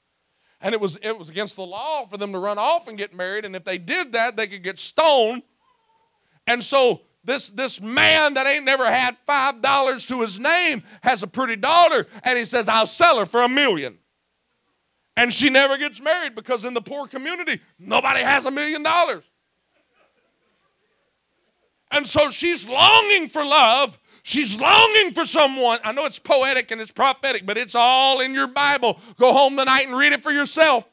And 0.61 0.73
it 0.73 0.81
was 0.81 0.97
it 1.01 1.17
was 1.17 1.29
against 1.29 1.55
the 1.55 1.65
law 1.65 2.05
for 2.05 2.17
them 2.17 2.31
to 2.31 2.39
run 2.39 2.57
off 2.57 2.87
and 2.87 2.97
get 2.97 3.13
married. 3.13 3.45
And 3.45 3.55
if 3.55 3.63
they 3.63 3.77
did 3.77 4.11
that 4.13 4.35
they 4.35 4.47
could 4.47 4.63
get 4.63 4.79
stoned. 4.79 5.43
And 6.47 6.63
so 6.63 7.01
this, 7.23 7.49
this 7.49 7.81
man 7.81 8.35
that 8.35 8.47
ain't 8.47 8.65
never 8.65 8.85
had 8.85 9.17
five 9.25 9.61
dollars 9.61 10.05
to 10.07 10.21
his 10.21 10.39
name 10.39 10.83
has 11.01 11.21
a 11.21 11.27
pretty 11.27 11.55
daughter, 11.55 12.07
and 12.23 12.37
he 12.37 12.45
says, 12.45 12.67
I'll 12.67 12.87
sell 12.87 13.19
her 13.19 13.25
for 13.25 13.41
a 13.41 13.49
million. 13.49 13.97
And 15.17 15.33
she 15.33 15.49
never 15.49 15.77
gets 15.77 16.01
married 16.01 16.33
because 16.33 16.63
in 16.63 16.73
the 16.73 16.81
poor 16.81 17.07
community, 17.07 17.59
nobody 17.77 18.21
has 18.21 18.45
a 18.45 18.51
million 18.51 18.83
dollars. 18.83 19.25
And 21.91 22.07
so 22.07 22.29
she's 22.29 22.69
longing 22.69 23.27
for 23.27 23.43
love. 23.43 23.99
She's 24.23 24.59
longing 24.59 25.11
for 25.11 25.25
someone. 25.25 25.79
I 25.83 25.91
know 25.91 26.05
it's 26.05 26.19
poetic 26.19 26.71
and 26.71 26.79
it's 26.79 26.91
prophetic, 26.91 27.45
but 27.45 27.57
it's 27.57 27.75
all 27.75 28.21
in 28.21 28.33
your 28.33 28.47
Bible. 28.47 28.99
Go 29.17 29.33
home 29.33 29.57
tonight 29.57 29.87
and 29.87 29.97
read 29.97 30.13
it 30.13 30.21
for 30.21 30.31
yourself. 30.31 30.87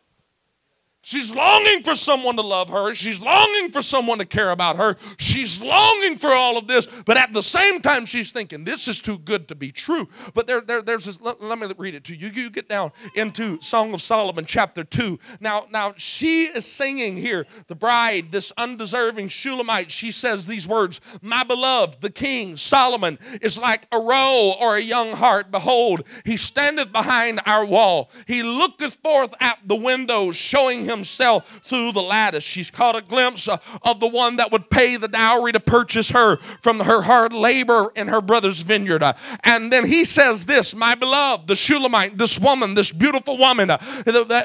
She's 1.07 1.32
longing 1.32 1.84
for 1.84 1.94
someone 1.94 2.34
to 2.34 2.42
love 2.42 2.68
her. 2.68 2.92
She's 2.92 3.20
longing 3.20 3.70
for 3.70 3.80
someone 3.80 4.18
to 4.18 4.24
care 4.24 4.50
about 4.50 4.74
her. 4.74 4.96
She's 5.18 5.62
longing 5.62 6.16
for 6.18 6.32
all 6.32 6.59
of 6.59 6.66
this, 6.66 6.88
but 7.04 7.16
at 7.16 7.32
the 7.32 7.44
same 7.44 7.80
time, 7.80 8.07
she's 8.07 8.32
thinking, 8.32 8.64
this 8.64 8.88
is 8.88 9.00
too 9.00 9.18
good 9.18 9.46
to 9.46 9.54
be 9.54 9.70
true. 9.70 10.09
But 10.34 10.48
there, 10.48 10.61
there, 10.61 10.82
there's 10.82 11.04
this, 11.04 11.20
let, 11.20 11.40
let 11.40 11.61
me 11.61 11.68
read 11.78 11.94
it 11.94 12.02
to 12.07 12.16
you. 12.16 12.30
You 12.30 12.50
get 12.50 12.68
down 12.68 12.90
into 13.14 13.62
Song 13.62 13.94
of 13.94 14.02
Solomon, 14.02 14.46
chapter 14.46 14.82
2. 14.82 15.16
Now, 15.38 15.66
now 15.70 15.94
she 15.96 16.46
is 16.46 16.66
singing 16.66 17.16
here, 17.16 17.46
the 17.68 17.76
bride, 17.76 18.32
this 18.32 18.52
undeserving 18.59 19.28
Shulamite, 19.28 19.92
she 19.92 20.11
says 20.11 20.48
these 20.48 20.66
words 20.66 21.00
My 21.22 21.44
beloved, 21.44 22.00
the 22.00 22.11
king, 22.11 22.57
Solomon, 22.57 23.20
is 23.40 23.57
like 23.57 23.86
a 23.92 24.00
roe 24.00 24.57
or 24.59 24.74
a 24.74 24.82
young 24.82 25.12
hart. 25.12 25.52
Behold, 25.52 26.04
he 26.24 26.36
standeth 26.36 26.90
behind 26.90 27.40
our 27.46 27.64
wall. 27.64 28.11
He 28.26 28.42
looketh 28.42 28.96
forth 28.96 29.34
at 29.38 29.61
the 29.64 29.76
windows, 29.76 30.34
showing 30.34 30.84
him 30.84 30.95
himself 30.97 31.61
through 31.64 31.92
the 31.92 32.03
lattice. 32.03 32.44
She's 32.44 32.70
caught 32.70 32.97
a 32.97 33.03
glimpse 33.03 33.49
uh, 33.49 33.59
of 33.82 34.01
the 34.01 34.07
one 34.07 34.36
that 34.36 34.51
would 34.51 34.70
pay 34.70 34.97
the 34.97 35.09
dowry 35.09 35.53
to 35.53 35.61
purchase 35.61 36.11
her 36.11 36.38
from 36.62 36.80
her 36.80 37.03
hard 37.03 37.32
labor 37.32 37.92
in 37.94 38.09
her 38.09 38.20
brother's 38.20 38.62
vineyard. 38.62 39.03
Uh, 39.03 39.12
and 39.44 39.72
then 39.72 39.86
he 39.86 40.05
says 40.05 40.44
this, 40.44 40.74
my 40.74 40.94
beloved, 40.94 41.47
the 41.47 41.57
Shulamite, 41.57 42.18
this 42.18 42.38
woman, 42.38 42.74
this 42.74 42.92
beautiful 42.92 43.36
woman, 43.36 43.70
uh, 43.70 43.78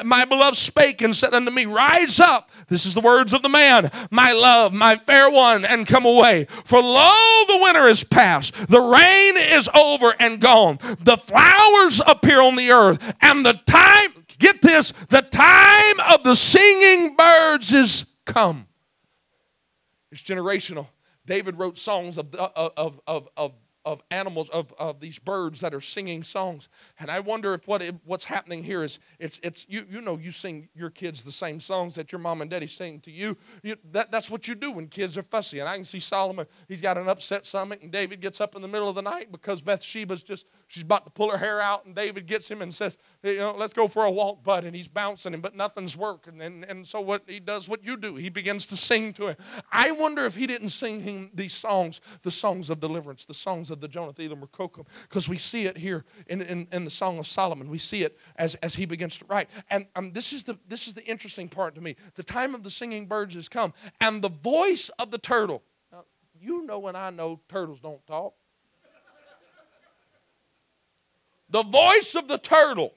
my 0.05 0.25
beloved 0.25 0.57
spake 0.57 1.01
and 1.01 1.15
said 1.15 1.33
unto 1.33 1.51
me, 1.51 1.65
rise 1.65 2.19
up. 2.19 2.49
This 2.67 2.85
is 2.85 2.93
the 2.93 3.01
words 3.01 3.33
of 3.33 3.41
the 3.41 3.49
man, 3.49 3.89
my 4.09 4.31
love, 4.31 4.73
my 4.73 4.95
fair 4.95 5.29
one, 5.29 5.65
and 5.65 5.87
come 5.87 6.05
away. 6.05 6.45
For 6.65 6.81
lo, 6.81 7.43
the 7.47 7.59
winter 7.63 7.87
is 7.87 8.03
past, 8.03 8.53
the 8.67 8.81
rain 8.81 9.37
is 9.37 9.69
over 9.73 10.13
and 10.19 10.39
gone, 10.39 10.79
the 10.99 11.17
flowers 11.17 12.01
appear 12.05 12.41
on 12.41 12.55
the 12.55 12.71
earth, 12.71 12.99
and 13.21 13.45
the 13.45 13.53
time 13.65 14.13
Get 14.41 14.61
this 14.61 14.91
the 15.09 15.21
time 15.21 15.99
of 16.11 16.23
the 16.23 16.35
singing 16.35 17.15
birds 17.15 17.71
is 17.71 18.05
come. 18.25 18.67
It's 20.11 20.21
generational. 20.21 20.87
David 21.27 21.57
wrote 21.57 21.77
songs 21.77 22.17
of, 22.17 22.33
of, 22.35 22.99
of, 23.07 23.29
of, 23.37 23.53
of 23.85 24.01
animals 24.09 24.49
of, 24.49 24.73
of 24.79 24.99
these 24.99 25.19
birds 25.19 25.59
that 25.61 25.73
are 25.75 25.81
singing 25.81 26.23
songs 26.23 26.67
and 27.01 27.11
i 27.11 27.19
wonder 27.19 27.53
if 27.53 27.67
what 27.67 27.83
what's 28.05 28.25
happening 28.25 28.63
here 28.63 28.83
is 28.83 28.99
it's, 29.19 29.39
it's 29.43 29.65
you, 29.67 29.85
you 29.89 29.99
know 30.01 30.17
you 30.17 30.31
sing 30.31 30.69
your 30.75 30.89
kids 30.89 31.23
the 31.23 31.31
same 31.31 31.59
songs 31.59 31.95
that 31.95 32.11
your 32.11 32.19
mom 32.19 32.41
and 32.41 32.51
daddy 32.51 32.67
sing 32.67 32.99
to 32.99 33.11
you, 33.11 33.35
you 33.63 33.75
that, 33.91 34.11
that's 34.11 34.29
what 34.29 34.47
you 34.47 34.55
do 34.55 34.71
when 34.71 34.87
kids 34.87 35.17
are 35.17 35.23
fussy. 35.23 35.59
And 35.59 35.67
i 35.67 35.75
can 35.75 35.85
see 35.85 35.99
solomon 35.99 36.45
he's 36.67 36.81
got 36.81 36.97
an 36.97 37.09
upset 37.09 37.45
stomach 37.45 37.81
and 37.81 37.91
david 37.91 38.21
gets 38.21 38.39
up 38.39 38.55
in 38.55 38.61
the 38.61 38.67
middle 38.67 38.87
of 38.87 38.95
the 38.95 39.01
night 39.01 39.31
because 39.31 39.61
bathsheba's 39.61 40.23
just 40.23 40.45
she's 40.67 40.83
about 40.83 41.03
to 41.05 41.11
pull 41.11 41.31
her 41.31 41.37
hair 41.37 41.59
out 41.59 41.85
and 41.85 41.95
david 41.95 42.27
gets 42.27 42.49
him 42.49 42.61
and 42.61 42.73
says 42.73 42.97
you 43.23 43.37
know 43.37 43.53
let's 43.57 43.73
go 43.73 43.87
for 43.87 44.05
a 44.05 44.11
walk 44.11 44.43
bud. 44.43 44.63
And 44.63 44.75
he's 44.75 44.87
bouncing 44.87 45.33
him 45.33 45.41
but 45.41 45.55
nothing's 45.55 45.97
working. 45.97 46.41
And, 46.41 46.63
and 46.65 46.87
so 46.87 47.01
what 47.01 47.23
he 47.27 47.39
does 47.39 47.67
what 47.67 47.83
you 47.83 47.97
do 47.97 48.15
he 48.15 48.29
begins 48.29 48.65
to 48.67 48.77
sing 48.77 49.13
to 49.13 49.27
him. 49.27 49.35
I 49.71 49.91
wonder 49.91 50.25
if 50.25 50.35
he 50.35 50.45
didn't 50.45 50.69
sing 50.69 51.01
him 51.01 51.31
these 51.33 51.53
songs 51.53 51.99
the 52.21 52.31
songs 52.31 52.69
of 52.69 52.79
deliverance 52.79 53.25
the 53.25 53.33
songs 53.33 53.71
of 53.71 53.81
the 53.81 53.87
Jonathan 53.87 54.25
Elam 54.25 54.47
Kokum, 54.47 54.85
because 55.03 55.27
we 55.27 55.37
see 55.37 55.65
it 55.65 55.77
here 55.77 56.05
in, 56.27 56.41
in, 56.41 56.67
in, 56.71 56.85
the 56.85 56.90
Song 56.91 57.19
of 57.19 57.27
Solomon. 57.27 57.69
We 57.69 57.77
see 57.77 58.03
it 58.03 58.17
as, 58.35 58.55
as 58.55 58.75
he 58.75 58.85
begins 58.85 59.17
to 59.17 59.25
write. 59.25 59.49
And 59.69 59.87
um, 59.95 60.11
this, 60.11 60.33
is 60.33 60.43
the, 60.43 60.57
this 60.67 60.87
is 60.87 60.93
the 60.93 61.03
interesting 61.05 61.49
part 61.49 61.75
to 61.75 61.81
me. 61.81 61.95
The 62.15 62.23
time 62.23 62.53
of 62.53 62.63
the 62.63 62.69
singing 62.69 63.07
birds 63.07 63.35
has 63.35 63.49
come, 63.49 63.73
and 63.99 64.21
the 64.21 64.29
voice 64.29 64.89
of 64.99 65.11
the 65.11 65.17
turtle. 65.17 65.63
Now, 65.91 66.05
you 66.39 66.65
know 66.65 66.87
and 66.87 66.97
I 66.97 67.09
know 67.09 67.39
turtles 67.49 67.79
don't 67.79 68.05
talk. 68.05 68.33
the 71.49 71.63
voice 71.63 72.15
of 72.15 72.27
the 72.27 72.37
turtle 72.37 72.93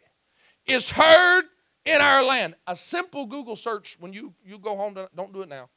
is 0.66 0.90
heard 0.90 1.44
in 1.84 2.00
our 2.00 2.22
land. 2.22 2.54
A 2.66 2.76
simple 2.76 3.26
Google 3.26 3.56
search 3.56 3.96
when 4.00 4.12
you, 4.12 4.34
you 4.44 4.58
go 4.58 4.76
home, 4.76 4.94
to, 4.94 5.08
don't 5.14 5.32
do 5.32 5.42
it 5.42 5.48
now. 5.48 5.68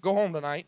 Go 0.00 0.14
home 0.14 0.32
tonight 0.32 0.66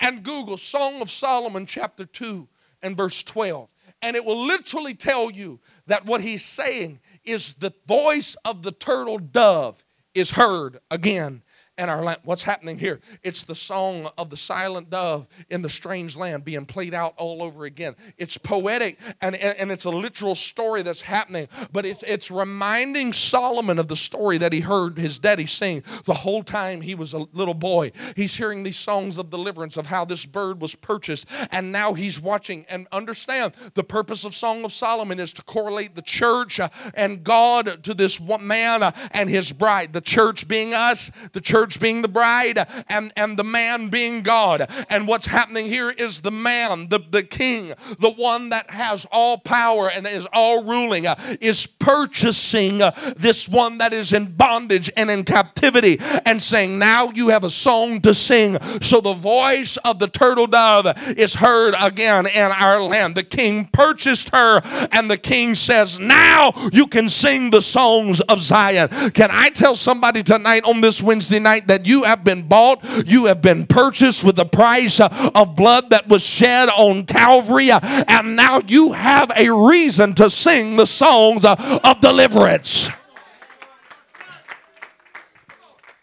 and 0.00 0.22
Google 0.22 0.56
Song 0.56 1.02
of 1.02 1.10
Solomon, 1.10 1.66
chapter 1.66 2.04
2 2.04 2.48
and 2.82 2.96
verse 2.96 3.22
12. 3.22 3.68
And 4.02 4.16
it 4.16 4.24
will 4.24 4.44
literally 4.44 4.94
tell 4.94 5.30
you 5.30 5.60
that 5.86 6.06
what 6.06 6.20
he's 6.22 6.44
saying 6.44 7.00
is 7.24 7.54
the 7.54 7.72
voice 7.86 8.36
of 8.44 8.62
the 8.62 8.72
turtle 8.72 9.18
dove 9.18 9.84
is 10.14 10.32
heard 10.32 10.78
again 10.90 11.42
and 11.80 11.90
our 11.90 12.04
land. 12.04 12.18
What's 12.24 12.42
happening 12.42 12.78
here? 12.78 13.00
It's 13.22 13.42
the 13.42 13.54
song 13.54 14.10
of 14.18 14.28
the 14.28 14.36
silent 14.36 14.90
dove 14.90 15.26
in 15.48 15.62
the 15.62 15.70
strange 15.70 16.14
land 16.14 16.44
being 16.44 16.66
played 16.66 16.92
out 16.92 17.14
all 17.16 17.42
over 17.42 17.64
again. 17.64 17.96
It's 18.18 18.36
poetic 18.36 18.98
and, 19.22 19.34
and, 19.34 19.56
and 19.58 19.72
it's 19.72 19.86
a 19.86 19.90
literal 19.90 20.34
story 20.34 20.82
that's 20.82 21.00
happening, 21.00 21.48
but 21.72 21.86
it's, 21.86 22.04
it's 22.06 22.30
reminding 22.30 23.14
Solomon 23.14 23.78
of 23.78 23.88
the 23.88 23.96
story 23.96 24.36
that 24.38 24.52
he 24.52 24.60
heard 24.60 24.98
his 24.98 25.18
daddy 25.18 25.46
sing 25.46 25.82
the 26.04 26.14
whole 26.14 26.42
time 26.42 26.82
he 26.82 26.94
was 26.94 27.14
a 27.14 27.26
little 27.32 27.54
boy. 27.54 27.92
He's 28.14 28.36
hearing 28.36 28.62
these 28.62 28.78
songs 28.78 29.16
of 29.16 29.30
deliverance 29.30 29.78
of 29.78 29.86
how 29.86 30.04
this 30.04 30.26
bird 30.26 30.60
was 30.60 30.74
purchased, 30.74 31.26
and 31.50 31.72
now 31.72 31.94
he's 31.94 32.20
watching 32.20 32.66
and 32.68 32.86
understand 32.92 33.54
the 33.72 33.84
purpose 33.84 34.24
of 34.24 34.34
Song 34.34 34.64
of 34.64 34.72
Solomon 34.72 35.18
is 35.18 35.32
to 35.32 35.42
correlate 35.42 35.94
the 35.94 36.02
church 36.02 36.60
uh, 36.60 36.68
and 36.92 37.24
God 37.24 37.82
to 37.84 37.94
this 37.94 38.20
man 38.20 38.82
uh, 38.82 38.92
and 39.12 39.30
his 39.30 39.52
bride. 39.52 39.92
The 39.94 40.00
church 40.00 40.46
being 40.46 40.74
us, 40.74 41.10
the 41.32 41.40
church 41.40 41.69
church 41.70 41.80
being 41.80 42.02
the 42.02 42.08
bride 42.08 42.66
and, 42.88 43.12
and 43.16 43.38
the 43.38 43.44
man 43.44 43.88
being 43.88 44.22
God. 44.22 44.68
And 44.88 45.06
what's 45.06 45.26
happening 45.26 45.66
here 45.66 45.90
is 45.90 46.20
the 46.20 46.30
man, 46.30 46.88
the, 46.88 46.98
the 46.98 47.22
king, 47.22 47.72
the 47.98 48.10
one 48.10 48.50
that 48.50 48.70
has 48.70 49.06
all 49.12 49.38
power 49.38 49.90
and 49.90 50.06
is 50.06 50.26
all 50.32 50.64
ruling, 50.64 51.06
uh, 51.06 51.16
is 51.40 51.66
purchasing 51.66 52.82
uh, 52.82 52.92
this 53.16 53.48
one 53.48 53.78
that 53.78 53.92
is 53.92 54.12
in 54.12 54.32
bondage 54.32 54.90
and 54.96 55.10
in 55.10 55.24
captivity 55.24 55.98
and 56.24 56.42
saying, 56.42 56.78
Now 56.78 57.10
you 57.10 57.28
have 57.28 57.44
a 57.44 57.50
song 57.50 58.00
to 58.02 58.14
sing. 58.14 58.58
So 58.80 59.00
the 59.00 59.14
voice 59.14 59.76
of 59.78 59.98
the 59.98 60.08
turtle 60.08 60.46
dove 60.46 60.86
is 61.16 61.34
heard 61.34 61.74
again 61.80 62.26
in 62.26 62.50
our 62.50 62.82
land. 62.82 63.14
The 63.14 63.22
king 63.22 63.68
purchased 63.72 64.30
her, 64.30 64.60
and 64.92 65.10
the 65.10 65.16
king 65.16 65.54
says, 65.54 66.00
Now 66.00 66.52
you 66.72 66.86
can 66.86 67.08
sing 67.08 67.50
the 67.50 67.62
songs 67.62 68.20
of 68.22 68.40
Zion. 68.40 68.88
Can 69.10 69.28
I 69.30 69.50
tell 69.50 69.76
somebody 69.76 70.22
tonight 70.22 70.64
on 70.64 70.80
this 70.80 71.02
Wednesday 71.02 71.38
night? 71.38 71.59
Tonight 71.60 71.66
that 71.68 71.86
you 71.86 72.04
have 72.04 72.24
been 72.24 72.42
bought, 72.42 72.84
you 73.06 73.26
have 73.26 73.42
been 73.42 73.66
purchased 73.66 74.24
with 74.24 74.36
the 74.36 74.44
price 74.44 75.00
uh, 75.00 75.30
of 75.34 75.56
blood 75.56 75.90
that 75.90 76.08
was 76.08 76.22
shed 76.22 76.68
on 76.68 77.04
Calvary, 77.04 77.70
uh, 77.70 77.80
and 78.08 78.36
now 78.36 78.60
you 78.66 78.92
have 78.92 79.30
a 79.36 79.50
reason 79.50 80.14
to 80.14 80.30
sing 80.30 80.76
the 80.76 80.86
songs 80.86 81.44
uh, 81.44 81.80
of 81.84 82.00
deliverance. 82.00 82.88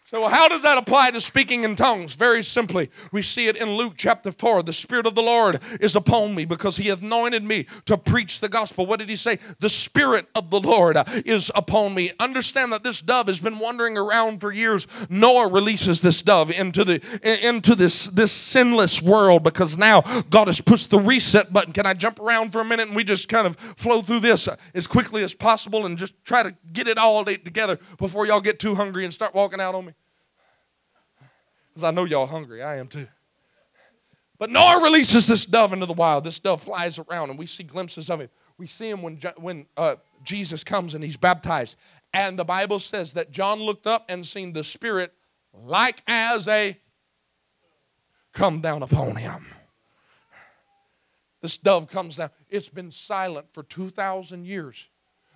So, 0.09 0.25
how 0.29 0.47
does 0.47 0.61
that 0.61 0.77
apply 0.77 1.11
to 1.11 1.19
speaking 1.19 1.65
in 1.65 1.75
tongues? 1.75 2.13
Very 2.15 2.41
simply, 2.41 2.89
we 3.11 3.21
see 3.21 3.49
it 3.49 3.57
in 3.57 3.75
Luke 3.75 3.95
chapter 3.97 4.31
4. 4.31 4.63
The 4.63 4.71
Spirit 4.71 5.05
of 5.05 5.15
the 5.15 5.21
Lord 5.21 5.59
is 5.81 5.97
upon 5.97 6.33
me 6.33 6.45
because 6.45 6.77
He 6.77 6.89
anointed 6.89 7.43
me 7.43 7.65
to 7.83 7.97
preach 7.97 8.39
the 8.39 8.47
gospel. 8.47 8.85
What 8.85 8.99
did 8.99 9.09
He 9.09 9.17
say? 9.17 9.37
The 9.59 9.67
Spirit 9.67 10.29
of 10.33 10.49
the 10.49 10.61
Lord 10.61 10.97
is 11.25 11.51
upon 11.55 11.93
me. 11.93 12.13
Understand 12.21 12.71
that 12.71 12.83
this 12.83 13.01
dove 13.01 13.27
has 13.27 13.41
been 13.41 13.59
wandering 13.59 13.97
around 13.97 14.39
for 14.39 14.53
years. 14.53 14.87
Noah 15.09 15.49
releases 15.49 15.99
this 15.99 16.21
dove 16.21 16.51
into, 16.51 16.85
the, 16.85 17.01
into 17.45 17.75
this, 17.75 18.05
this 18.05 18.31
sinless 18.31 19.01
world 19.01 19.43
because 19.43 19.77
now 19.77 19.99
God 20.29 20.47
has 20.47 20.61
pushed 20.61 20.89
the 20.89 20.99
reset 20.99 21.51
button. 21.51 21.73
Can 21.73 21.85
I 21.85 21.93
jump 21.93 22.21
around 22.21 22.53
for 22.53 22.61
a 22.61 22.65
minute 22.65 22.87
and 22.87 22.95
we 22.95 23.03
just 23.03 23.27
kind 23.27 23.45
of 23.45 23.57
flow 23.75 24.01
through 24.01 24.21
this 24.21 24.47
as 24.73 24.87
quickly 24.87 25.21
as 25.25 25.35
possible 25.35 25.85
and 25.85 25.97
just 25.97 26.13
try 26.23 26.43
to 26.43 26.55
get 26.71 26.87
it 26.87 26.97
all 26.97 27.25
together 27.25 27.77
before 27.97 28.25
y'all 28.25 28.39
get 28.39 28.57
too 28.57 28.73
hungry 28.73 29.03
and 29.03 29.13
start 29.13 29.35
walking 29.35 29.59
out 29.59 29.75
on 29.75 29.85
me? 29.85 29.93
Because 31.77 31.89
I 31.89 31.91
know 31.91 32.05
y'all 32.05 32.25
hungry. 32.25 32.63
I 32.63 32.77
am 32.77 32.87
too. 32.87 33.05
But 34.39 34.49
Noah 34.49 34.81
releases 34.81 35.27
this 35.27 35.45
dove 35.45 35.73
into 35.73 35.85
the 35.85 35.93
wild. 35.93 36.23
This 36.23 36.39
dove 36.39 36.63
flies 36.63 36.97
around, 36.97 37.29
and 37.29 37.37
we 37.37 37.45
see 37.45 37.61
glimpses 37.61 38.09
of 38.09 38.19
him. 38.19 38.29
We 38.57 38.65
see 38.65 38.89
him 38.89 39.03
when, 39.03 39.19
when 39.35 39.67
uh, 39.77 39.97
Jesus 40.23 40.63
comes 40.63 40.95
and 40.95 41.03
he's 41.03 41.17
baptized. 41.17 41.77
And 42.15 42.39
the 42.39 42.43
Bible 42.43 42.79
says 42.79 43.13
that 43.13 43.29
John 43.29 43.59
looked 43.59 43.85
up 43.85 44.05
and 44.09 44.25
seen 44.25 44.53
the 44.53 44.63
Spirit 44.63 45.13
like 45.53 46.01
as 46.07 46.47
a 46.47 46.79
come 48.33 48.59
down 48.59 48.81
upon 48.81 49.17
him. 49.17 49.45
This 51.43 51.59
dove 51.59 51.89
comes 51.89 52.15
down. 52.15 52.31
It's 52.49 52.69
been 52.69 52.89
silent 52.89 53.45
for 53.51 53.61
2,000 53.61 54.47
years. 54.47 54.87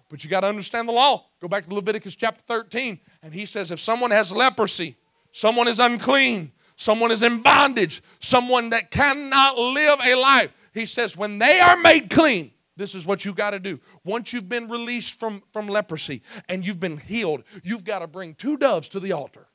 But 0.09 0.23
you 0.23 0.29
got 0.31 0.39
to 0.39 0.47
understand 0.47 0.89
the 0.89 0.93
law. 0.93 1.27
Go 1.39 1.47
back 1.47 1.67
to 1.67 1.75
Leviticus 1.75 2.15
chapter 2.15 2.41
13. 2.47 2.99
And 3.21 3.31
he 3.31 3.45
says 3.45 3.69
if 3.69 3.79
someone 3.79 4.09
has 4.09 4.31
leprosy, 4.31 4.97
someone 5.31 5.67
is 5.67 5.79
unclean, 5.79 6.51
someone 6.75 7.11
is 7.11 7.23
in 7.23 7.41
bondage, 7.41 8.01
someone 8.19 8.69
that 8.71 8.91
cannot 8.91 9.57
live 9.57 9.99
a 10.03 10.15
life, 10.15 10.51
he 10.73 10.85
says 10.85 11.17
when 11.17 11.39
they 11.39 11.59
are 11.59 11.77
made 11.77 12.09
clean, 12.09 12.51
this 12.77 12.95
is 12.95 13.05
what 13.05 13.25
you 13.25 13.33
got 13.33 13.51
to 13.51 13.59
do. 13.59 13.79
Once 14.03 14.33
you've 14.33 14.49
been 14.49 14.67
released 14.69 15.19
from, 15.19 15.43
from 15.51 15.67
leprosy 15.67 16.21
and 16.49 16.65
you've 16.65 16.79
been 16.79 16.97
healed, 16.97 17.43
you've 17.63 17.83
got 17.83 17.99
to 17.99 18.07
bring 18.07 18.33
two 18.33 18.57
doves 18.57 18.87
to 18.89 18.99
the 18.99 19.11
altar. 19.11 19.47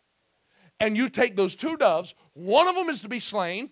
And 0.78 0.96
you 0.96 1.08
take 1.08 1.36
those 1.36 1.54
two 1.54 1.76
doves, 1.76 2.14
one 2.34 2.68
of 2.68 2.74
them 2.74 2.88
is 2.88 3.00
to 3.00 3.08
be 3.08 3.18
slain, 3.18 3.70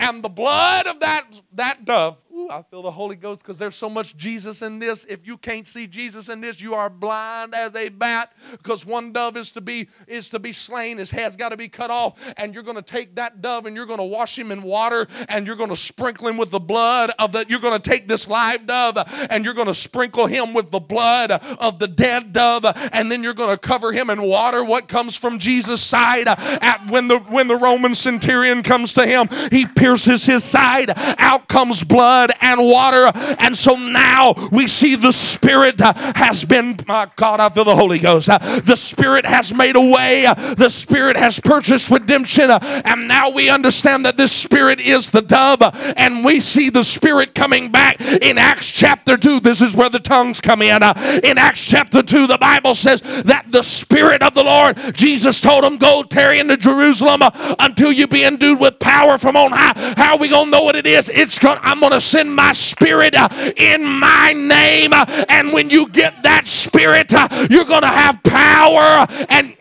and 0.00 0.22
the 0.22 0.28
blood 0.28 0.86
of 0.86 1.00
that, 1.00 1.40
that 1.52 1.84
dove 1.84 2.18
Ooh, 2.38 2.48
I 2.50 2.62
feel 2.62 2.82
the 2.82 2.90
Holy 2.90 3.16
Ghost 3.16 3.42
because 3.42 3.58
there's 3.58 3.74
so 3.74 3.90
much 3.90 4.16
Jesus 4.16 4.62
in 4.62 4.78
this. 4.78 5.04
If 5.08 5.26
you 5.26 5.36
can't 5.36 5.66
see 5.66 5.88
Jesus 5.88 6.28
in 6.28 6.40
this, 6.40 6.60
you 6.60 6.72
are 6.72 6.88
blind 6.88 7.52
as 7.52 7.74
a 7.74 7.88
bat 7.88 8.32
because 8.52 8.86
one 8.86 9.12
dove 9.12 9.36
is 9.36 9.50
to 9.52 9.60
be 9.60 9.88
is 10.06 10.28
to 10.28 10.38
be 10.38 10.52
slain. 10.52 10.98
His 10.98 11.10
head's 11.10 11.34
got 11.34 11.48
to 11.48 11.56
be 11.56 11.66
cut 11.68 11.90
off, 11.90 12.16
and 12.36 12.54
you're 12.54 12.62
going 12.62 12.76
to 12.76 12.82
take 12.82 13.16
that 13.16 13.42
dove 13.42 13.66
and 13.66 13.74
you're 13.74 13.86
going 13.86 13.98
to 13.98 14.04
wash 14.04 14.38
him 14.38 14.52
in 14.52 14.62
water 14.62 15.08
and 15.28 15.48
you're 15.48 15.56
going 15.56 15.70
to 15.70 15.76
sprinkle 15.76 16.28
him 16.28 16.36
with 16.36 16.52
the 16.52 16.60
blood 16.60 17.10
of 17.18 17.32
the. 17.32 17.44
You're 17.48 17.58
going 17.58 17.80
to 17.80 17.90
take 17.90 18.06
this 18.06 18.28
live 18.28 18.68
dove 18.68 18.98
and 19.30 19.44
you're 19.44 19.54
going 19.54 19.66
to 19.66 19.74
sprinkle 19.74 20.26
him 20.26 20.54
with 20.54 20.70
the 20.70 20.80
blood 20.80 21.32
of 21.32 21.80
the 21.80 21.88
dead 21.88 22.32
dove, 22.32 22.64
and 22.92 23.10
then 23.10 23.24
you're 23.24 23.34
going 23.34 23.50
to 23.50 23.58
cover 23.58 23.90
him 23.90 24.10
in 24.10 24.22
water. 24.22 24.62
What 24.62 24.86
comes 24.86 25.16
from 25.16 25.40
Jesus' 25.40 25.82
side? 25.82 26.28
At 26.28 26.88
when 26.88 27.08
the 27.08 27.18
when 27.18 27.48
the 27.48 27.56
Roman 27.56 27.96
centurion 27.96 28.62
comes 28.62 28.92
to 28.92 29.04
him, 29.04 29.28
he 29.50 29.66
pierces 29.66 30.24
his 30.24 30.44
side. 30.44 30.92
Out 31.18 31.48
comes 31.48 31.82
blood 31.82 32.27
and 32.40 32.64
water. 32.64 33.10
And 33.38 33.56
so 33.56 33.76
now 33.76 34.34
we 34.52 34.66
see 34.66 34.96
the 34.96 35.12
Spirit 35.12 35.80
uh, 35.80 35.92
has 36.14 36.44
been, 36.44 36.78
my 36.86 37.08
God, 37.16 37.40
I 37.40 37.48
feel 37.48 37.64
the 37.64 37.76
Holy 37.76 37.98
Ghost. 37.98 38.28
Uh, 38.28 38.38
the 38.60 38.76
Spirit 38.76 39.26
has 39.26 39.52
made 39.52 39.76
a 39.76 39.80
way, 39.80 40.26
uh, 40.26 40.34
the 40.54 40.68
Spirit 40.68 41.16
has 41.16 41.40
purchased 41.40 41.90
redemption. 41.90 42.50
And 42.50 43.08
now 43.08 43.30
we 43.30 43.48
understand 43.48 44.04
that 44.04 44.16
this 44.16 44.32
Spirit 44.32 44.80
is 44.80 45.10
the 45.10 45.22
dove. 45.22 45.62
And 45.96 46.24
we 46.24 46.40
see 46.40 46.70
the 46.70 46.84
Spirit 46.84 47.34
coming 47.34 47.70
back 47.70 48.00
in 48.00 48.38
Acts 48.38 48.70
chapter 48.70 49.16
2. 49.16 49.40
This 49.40 49.60
is 49.60 49.74
where 49.74 49.90
the 49.90 50.00
tongues 50.00 50.40
come 50.40 50.62
in. 50.62 50.82
In 51.24 51.38
Acts 51.38 51.62
chapter 51.64 52.02
2, 52.02 52.26
the 52.26 52.38
Bible 52.38 52.74
says 52.74 53.00
that 53.24 53.46
the 53.48 53.62
Spirit 53.62 54.22
of 54.22 54.34
the 54.34 54.44
Lord, 54.44 54.76
Jesus 54.94 55.40
told 55.40 55.64
him, 55.64 55.78
Go 55.78 56.02
tarry 56.02 56.38
into 56.38 56.56
Jerusalem 56.56 57.22
until 57.58 57.92
you 57.92 58.06
be 58.06 58.24
endued 58.24 58.60
with 58.60 58.78
power 58.78 59.18
from 59.18 59.36
on 59.36 59.52
high. 59.52 59.94
How 59.96 60.14
are 60.14 60.18
we 60.18 60.28
going 60.28 60.46
to 60.46 60.50
know 60.50 60.62
what 60.62 60.76
it 60.76 60.86
is? 60.86 61.08
It's 61.08 61.38
going, 61.38 61.58
I'm 61.62 61.80
going 61.80 61.92
to 61.92 62.00
send 62.18 62.34
my 62.34 62.52
spirit 62.52 63.14
uh, 63.14 63.28
in 63.56 63.84
my 63.84 64.32
name. 64.32 64.92
Uh, 64.92 65.04
and 65.28 65.52
when 65.52 65.70
you 65.70 65.88
get 65.88 66.20
that 66.24 66.48
spirit, 66.48 67.14
uh, 67.14 67.28
you're 67.48 67.64
going 67.64 67.82
to 67.82 67.86
have 67.86 68.20
power 68.24 69.06
and 69.28 69.54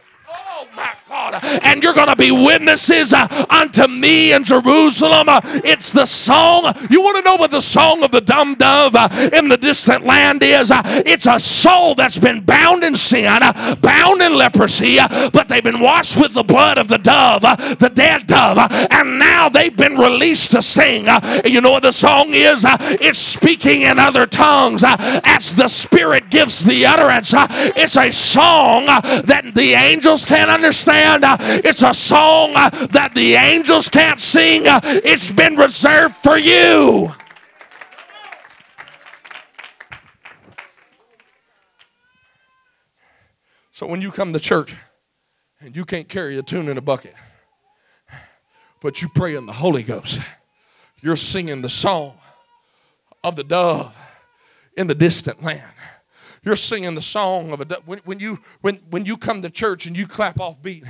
God. 1.07 1.39
And 1.63 1.81
you're 1.81 1.93
going 1.93 2.09
to 2.09 2.17
be 2.17 2.31
witnesses 2.31 3.13
uh, 3.13 3.45
unto 3.49 3.87
me 3.87 4.33
in 4.33 4.43
Jerusalem. 4.43 5.29
Uh, 5.29 5.39
it's 5.63 5.89
the 5.91 6.05
song. 6.05 6.75
You 6.89 7.01
want 7.01 7.15
to 7.17 7.21
know 7.23 7.35
what 7.35 7.49
the 7.49 7.61
song 7.61 8.03
of 8.03 8.11
the 8.11 8.19
dumb 8.19 8.55
dove 8.55 8.93
uh, 8.93 9.29
in 9.31 9.47
the 9.47 9.55
distant 9.55 10.03
land 10.03 10.43
is? 10.43 10.69
Uh, 10.69 10.81
it's 11.05 11.25
a 11.25 11.39
soul 11.39 11.95
that's 11.95 12.19
been 12.19 12.41
bound 12.41 12.83
in 12.83 12.97
sin, 12.97 13.25
uh, 13.25 13.75
bound 13.75 14.21
in 14.21 14.35
leprosy, 14.35 14.99
uh, 14.99 15.29
but 15.29 15.47
they've 15.47 15.63
been 15.63 15.79
washed 15.79 16.17
with 16.17 16.33
the 16.33 16.43
blood 16.43 16.77
of 16.77 16.89
the 16.89 16.97
dove, 16.97 17.41
the 17.41 17.91
dead 17.93 18.27
dove, 18.27 18.57
and 18.91 19.17
now 19.17 19.47
they've 19.47 19.77
been 19.77 19.95
released 19.95 20.51
to 20.51 20.61
sing. 20.61 21.07
You 21.45 21.61
know 21.61 21.71
what 21.71 21.83
the 21.83 21.93
song 21.93 22.33
is? 22.33 22.65
It's 22.67 23.19
speaking 23.19 23.83
in 23.83 23.97
other 23.97 24.25
tongues 24.25 24.83
as 24.85 25.55
the 25.55 25.69
Spirit 25.69 26.29
gives 26.29 26.65
the 26.65 26.85
utterance. 26.85 27.33
It's 27.33 27.95
a 27.95 28.11
song 28.11 28.87
that 28.87 29.51
the 29.55 29.73
angels 29.73 30.25
can't 30.25 30.51
understand 30.51 30.96
it's 31.63 31.83
a 31.83 31.93
song 31.93 32.53
that 32.53 33.11
the 33.13 33.35
angels 33.35 33.89
can't 33.89 34.19
sing. 34.19 34.63
It's 34.65 35.31
been 35.31 35.55
reserved 35.55 36.15
for 36.15 36.37
you. 36.37 37.13
So 43.71 43.85
when 43.85 44.01
you 44.01 44.11
come 44.11 44.33
to 44.33 44.39
church 44.39 44.75
and 45.61 45.75
you 45.75 45.85
can't 45.85 46.09
carry 46.09 46.37
a 46.37 46.41
tune 46.41 46.67
in 46.67 46.79
a 46.79 46.81
bucket, 46.81 47.13
but 48.81 49.01
you 49.03 49.09
pray 49.09 49.35
in 49.35 49.45
the 49.45 49.53
Holy 49.53 49.83
Ghost, 49.83 50.19
you're 50.99 51.15
singing 51.15 51.61
the 51.61 51.69
song 51.69 52.17
of 53.23 53.35
the 53.35 53.43
dove 53.43 53.95
in 54.75 54.87
the 54.87 54.95
distant 54.95 55.43
land. 55.43 55.61
You're 56.43 56.55
singing 56.55 56.95
the 56.95 57.01
song 57.01 57.51
of 57.51 57.61
a 57.61 57.65
when, 57.85 57.99
when 57.99 58.19
you 58.19 58.39
when 58.61 58.75
when 58.89 59.05
you 59.05 59.17
come 59.17 59.41
to 59.41 59.49
church 59.49 59.85
and 59.85 59.97
you 59.97 60.07
clap 60.07 60.39
off 60.39 60.61
beat 60.61 60.83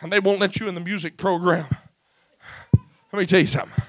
and 0.00 0.12
they 0.12 0.20
won't 0.20 0.40
let 0.40 0.58
you 0.60 0.68
in 0.68 0.74
the 0.74 0.80
music 0.80 1.16
program. 1.16 1.66
Let 3.12 3.18
me 3.18 3.26
tell 3.26 3.40
you 3.40 3.46
something. 3.46 3.82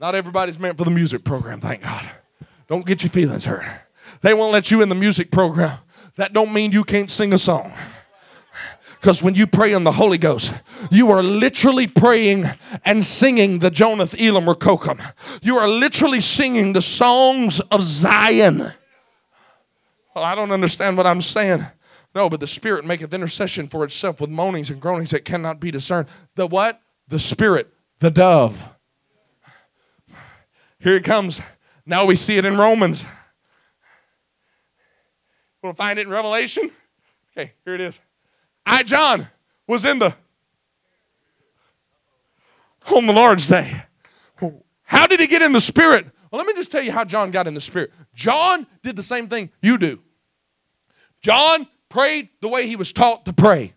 Not 0.00 0.14
everybody's 0.14 0.58
meant 0.58 0.76
for 0.76 0.84
the 0.84 0.90
music 0.90 1.24
program, 1.24 1.60
thank 1.60 1.82
God. 1.82 2.08
Don't 2.66 2.86
get 2.86 3.02
your 3.02 3.10
feelings 3.10 3.44
hurt. 3.44 3.64
They 4.22 4.34
won't 4.34 4.52
let 4.52 4.70
you 4.70 4.82
in 4.82 4.88
the 4.88 4.94
music 4.94 5.30
program. 5.30 5.78
That 6.16 6.32
don't 6.32 6.52
mean 6.52 6.72
you 6.72 6.84
can't 6.84 7.10
sing 7.10 7.32
a 7.32 7.38
song. 7.38 7.72
Because 9.00 9.22
when 9.22 9.34
you 9.34 9.46
pray 9.46 9.74
in 9.74 9.84
the 9.84 9.92
Holy 9.92 10.16
Ghost, 10.16 10.54
you 10.90 11.10
are 11.10 11.22
literally 11.22 11.86
praying 11.86 12.46
and 12.86 13.04
singing 13.04 13.58
the 13.58 13.70
Jonath 13.70 14.14
Elam 14.18 14.46
Rekokim. 14.46 14.98
You 15.42 15.58
are 15.58 15.68
literally 15.68 16.20
singing 16.20 16.72
the 16.72 16.80
songs 16.80 17.60
of 17.60 17.82
Zion. 17.82 18.72
Well, 20.14 20.24
I 20.24 20.34
don't 20.34 20.52
understand 20.52 20.96
what 20.96 21.06
I'm 21.06 21.20
saying. 21.20 21.64
No, 22.14 22.30
but 22.30 22.38
the 22.38 22.46
Spirit 22.46 22.84
maketh 22.84 23.12
intercession 23.12 23.68
for 23.68 23.84
itself 23.84 24.20
with 24.20 24.30
moanings 24.30 24.70
and 24.70 24.80
groanings 24.80 25.10
that 25.10 25.24
cannot 25.24 25.58
be 25.58 25.70
discerned. 25.70 26.08
The 26.36 26.46
what? 26.46 26.80
The 27.08 27.18
Spirit, 27.18 27.72
the 27.98 28.10
dove. 28.10 28.68
Here 30.78 30.94
it 30.96 31.04
comes. 31.04 31.40
Now 31.84 32.04
we 32.04 32.14
see 32.14 32.36
it 32.36 32.44
in 32.44 32.56
Romans. 32.56 33.04
Want 35.62 35.76
to 35.76 35.82
find 35.82 35.98
it 35.98 36.02
in 36.02 36.10
Revelation? 36.10 36.70
Okay, 37.36 37.52
here 37.64 37.74
it 37.74 37.80
is. 37.80 37.98
I, 38.64 38.82
John, 38.82 39.28
was 39.66 39.84
in 39.84 39.98
the 39.98 40.14
on 42.94 43.06
the 43.06 43.12
Lord's 43.12 43.48
day. 43.48 43.82
How 44.84 45.06
did 45.06 45.20
he 45.20 45.26
get 45.26 45.42
in 45.42 45.52
the 45.52 45.60
Spirit? 45.60 46.06
Well, 46.34 46.44
let 46.44 46.48
me 46.48 46.60
just 46.60 46.72
tell 46.72 46.82
you 46.82 46.90
how 46.90 47.04
John 47.04 47.30
got 47.30 47.46
in 47.46 47.54
the 47.54 47.60
Spirit. 47.60 47.92
John 48.12 48.66
did 48.82 48.96
the 48.96 49.04
same 49.04 49.28
thing 49.28 49.52
you 49.62 49.78
do. 49.78 50.00
John 51.20 51.68
prayed 51.88 52.28
the 52.40 52.48
way 52.48 52.66
he 52.66 52.74
was 52.74 52.92
taught 52.92 53.24
to 53.26 53.32
pray. 53.32 53.72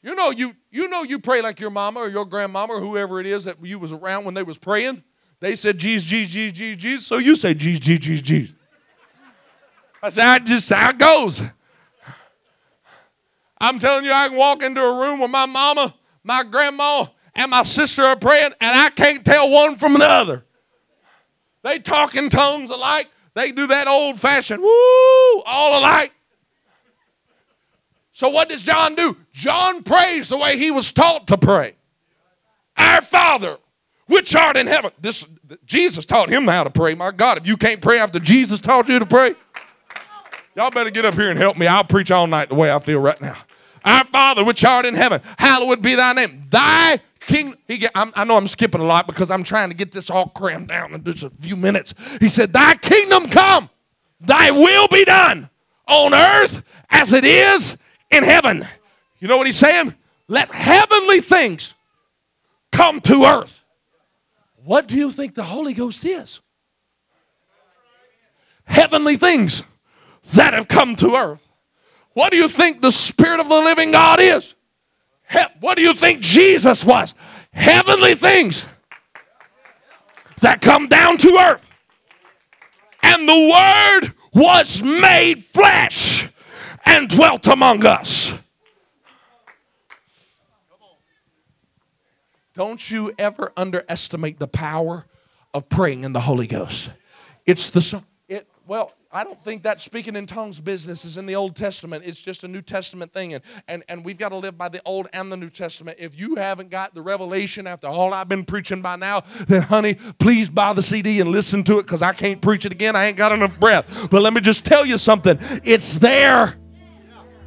You 0.00 0.14
know 0.14 0.30
you 0.30 0.56
you 0.70 0.88
know 0.88 1.02
you 1.02 1.18
pray 1.18 1.42
like 1.42 1.60
your 1.60 1.68
mama 1.68 2.00
or 2.00 2.08
your 2.08 2.24
grandmama 2.24 2.72
or 2.72 2.80
whoever 2.80 3.20
it 3.20 3.26
is 3.26 3.44
that 3.44 3.62
you 3.62 3.78
was 3.78 3.92
around 3.92 4.24
when 4.24 4.32
they 4.32 4.42
was 4.42 4.56
praying. 4.56 5.02
They 5.40 5.54
said 5.54 5.76
Jesus, 5.76 6.08
Jesus, 6.08 6.32
Jesus, 6.32 6.58
Jesus, 6.58 6.82
Jesus. 6.82 7.06
So 7.06 7.18
you 7.18 7.36
say 7.36 7.52
Jesus, 7.52 7.80
Jesus, 7.80 8.06
Jesus, 8.06 8.22
Jesus. 8.22 8.56
That's 10.00 10.16
how 10.16 10.36
it 10.36 10.44
just 10.44 10.70
how 10.70 10.88
it 10.88 10.96
goes. 10.96 11.42
I'm 13.58 13.78
telling 13.78 14.06
you, 14.06 14.12
I 14.12 14.28
can 14.28 14.38
walk 14.38 14.62
into 14.62 14.82
a 14.82 14.98
room 14.98 15.20
with 15.20 15.30
my 15.30 15.44
mama, 15.44 15.94
my 16.24 16.42
grandma, 16.42 17.08
and 17.34 17.50
my 17.50 17.64
sister 17.64 18.02
are 18.02 18.16
praying, 18.16 18.52
and 18.62 18.78
I 18.78 18.88
can't 18.88 19.22
tell 19.26 19.50
one 19.50 19.76
from 19.76 19.94
another. 19.94 20.46
They 21.62 21.78
talk 21.78 22.14
in 22.14 22.28
tongues 22.28 22.70
alike. 22.70 23.08
They 23.34 23.52
do 23.52 23.66
that 23.68 23.88
old 23.88 24.20
fashioned 24.20 24.62
woo, 24.62 25.42
all 25.46 25.78
alike. 25.80 26.12
So 28.12 28.28
what 28.28 28.48
does 28.48 28.62
John 28.62 28.94
do? 28.94 29.16
John 29.32 29.82
prays 29.82 30.28
the 30.28 30.36
way 30.36 30.58
he 30.58 30.70
was 30.70 30.92
taught 30.92 31.26
to 31.28 31.38
pray. 31.38 31.76
Our 32.76 33.00
Father, 33.00 33.56
which 34.06 34.34
art 34.34 34.56
in 34.56 34.66
heaven. 34.66 34.90
This 35.00 35.24
Jesus 35.64 36.04
taught 36.04 36.28
him 36.28 36.46
how 36.46 36.64
to 36.64 36.70
pray. 36.70 36.94
My 36.94 37.10
God, 37.10 37.38
if 37.38 37.46
you 37.46 37.56
can't 37.56 37.80
pray 37.80 37.98
after 37.98 38.18
Jesus 38.18 38.60
taught 38.60 38.88
you 38.88 38.98
to 38.98 39.06
pray, 39.06 39.34
y'all 40.54 40.70
better 40.70 40.90
get 40.90 41.04
up 41.04 41.14
here 41.14 41.30
and 41.30 41.38
help 41.38 41.56
me. 41.56 41.66
I'll 41.66 41.84
preach 41.84 42.10
all 42.10 42.26
night 42.26 42.48
the 42.50 42.54
way 42.54 42.70
I 42.72 42.78
feel 42.78 43.00
right 43.00 43.20
now. 43.20 43.36
Our 43.84 44.04
Father, 44.04 44.44
which 44.44 44.64
art 44.64 44.86
in 44.86 44.94
heaven, 44.94 45.20
hallowed 45.38 45.82
be 45.82 45.94
thy 45.94 46.12
name. 46.12 46.42
Thy 46.50 47.00
king. 47.26 47.54
He, 47.66 47.86
i 47.94 48.24
know 48.24 48.36
I'm 48.36 48.46
skipping 48.46 48.80
a 48.80 48.84
lot 48.84 49.06
because 49.06 49.30
I'm 49.30 49.44
trying 49.44 49.68
to 49.70 49.74
get 49.74 49.92
this 49.92 50.10
all 50.10 50.28
crammed 50.28 50.68
down 50.68 50.94
in 50.94 51.04
just 51.04 51.22
a 51.22 51.30
few 51.30 51.56
minutes. 51.56 51.94
He 52.20 52.28
said, 52.28 52.52
Thy 52.52 52.74
kingdom 52.74 53.28
come, 53.28 53.70
thy 54.20 54.50
will 54.50 54.88
be 54.88 55.04
done 55.04 55.50
on 55.86 56.14
earth 56.14 56.62
as 56.90 57.12
it 57.12 57.24
is 57.24 57.76
in 58.10 58.24
heaven. 58.24 58.66
You 59.18 59.28
know 59.28 59.36
what 59.36 59.46
he's 59.46 59.58
saying? 59.58 59.94
Let 60.28 60.54
heavenly 60.54 61.20
things 61.20 61.74
come 62.70 63.00
to 63.02 63.24
earth. 63.24 63.64
What 64.64 64.86
do 64.86 64.96
you 64.96 65.10
think 65.10 65.34
the 65.34 65.42
Holy 65.42 65.74
Ghost 65.74 66.04
is? 66.04 66.40
Heavenly 68.64 69.16
things 69.16 69.62
that 70.34 70.54
have 70.54 70.68
come 70.68 70.96
to 70.96 71.14
earth. 71.14 71.46
What 72.14 72.30
do 72.30 72.36
you 72.36 72.48
think 72.48 72.80
the 72.80 72.92
Spirit 72.92 73.40
of 73.40 73.48
the 73.48 73.56
living 73.56 73.90
God 73.90 74.20
is? 74.20 74.54
He- 75.32 75.38
what 75.60 75.76
do 75.76 75.82
you 75.82 75.94
think 75.94 76.20
Jesus 76.20 76.84
was? 76.84 77.14
Heavenly 77.52 78.14
things 78.14 78.64
that 80.40 80.60
come 80.60 80.88
down 80.88 81.16
to 81.18 81.38
earth. 81.38 81.66
And 83.02 83.28
the 83.28 84.02
Word 84.02 84.14
was 84.32 84.82
made 84.82 85.42
flesh 85.42 86.28
and 86.84 87.08
dwelt 87.08 87.46
among 87.46 87.84
us. 87.84 88.32
Don't 92.54 92.90
you 92.90 93.12
ever 93.18 93.52
underestimate 93.56 94.38
the 94.38 94.46
power 94.46 95.06
of 95.54 95.68
praying 95.68 96.04
in 96.04 96.12
the 96.12 96.20
Holy 96.20 96.46
Ghost. 96.46 96.90
It's 97.46 97.70
the 97.70 98.02
it 98.28 98.46
well, 98.66 98.92
I 99.14 99.24
don't 99.24 99.42
think 99.44 99.64
that 99.64 99.78
speaking 99.78 100.16
in 100.16 100.26
tongues 100.26 100.58
business 100.58 101.04
is 101.04 101.18
in 101.18 101.26
the 101.26 101.36
Old 101.36 101.54
Testament. 101.54 102.04
It's 102.06 102.18
just 102.20 102.44
a 102.44 102.48
New 102.48 102.62
Testament 102.62 103.12
thing. 103.12 103.34
And, 103.34 103.42
and, 103.68 103.84
and 103.86 104.02
we've 104.02 104.16
got 104.16 104.30
to 104.30 104.36
live 104.36 104.56
by 104.56 104.70
the 104.70 104.80
Old 104.86 105.06
and 105.12 105.30
the 105.30 105.36
New 105.36 105.50
Testament. 105.50 105.98
If 106.00 106.18
you 106.18 106.36
haven't 106.36 106.70
got 106.70 106.94
the 106.94 107.02
revelation 107.02 107.66
after 107.66 107.88
all 107.88 108.14
I've 108.14 108.30
been 108.30 108.46
preaching 108.46 108.80
by 108.80 108.96
now, 108.96 109.24
then 109.46 109.62
honey, 109.62 109.96
please 110.18 110.48
buy 110.48 110.72
the 110.72 110.80
CD 110.80 111.20
and 111.20 111.30
listen 111.30 111.62
to 111.64 111.78
it 111.78 111.82
because 111.82 112.00
I 112.00 112.14
can't 112.14 112.40
preach 112.40 112.64
it 112.64 112.72
again. 112.72 112.96
I 112.96 113.04
ain't 113.04 113.18
got 113.18 113.32
enough 113.32 113.60
breath. 113.60 114.08
But 114.10 114.22
let 114.22 114.32
me 114.32 114.40
just 114.40 114.64
tell 114.64 114.86
you 114.86 114.96
something. 114.96 115.38
It's 115.62 115.98
there. 115.98 116.54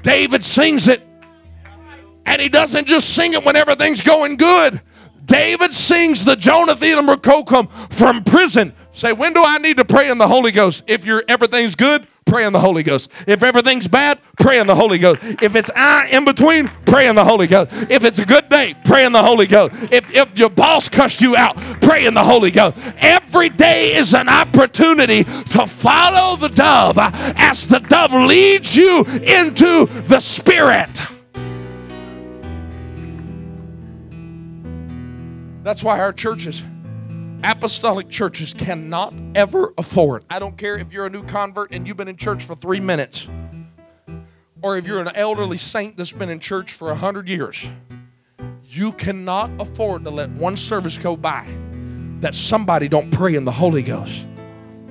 David 0.03 0.43
sings 0.45 0.87
it. 0.87 1.01
And 2.27 2.39
he 2.39 2.47
doesn't 2.47 2.85
just 2.85 3.15
sing 3.15 3.33
it 3.33 3.43
when 3.43 3.55
everything's 3.55 4.01
going 4.01 4.37
good. 4.37 4.81
David 5.25 5.73
sings 5.73 6.23
the 6.23 6.35
Jonathan 6.35 7.07
Kokum 7.17 7.71
from 7.91 8.23
prison. 8.23 8.73
Say, 8.95 9.11
when 9.11 9.33
do 9.33 9.43
I 9.43 9.57
need 9.57 9.75
to 9.75 9.83
pray 9.83 10.09
in 10.09 10.17
the 10.17 10.27
Holy 10.29 10.53
Ghost? 10.53 10.83
If 10.87 11.03
you're 11.03 11.21
everything's 11.27 11.75
good, 11.75 12.07
pray 12.23 12.45
in 12.45 12.53
the 12.53 12.61
Holy 12.61 12.81
Ghost. 12.81 13.11
If 13.27 13.43
everything's 13.43 13.89
bad, 13.89 14.19
pray 14.39 14.57
in 14.57 14.67
the 14.67 14.75
Holy 14.75 14.97
Ghost. 14.97 15.19
If 15.21 15.53
it's 15.53 15.69
I 15.75 16.07
in 16.07 16.23
between, 16.23 16.71
pray 16.85 17.09
in 17.09 17.15
the 17.15 17.25
Holy 17.25 17.45
Ghost. 17.45 17.73
If 17.89 18.05
it's 18.05 18.19
a 18.19 18.25
good 18.25 18.47
day, 18.47 18.73
pray 18.85 19.03
in 19.03 19.11
the 19.11 19.21
Holy 19.21 19.47
Ghost. 19.47 19.75
If, 19.91 20.09
if 20.11 20.39
your 20.39 20.49
boss 20.49 20.87
cussed 20.87 21.19
you 21.19 21.35
out, 21.35 21.57
pray 21.81 22.05
in 22.05 22.13
the 22.13 22.23
Holy 22.23 22.51
Ghost. 22.51 22.77
Every 22.99 23.49
day 23.49 23.95
is 23.95 24.13
an 24.13 24.29
opportunity 24.29 25.25
to 25.25 25.67
follow 25.67 26.37
the 26.37 26.47
dove 26.47 26.97
as 26.97 27.67
the 27.67 27.79
dove 27.79 28.13
leads 28.13 28.77
you 28.77 29.03
into 29.03 29.87
the 30.03 30.21
Spirit. 30.21 31.01
That's 35.63 35.83
why 35.83 35.99
our 35.99 36.13
churches, 36.13 36.63
apostolic 37.45 38.09
churches, 38.09 38.53
cannot 38.53 39.13
ever 39.35 39.73
afford. 39.77 40.25
I 40.29 40.39
don't 40.39 40.57
care 40.57 40.77
if 40.77 40.91
you're 40.91 41.05
a 41.05 41.09
new 41.09 41.23
convert 41.23 41.71
and 41.71 41.87
you've 41.87 41.97
been 41.97 42.07
in 42.07 42.17
church 42.17 42.43
for 42.43 42.55
three 42.55 42.79
minutes, 42.79 43.27
or 44.61 44.77
if 44.77 44.87
you're 44.87 44.99
an 44.99 45.15
elderly 45.15 45.57
saint 45.57 45.95
that's 45.95 46.11
been 46.11 46.29
in 46.29 46.39
church 46.39 46.73
for 46.73 46.91
a 46.91 46.95
hundred 46.95 47.29
years. 47.29 47.65
You 48.63 48.91
cannot 48.93 49.51
afford 49.61 50.03
to 50.05 50.09
let 50.09 50.29
one 50.31 50.57
service 50.57 50.97
go 50.97 51.15
by 51.15 51.47
that 52.21 52.33
somebody 52.33 52.87
don't 52.87 53.11
pray 53.11 53.35
in 53.35 53.45
the 53.45 53.51
Holy 53.51 53.83
Ghost. 53.83 54.25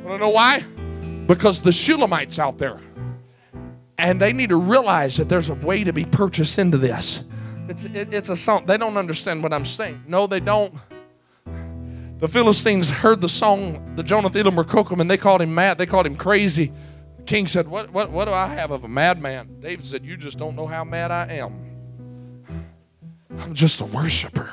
Want 0.05 0.11
to 0.11 0.19
know 0.19 0.29
why? 0.29 0.61
Because 1.27 1.61
the 1.61 1.71
Shulamites 1.71 2.39
out 2.39 2.57
there, 2.59 2.79
and 3.99 4.21
they 4.21 4.33
need 4.33 4.51
to 4.51 4.57
realize 4.57 5.17
that 5.17 5.29
there's 5.29 5.49
a 5.49 5.55
way 5.55 5.83
to 5.83 5.93
be 5.93 6.05
purchased 6.05 6.59
into 6.59 6.79
this. 6.79 7.25
It's, 7.69 7.85
it, 7.85 8.15
it's 8.15 8.29
a 8.29 8.37
song. 8.37 8.67
They 8.67 8.77
don't 8.77 8.97
understand 8.97 9.43
what 9.43 9.53
I'm 9.53 9.65
saying. 9.65 10.05
No, 10.07 10.27
they 10.27 10.41
don't. 10.41 10.75
The 12.25 12.29
Philistines 12.29 12.89
heard 12.89 13.21
the 13.21 13.29
song, 13.29 13.97
the 13.97 14.03
Jonathelemrechokim, 14.03 14.99
and 14.99 15.11
they 15.11 15.19
called 15.19 15.43
him 15.43 15.55
mad. 15.55 15.77
They 15.77 15.85
called 15.85 16.07
him 16.07 16.17
crazy. 16.17 16.73
The 17.19 17.23
king 17.25 17.47
said, 17.47 17.69
what, 17.69 17.91
what, 17.91 18.11
what 18.11 18.25
do 18.25 18.31
I 18.31 18.47
have 18.47 18.71
of 18.71 18.83
a 18.83 18.89
madman? 18.89 19.61
David 19.61 19.85
said, 19.85 20.07
You 20.07 20.17
just 20.17 20.39
don't 20.39 20.57
know 20.57 20.67
how 20.67 20.85
mad 20.85 21.11
I 21.11 21.27
am. 21.35 21.53
I'm 23.41 23.53
just 23.53 23.83
a 23.83 23.85
worshiper. 23.85 24.51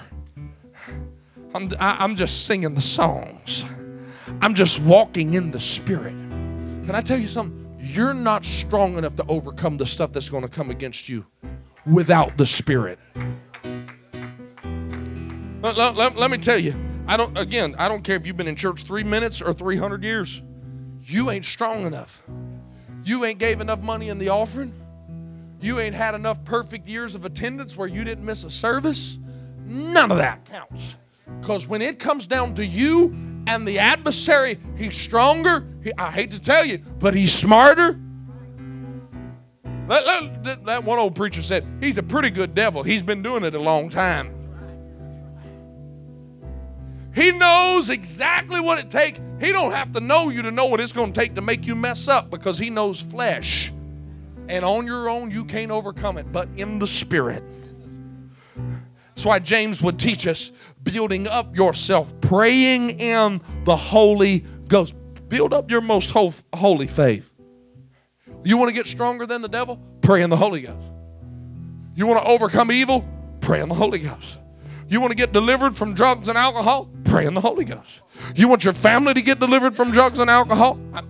I'm, 1.55 1.69
I, 1.79 1.95
I'm 2.01 2.17
just 2.17 2.45
singing 2.45 2.75
the 2.75 2.81
songs. 2.81 3.63
I'm 4.41 4.53
just 4.53 4.81
walking 4.81 5.35
in 5.35 5.51
the 5.51 5.59
Spirit. 5.61 6.11
Can 6.11 6.91
I 6.93 6.99
tell 6.99 7.17
you 7.17 7.29
something? 7.29 7.73
You're 7.79 8.13
not 8.13 8.43
strong 8.43 8.97
enough 8.97 9.15
to 9.15 9.25
overcome 9.29 9.77
the 9.77 9.85
stuff 9.85 10.11
that's 10.11 10.27
going 10.27 10.43
to 10.43 10.49
come 10.49 10.71
against 10.71 11.07
you 11.07 11.25
without 11.85 12.35
the 12.35 12.45
Spirit. 12.45 12.99
Let- 15.61 15.77
let- 15.77 16.17
let 16.17 16.31
me 16.31 16.37
tell 16.37 16.59
you, 16.59 16.75
I 17.07 17.17
don't, 17.17 17.37
again, 17.37 17.75
I 17.77 17.87
don't 17.87 18.03
care 18.03 18.15
if 18.15 18.25
you've 18.25 18.37
been 18.37 18.47
in 18.47 18.55
church 18.55 18.83
three 18.83 19.03
minutes 19.03 19.41
or 19.41 19.53
300 19.53 20.03
years. 20.03 20.41
You 21.03 21.31
ain't 21.31 21.45
strong 21.45 21.85
enough. 21.85 22.23
You 23.03 23.25
ain't 23.25 23.39
gave 23.39 23.59
enough 23.59 23.79
money 23.81 24.09
in 24.09 24.17
the 24.17 24.29
offering. 24.29 24.73
You 25.59 25.79
ain't 25.79 25.95
had 25.95 26.15
enough 26.15 26.43
perfect 26.45 26.87
years 26.87 27.15
of 27.15 27.25
attendance 27.25 27.75
where 27.75 27.87
you 27.87 28.03
didn't 28.03 28.25
miss 28.25 28.43
a 28.43 28.49
service. 28.51 29.17
None 29.65 30.11
of 30.11 30.17
that 30.17 30.45
counts. 30.45 30.95
Because 31.39 31.67
when 31.67 31.81
it 31.81 31.99
comes 31.99 32.27
down 32.27 32.53
to 32.55 32.65
you 32.65 33.15
and 33.47 33.67
the 33.67 33.79
adversary, 33.79 34.59
he's 34.77 34.95
stronger. 34.95 35.65
He, 35.83 35.91
I 35.97 36.11
hate 36.11 36.31
to 36.31 36.39
tell 36.39 36.65
you, 36.65 36.77
but 36.99 37.13
he's 37.15 37.33
smarter. 37.33 37.99
That, 39.87 40.43
that- 40.43 40.65
that 40.65 40.83
one 40.83 40.99
old 40.99 41.15
preacher 41.15 41.41
said, 41.41 41.65
he's 41.79 41.97
a 41.97 42.03
pretty 42.03 42.29
good 42.29 42.53
devil. 42.55 42.83
He's 42.83 43.03
been 43.03 43.21
doing 43.21 43.43
it 43.43 43.53
a 43.55 43.59
long 43.59 43.89
time. 43.89 44.33
He 47.13 47.31
knows 47.31 47.89
exactly 47.89 48.59
what 48.59 48.79
it 48.79 48.89
takes. 48.89 49.19
He 49.39 49.51
don't 49.51 49.73
have 49.73 49.91
to 49.93 49.99
know 49.99 50.29
you 50.29 50.41
to 50.43 50.51
know 50.51 50.65
what 50.65 50.79
it's 50.79 50.93
going 50.93 51.11
to 51.11 51.19
take 51.19 51.35
to 51.35 51.41
make 51.41 51.65
you 51.65 51.75
mess 51.75 52.07
up 52.07 52.29
because 52.29 52.57
he 52.57 52.69
knows 52.69 53.01
flesh. 53.01 53.71
And 54.47 54.63
on 54.63 54.85
your 54.85 55.09
own, 55.09 55.31
you 55.31 55.45
can't 55.45 55.71
overcome 55.71 56.17
it, 56.17 56.31
but 56.31 56.47
in 56.55 56.79
the 56.79 56.87
spirit. 56.87 57.43
That's 59.09 59.25
why 59.25 59.39
James 59.39 59.81
would 59.81 59.99
teach 59.99 60.25
us 60.25 60.51
building 60.83 61.27
up 61.27 61.55
yourself, 61.55 62.13
praying 62.21 62.99
in 62.99 63.41
the 63.65 63.75
Holy 63.75 64.39
Ghost. 64.67 64.95
Build 65.27 65.53
up 65.53 65.69
your 65.69 65.81
most 65.81 66.11
ho- 66.11 66.33
holy 66.53 66.87
faith. 66.87 67.31
You 68.43 68.57
want 68.57 68.69
to 68.69 68.73
get 68.73 68.87
stronger 68.87 69.25
than 69.25 69.41
the 69.41 69.47
devil? 69.47 69.79
Pray 70.01 70.23
in 70.23 70.29
the 70.29 70.37
Holy 70.37 70.61
Ghost. 70.61 70.87
You 71.95 72.07
want 72.07 72.23
to 72.23 72.25
overcome 72.29 72.71
evil? 72.71 73.05
Pray 73.41 73.61
in 73.61 73.69
the 73.69 73.75
Holy 73.75 73.99
Ghost. 73.99 74.39
You 74.87 74.99
want 74.99 75.11
to 75.11 75.15
get 75.15 75.31
delivered 75.31 75.77
from 75.77 75.93
drugs 75.93 76.27
and 76.27 76.37
alcohol? 76.37 76.89
Pray 77.11 77.25
in 77.25 77.33
the 77.33 77.41
Holy 77.41 77.65
Ghost. 77.65 78.01
You 78.35 78.47
want 78.47 78.63
your 78.63 78.71
family 78.73 79.13
to 79.13 79.21
get 79.21 79.37
delivered 79.37 79.75
from 79.75 79.91
drugs 79.91 80.17
and 80.17 80.29
alcohol? 80.29 80.79
I- 80.93 81.03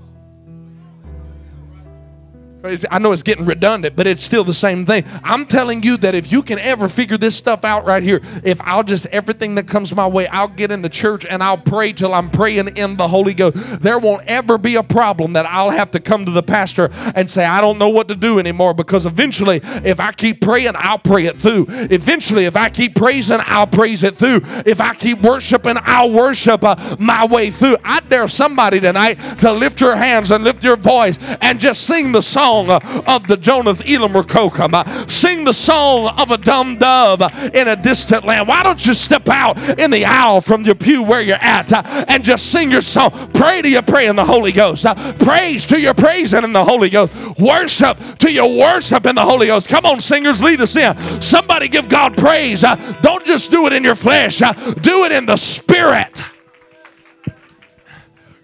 I 2.63 2.99
know 2.99 3.11
it's 3.11 3.23
getting 3.23 3.45
redundant, 3.45 3.95
but 3.95 4.05
it's 4.05 4.23
still 4.23 4.43
the 4.43 4.53
same 4.53 4.85
thing. 4.85 5.03
I'm 5.23 5.47
telling 5.47 5.81
you 5.81 5.97
that 5.97 6.13
if 6.13 6.31
you 6.31 6.43
can 6.43 6.59
ever 6.59 6.87
figure 6.87 7.17
this 7.17 7.35
stuff 7.35 7.65
out 7.65 7.85
right 7.85 8.03
here, 8.03 8.21
if 8.43 8.61
I'll 8.61 8.83
just 8.83 9.07
everything 9.07 9.55
that 9.55 9.67
comes 9.67 9.95
my 9.95 10.05
way, 10.05 10.27
I'll 10.27 10.47
get 10.47 10.69
in 10.69 10.83
the 10.83 10.89
church 10.89 11.25
and 11.25 11.41
I'll 11.41 11.57
pray 11.57 11.91
till 11.91 12.13
I'm 12.13 12.29
praying 12.29 12.77
in 12.77 12.97
the 12.97 13.07
Holy 13.07 13.33
Ghost. 13.33 13.57
There 13.81 13.97
won't 13.97 14.27
ever 14.27 14.59
be 14.59 14.75
a 14.75 14.83
problem 14.83 15.33
that 15.33 15.47
I'll 15.47 15.71
have 15.71 15.89
to 15.91 15.99
come 15.99 16.23
to 16.25 16.31
the 16.31 16.43
pastor 16.43 16.91
and 17.15 17.27
say, 17.27 17.45
I 17.45 17.61
don't 17.61 17.79
know 17.79 17.89
what 17.89 18.07
to 18.09 18.15
do 18.15 18.37
anymore 18.37 18.75
because 18.75 19.07
eventually, 19.07 19.61
if 19.83 19.99
I 19.99 20.11
keep 20.11 20.39
praying, 20.39 20.73
I'll 20.75 20.99
pray 20.99 21.25
it 21.25 21.37
through. 21.37 21.65
Eventually, 21.67 22.45
if 22.45 22.55
I 22.55 22.69
keep 22.69 22.93
praising, 22.93 23.39
I'll 23.41 23.65
praise 23.65 24.03
it 24.03 24.17
through. 24.17 24.41
If 24.67 24.79
I 24.79 24.93
keep 24.93 25.23
worshiping, 25.23 25.77
I'll 25.81 26.11
worship 26.11 26.63
uh, 26.63 26.95
my 26.99 27.25
way 27.25 27.49
through. 27.49 27.77
I 27.83 28.01
dare 28.01 28.27
somebody 28.27 28.79
tonight 28.79 29.15
to 29.39 29.51
lift 29.51 29.81
your 29.81 29.95
hands 29.95 30.29
and 30.29 30.43
lift 30.43 30.63
your 30.63 30.77
voice 30.77 31.17
and 31.41 31.59
just 31.59 31.87
sing 31.87 32.11
the 32.11 32.21
song 32.21 32.50
uh, 32.51 33.03
of 33.07 33.27
the 33.27 33.37
Jonath 33.37 33.81
Elam 33.89 34.13
Kokum. 34.25 34.73
Uh, 34.73 35.07
sing 35.07 35.43
the 35.45 35.53
song 35.53 36.13
of 36.17 36.31
a 36.31 36.37
dumb 36.37 36.77
dove 36.77 37.21
in 37.53 37.67
a 37.67 37.75
distant 37.75 38.25
land. 38.25 38.47
Why 38.47 38.63
don't 38.63 38.85
you 38.85 38.93
step 38.93 39.29
out 39.29 39.57
in 39.79 39.91
the 39.91 40.05
aisle 40.05 40.41
from 40.41 40.63
your 40.63 40.75
pew 40.75 41.03
where 41.03 41.21
you're 41.21 41.37
at 41.37 41.71
uh, 41.71 42.05
and 42.07 42.23
just 42.23 42.51
sing 42.51 42.71
your 42.71 42.81
song? 42.81 43.31
Pray 43.33 43.61
to 43.61 43.69
your 43.69 43.81
pray 43.81 44.07
in 44.07 44.15
the 44.15 44.25
Holy 44.25 44.51
Ghost. 44.51 44.85
Praise 45.19 45.65
to 45.67 45.79
your 45.79 45.93
praising 45.93 46.43
in 46.43 46.53
the 46.53 46.63
Holy 46.63 46.89
Ghost. 46.89 47.13
Worship 47.39 47.97
to 48.19 48.31
your 48.31 48.57
worship 48.57 49.05
in 49.05 49.15
the 49.15 49.23
Holy 49.23 49.47
Ghost. 49.47 49.69
Come 49.69 49.85
on, 49.85 50.01
singers, 50.01 50.41
lead 50.41 50.61
us 50.61 50.75
in. 50.75 50.95
Somebody 51.21 51.67
give 51.67 51.87
God 51.89 52.17
praise. 52.17 52.61
Don't 53.01 53.25
just 53.25 53.51
do 53.51 53.65
it 53.67 53.73
in 53.73 53.83
your 53.83 53.95
flesh, 53.95 54.39
do 54.81 55.05
it 55.05 55.11
in 55.11 55.25
the 55.25 55.37
Spirit. 55.37 56.21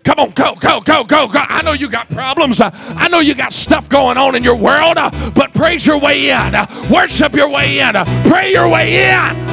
Come 0.08 0.20
on, 0.20 0.32
go, 0.32 0.56
go, 0.56 0.80
go, 0.80 1.04
go, 1.04 1.28
go. 1.28 1.44
I 1.50 1.62
know 1.64 1.74
you 1.74 1.90
got 1.90 2.10
problems. 2.10 2.62
I 2.62 3.10
know 3.10 3.20
you 3.20 3.36
got 3.36 3.52
stuff 3.52 3.90
going 3.90 4.18
on 4.18 4.36
in 4.36 4.44
your 4.44 4.56
world, 4.56 4.96
but 5.36 5.54
praise 5.54 5.86
your 5.86 5.98
way 5.98 6.30
in. 6.30 6.54
Worship 6.90 7.34
your 7.34 7.50
way 7.50 7.80
in. 7.80 7.94
Pray 8.24 8.54
your 8.54 8.70
way 8.70 9.10
in. 9.10 9.48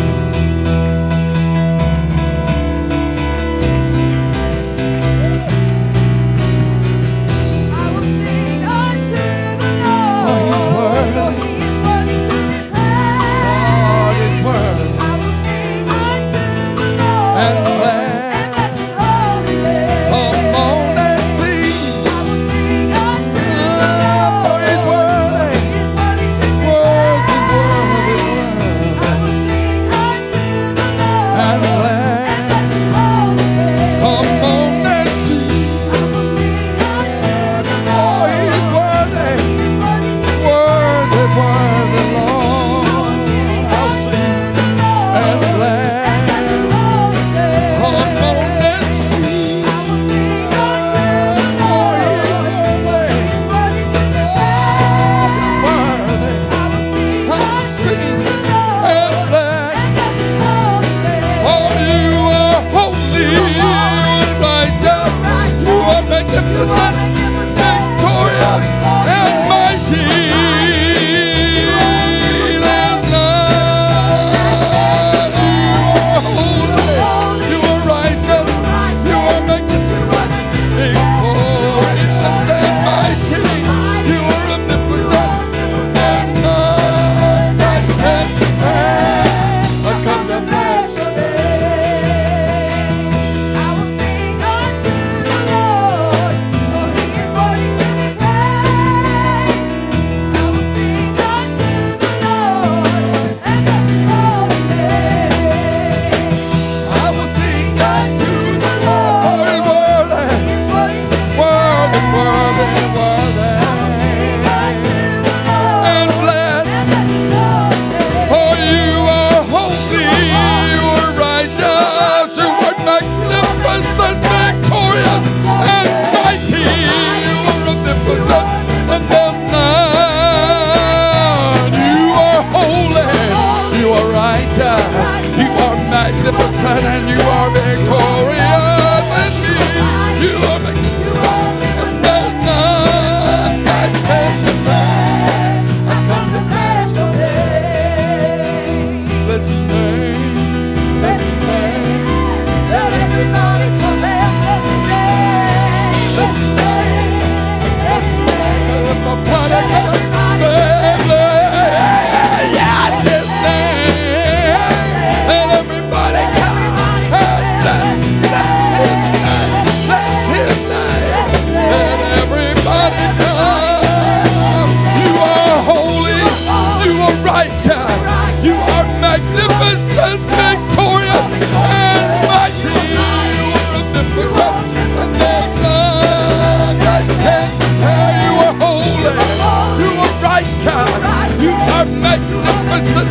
I 17.37 17.74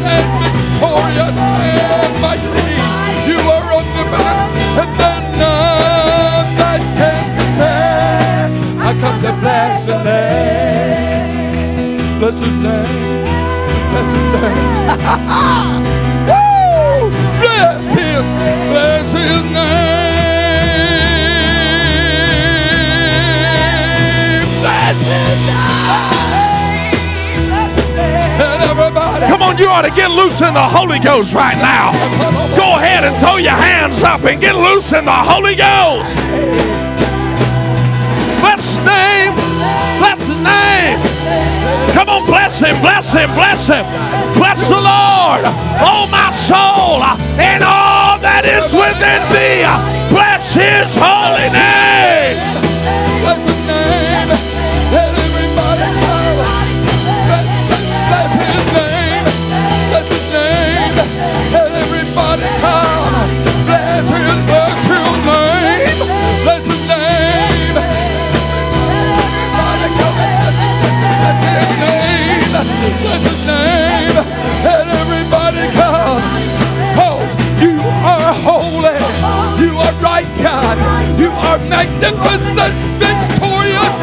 and 0.02 0.28
victorious 0.42 1.38
and 1.38 2.14
mighty. 2.22 2.66
You 3.30 3.40
are 3.54 3.68
omnipotent, 3.78 4.52
and 4.82 4.90
there's 5.00 5.28
none 5.38 5.78
uh, 5.84 6.58
that 6.60 6.82
can 7.00 7.26
compare. 7.38 8.48
I 8.82 8.90
come 9.00 9.18
to 9.22 9.32
bless 9.42 9.88
your 9.88 10.02
name. 10.04 12.00
Bless 12.20 12.38
his 12.40 12.56
name. 12.58 13.24
Bless 13.92 14.10
his 14.16 14.28
name. 14.36 14.60
Woo! 16.30 17.12
Bless 17.42 17.84
his, 17.98 18.26
bless 18.72 19.08
his 19.14 19.44
name. 19.54 19.84
Bless 24.62 24.98
his 25.02 25.40
name. 25.48 26.33
Come 29.28 29.42
on, 29.42 29.58
you 29.58 29.68
ought 29.68 29.84
to 29.84 29.92
get 29.92 30.12
loose 30.12 30.42
in 30.42 30.54
the 30.54 30.68
Holy 30.68 31.00
Ghost 31.00 31.34
right 31.34 31.58
now. 31.58 31.92
Go 32.56 32.76
ahead 32.78 33.04
and 33.04 33.16
throw 33.18 33.38
your 33.38 33.52
hands 33.56 34.04
up 34.04 34.24
and 34.24 34.42
get 34.42 34.56
loose 34.56 34.92
in 34.92 35.06
the 35.06 35.12
Holy 35.12 35.56
Ghost. 35.56 36.16
Bless 38.42 38.64
his 38.76 38.86
name. 38.86 39.34
Bless 40.00 40.28
his 40.28 40.42
name. 40.44 40.98
Come 41.94 42.10
on, 42.10 42.26
bless 42.26 42.60
him, 42.60 42.80
bless 42.82 43.14
him, 43.14 43.30
bless 43.34 43.68
him. 43.68 43.86
Bless 44.36 44.68
the 44.68 44.76
Lord, 44.76 45.44
oh 45.80 46.08
my 46.12 46.32
soul, 46.32 47.04
and 47.40 47.64
all 47.64 48.18
that 48.20 48.46
is 48.46 48.74
within 48.74 49.22
me. 49.32 49.64
Bless 50.10 50.52
his 50.52 50.96
holy 50.98 51.50
name. 51.54 52.38
Bless 66.44 66.66
his, 66.68 66.88
name. 66.88 67.24
His 73.24 73.42
name. 73.48 74.18
Everybody 74.66 75.66
come. 75.74 76.22
Oh, 77.00 77.20
you 77.62 77.80
are 78.04 78.34
holy. 78.44 78.98
You 79.64 79.72
are 79.78 79.94
righteous. 80.02 80.80
You 81.20 81.30
are 81.32 81.60
magnificent, 81.70 82.74
victorious, 83.00 83.98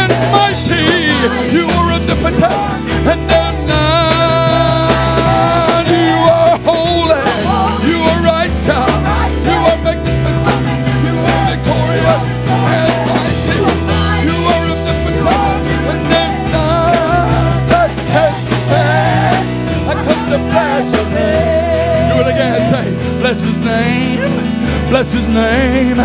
and 0.00 0.12
mighty. 0.32 1.12
You 1.54 1.64
are 1.68 1.92
omnipotent 1.92 2.91
bless 23.32 23.44
his 23.44 23.64
name. 23.64 24.20
Bless 24.90 25.12
his 25.14 25.26
name. 25.26 25.96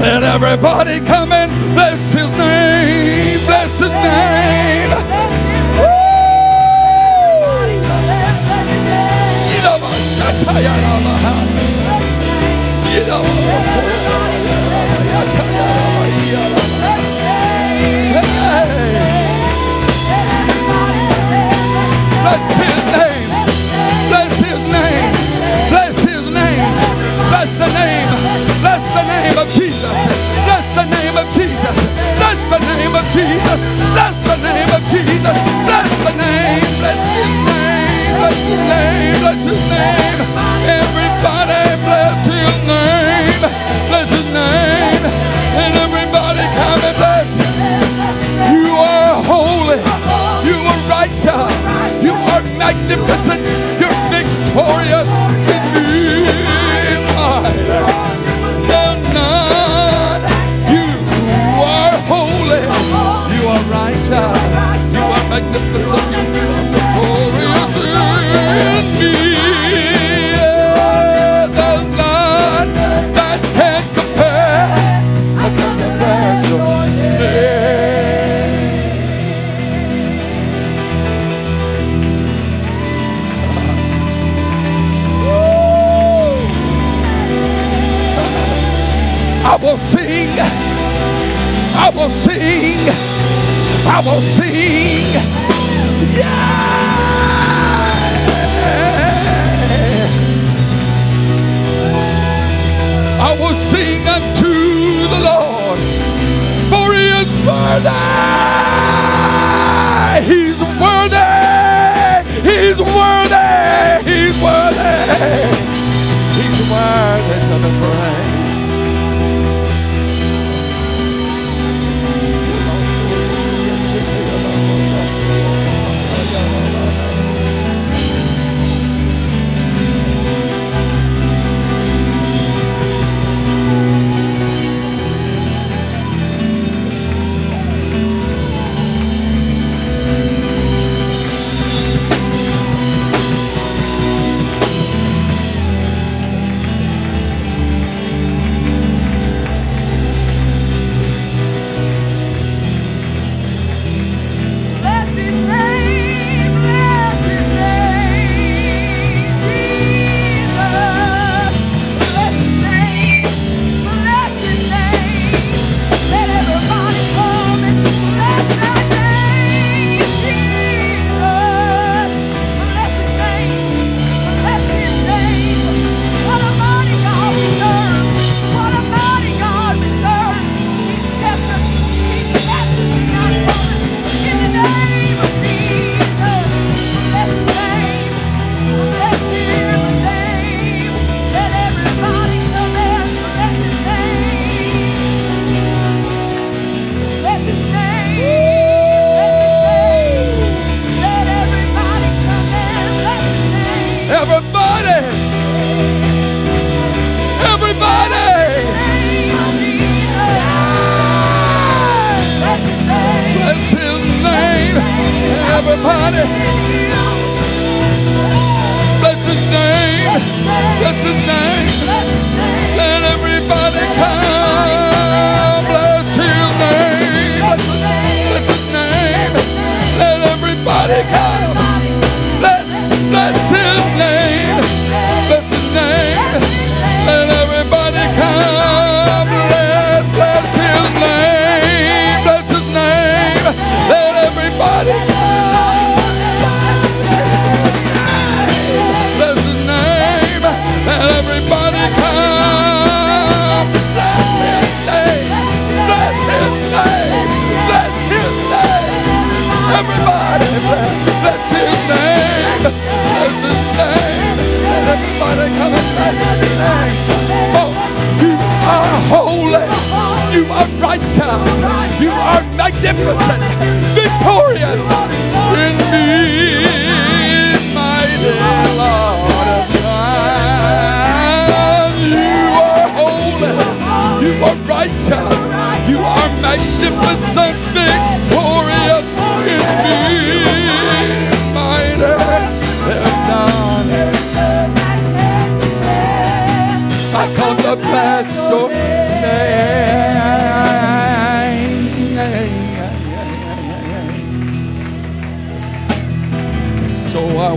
Let 0.00 0.24
everybody 0.24 0.98
come 1.06 1.30
and 1.30 1.48
bless 1.72 2.12
his 2.12 2.28
name. 2.30 3.46
Bless 3.46 3.78
his 3.78 3.90
name. 3.90 4.93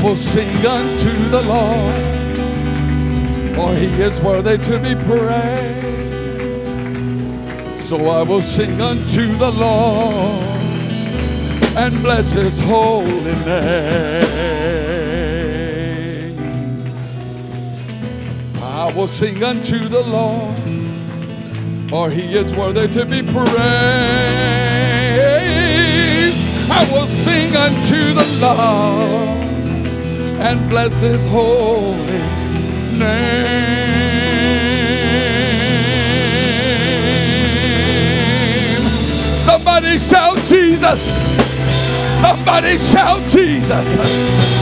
Will 0.08 0.16
sing 0.16 0.66
unto 0.66 1.12
the 1.32 1.42
Lord, 1.42 1.96
for 3.56 3.76
he 3.76 3.88
is 4.02 4.22
worthy 4.22 4.58
to 4.58 4.80
be 4.80 4.96
praised. 5.04 5.86
So 7.90 8.10
I 8.10 8.24
will 8.24 8.42
sing 8.42 8.80
unto 8.80 9.36
the 9.36 9.52
Lord 9.52 10.42
and 11.76 12.02
bless 12.02 12.32
his 12.32 12.58
holy 12.58 13.36
name. 13.44 14.24
I 18.64 18.94
will 18.96 19.10
sing 19.10 19.44
unto 19.44 19.90
the 19.90 20.04
Lord, 20.04 20.56
for 21.90 22.10
he 22.10 22.38
is 22.38 22.54
worthy 22.56 22.88
to 22.88 23.04
be 23.06 23.22
praised. 23.24 23.58
I 26.72 26.88
will 26.94 27.08
sing 27.08 27.54
unto 27.58 28.14
the 28.14 28.26
Lord 28.40 29.37
and 30.48 30.70
bless 30.70 31.00
his 31.02 31.26
holy 31.26 32.22
name. 32.98 33.68
Somebody 39.44 40.00
shout 40.00 40.38
Jesus. 40.46 41.02
Somebody 42.22 42.78
shout 42.78 43.22
Jesus. 43.30 43.88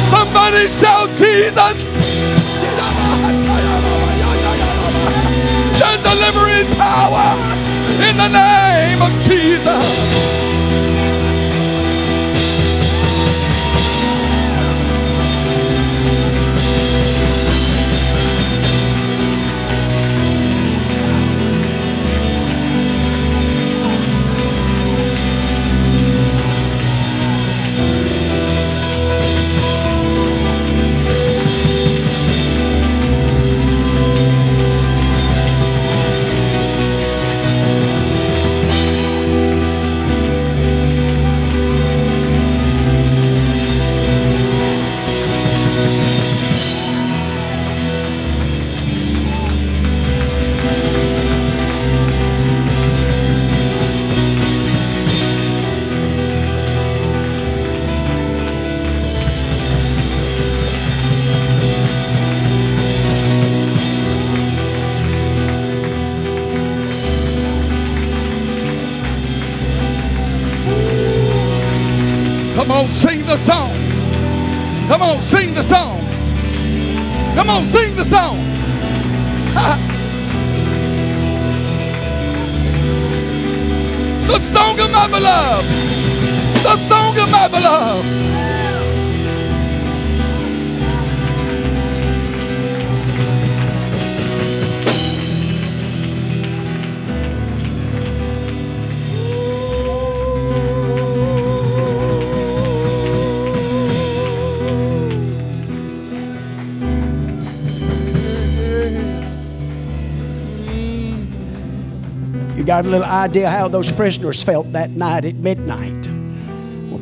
Somebody 0.10 0.70
shout 0.70 1.10
Jesus. 1.10 1.78
The 5.82 5.92
delivering 6.02 6.68
power 6.78 7.30
in 8.10 8.18
the 8.18 8.30
name 8.30 9.02
of 9.04 9.12
Jesus. 9.22 10.55
You 87.46 87.52
got 112.64 112.86
a 112.86 112.90
little 112.90 113.04
idea 113.06 113.52
how 113.52 113.68
those 113.68 113.92
prisoners 113.92 114.42
felt 114.42 114.72
that 114.72 114.90
night 114.90 115.26
at 115.26 115.36
midnight. 115.36 116.05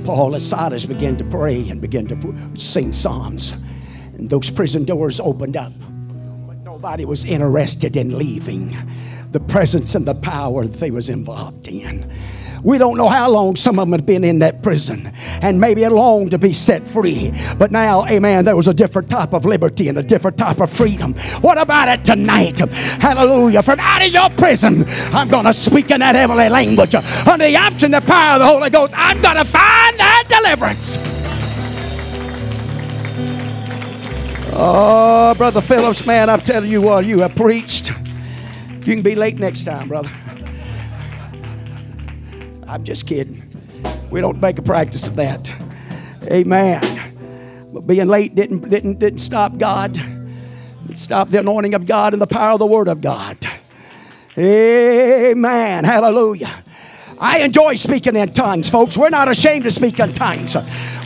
Paul 0.04 0.34
and 0.34 0.42
Silas 0.42 0.86
began 0.86 1.16
to 1.18 1.24
pray 1.24 1.70
and 1.70 1.80
began 1.80 2.08
to 2.08 2.36
sing 2.60 2.92
psalms, 2.92 3.54
and 4.14 4.30
those 4.30 4.50
prison 4.50 4.84
doors 4.84 5.20
opened 5.20 5.56
up. 5.56 5.72
But 6.46 6.58
nobody 6.58 7.06
was 7.06 7.24
interested 7.24 7.96
in 7.96 8.18
leaving 8.18 8.76
the 9.32 9.40
presence 9.40 9.96
and 9.96 10.06
the 10.06 10.16
power 10.16 10.66
that 10.66 10.80
they 10.80 10.92
was 10.92 11.10
involved 11.10 11.68
in. 11.68 12.12
We 12.64 12.78
don't 12.78 12.98
know 12.98 13.08
how 13.08 13.30
long 13.30 13.56
some 13.56 13.80
of 13.80 13.88
them 13.88 13.94
had 13.94 14.06
been 14.06 14.24
in 14.24 14.40
that 14.40 14.62
prison 14.62 15.12
and 15.44 15.60
maybe 15.60 15.82
had 15.82 15.92
longed 15.92 16.32
to 16.32 16.38
be 16.38 16.54
set 16.54 16.88
free. 16.88 17.32
But 17.60 17.70
now, 17.70 18.06
amen, 18.08 18.46
there 18.46 18.56
was 18.56 18.70
a 18.70 18.74
different 18.74 19.10
type 19.10 19.34
of 19.34 19.46
liberty 19.46 19.90
and 19.90 19.98
a 19.98 20.04
different 20.04 20.38
type 20.38 20.62
of 20.62 20.72
freedom. 20.72 21.14
What 21.42 21.58
about 21.58 21.90
it 21.90 22.06
tonight? 22.06 22.60
Hallelujah. 22.60 23.62
From 23.62 23.80
out 23.82 24.02
of 24.02 24.12
your 24.12 24.30
prison, 24.32 24.86
I'm 25.14 25.28
going 25.28 25.46
to 25.46 25.54
speak 25.54 25.92
in 25.92 26.00
that 26.00 26.16
heavenly 26.16 26.48
language. 26.48 26.96
Under 26.96 27.46
the 27.46 27.58
option 27.58 27.92
the 27.92 28.02
power 28.02 28.36
of 28.36 28.40
the 28.40 28.48
Holy 28.48 28.70
Ghost, 28.70 28.94
I'm 28.96 29.22
going 29.22 29.36
to 29.36 29.46
find 29.46 30.00
that 30.00 30.24
deliverance. 30.30 30.98
Oh, 34.56 35.34
Brother 35.36 35.62
Phillips, 35.62 36.06
man, 36.06 36.30
I'm 36.30 36.40
telling 36.40 36.70
you 36.70 36.82
what, 36.82 37.06
you 37.06 37.20
have 37.20 37.36
preached. 37.36 37.92
You 38.86 38.94
can 38.96 39.02
be 39.02 39.16
late 39.16 39.40
next 39.40 39.66
time, 39.66 39.90
brother. 39.90 40.12
I'm 42.66 42.84
just 42.84 43.08
kidding. 43.08 43.43
We 44.14 44.22
don't 44.22 44.40
make 44.40 44.60
a 44.60 44.62
practice 44.62 45.08
of 45.08 45.16
that. 45.16 45.52
Amen. 46.26 46.84
But 47.74 47.88
being 47.88 48.08
late 48.08 48.36
didn't, 48.36 48.70
didn't, 48.70 49.00
didn't 49.00 49.18
stop 49.18 49.58
God. 49.58 49.98
It 50.88 51.00
stopped 51.00 51.32
the 51.32 51.40
anointing 51.40 51.74
of 51.74 51.88
God 51.88 52.14
and 52.14 52.22
the 52.22 52.28
power 52.28 52.52
of 52.52 52.60
the 52.60 52.68
Word 52.68 52.88
of 52.88 53.02
God. 53.02 53.40
Amen. 54.38 55.84
Hallelujah. 55.84 56.64
I 57.20 57.40
enjoy 57.40 57.74
speaking 57.74 58.16
in 58.16 58.32
tongues, 58.34 58.70
folks. 58.70 58.96
We're 58.96 59.10
not 59.10 59.30
ashamed 59.30 59.64
to 59.64 59.72
speak 59.72 60.00
in 60.00 60.14
tongues. 60.14 60.56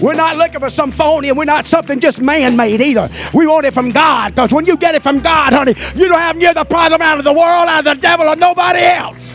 We're 0.01 0.13
not 0.13 0.35
looking 0.35 0.59
for 0.59 0.69
some 0.69 0.91
phony 0.91 1.29
and 1.29 1.37
we're 1.37 1.45
not 1.45 1.65
something 1.65 2.01
just 2.01 2.19
man 2.19 2.57
made 2.57 2.81
either. 2.81 3.09
We 3.33 3.47
want 3.47 3.65
it 3.65 3.73
from 3.73 3.91
God 3.91 4.35
because 4.35 4.51
when 4.51 4.65
you 4.65 4.75
get 4.75 4.95
it 4.95 5.01
from 5.01 5.19
God, 5.19 5.53
honey, 5.53 5.75
you 5.95 6.09
don't 6.09 6.19
have 6.19 6.35
near 6.35 6.53
the 6.53 6.65
problem 6.65 7.01
out 7.01 7.19
of 7.19 7.23
the 7.23 7.31
world, 7.31 7.69
out 7.69 7.87
of 7.87 7.95
the 7.95 8.01
devil, 8.01 8.27
or 8.27 8.35
nobody 8.35 8.79
else. 8.79 9.33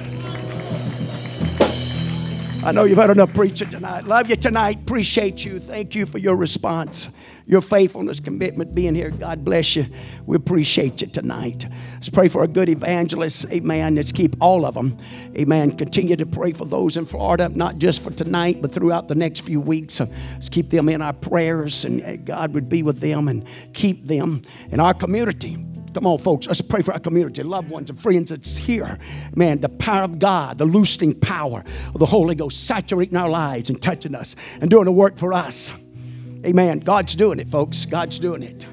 I 2.65 2.71
know 2.71 2.85
you've 2.85 2.99
had 2.99 3.11
enough 3.11 3.35
preaching 3.35 3.71
tonight. 3.71 4.05
Love 4.05 4.31
you 4.31 4.37
tonight. 4.37 4.79
Appreciate 4.83 5.45
you. 5.45 5.59
Thank 5.59 5.97
you 5.97 6.07
for 6.07 6.19
your 6.19 6.37
response, 6.37 7.09
your 7.45 7.61
faithfulness, 7.61 8.21
commitment, 8.21 8.73
being 8.73 8.95
here. 8.95 9.11
God 9.11 9.45
bless 9.45 9.75
you. 9.75 9.87
We 10.27 10.37
appreciate 10.37 11.01
you 11.01 11.09
tonight. 11.09 11.67
Let's 11.95 12.09
pray 12.09 12.29
for 12.29 12.45
a 12.45 12.49
good 12.49 12.69
evangelist. 12.69 13.51
Amen. 13.51 13.97
Let's 13.97 14.13
keep 14.13 14.37
all 14.41 14.65
of 14.65 14.75
them. 14.75 14.97
Amen. 15.37 15.77
Continue 15.77 16.15
to 16.15 16.25
pray 16.25 16.53
for 16.53 16.65
those 16.65 16.97
in 16.97 17.05
Florida, 17.05 17.49
not 17.49 17.79
just 17.79 18.01
for 18.01 18.13
tonight, 18.13 18.63
but 18.63 18.71
throughout 18.71 19.09
the 19.09 19.17
next 19.17 19.41
few 19.41 19.61
weeks. 19.61 19.99
Let's 19.99 20.49
keep 20.49 20.71
them 20.71 20.89
in 20.89 21.03
our 21.03 21.15
prayers, 21.15 21.85
and 21.85 22.01
uh, 22.01 22.15
God 22.17 22.55
would 22.55 22.69
be 22.69 22.85
with 22.85 23.01
them 23.01 23.27
and 23.27 23.45
keep 23.75 24.07
them 24.07 24.43
in 24.71 24.79
our 24.79 24.95
community. 24.95 25.59
Come 25.95 26.07
on, 26.07 26.19
folks. 26.19 26.47
Let's 26.47 26.61
pray 26.61 26.83
for 26.83 26.93
our 26.93 27.01
community, 27.01 27.43
loved 27.43 27.69
ones, 27.69 27.91
and 27.91 28.01
friends 28.01 28.31
that's 28.31 28.57
here. 28.57 28.99
Man, 29.37 29.61
the 29.61 29.69
power 29.69 30.05
of 30.05 30.19
God, 30.19 30.59
the 30.59 30.65
loosening 30.65 31.19
power 31.21 31.65
of 31.95 31.99
the 31.99 32.07
Holy 32.07 32.35
Ghost 32.35 32.67
saturating 32.67 33.17
our 33.17 33.29
lives 33.29 33.69
and 33.69 33.81
touching 33.81 34.15
us 34.15 34.37
and 34.61 34.71
doing 34.71 34.85
the 34.85 34.93
work 34.93 35.19
for 35.19 35.33
us. 35.35 35.73
Amen. 36.47 36.79
God's 36.81 37.15
doing 37.15 37.39
it, 37.39 37.49
folks. 37.49 37.85
God's 37.85 38.19
doing 38.19 38.43
it. 38.43 38.67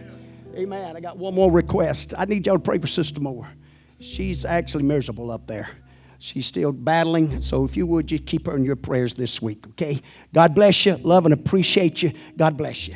Amen. 0.56 0.96
I 0.96 1.00
got 1.00 1.18
one 1.18 1.36
more 1.36 1.52
request. 1.52 2.14
I 2.18 2.26
need 2.26 2.48
y'all 2.48 2.58
to 2.58 2.64
pray 2.64 2.80
for 2.80 2.88
Sister 2.88 3.20
Moore. 3.20 3.48
She's 4.00 4.46
actually 4.46 4.84
miserable 4.84 5.30
up 5.30 5.46
there. 5.46 5.70
She's 6.20 6.46
still 6.46 6.72
battling. 6.72 7.42
So 7.42 7.64
if 7.64 7.78
you 7.78 7.86
would, 7.88 8.08
just 8.08 8.26
keep 8.26 8.46
her 8.48 8.56
in 8.56 8.64
your 8.64 8.76
prayers 8.76 9.14
this 9.14 9.42
week, 9.42 9.66
okay? 9.70 10.02
God 10.34 10.56
bless 10.56 10.86
you. 10.86 10.98
Love 10.98 11.26
and 11.26 11.34
appreciate 11.34 12.02
you. 12.02 12.12
God 12.38 12.58
bless 12.58 12.88
you. 12.88 12.96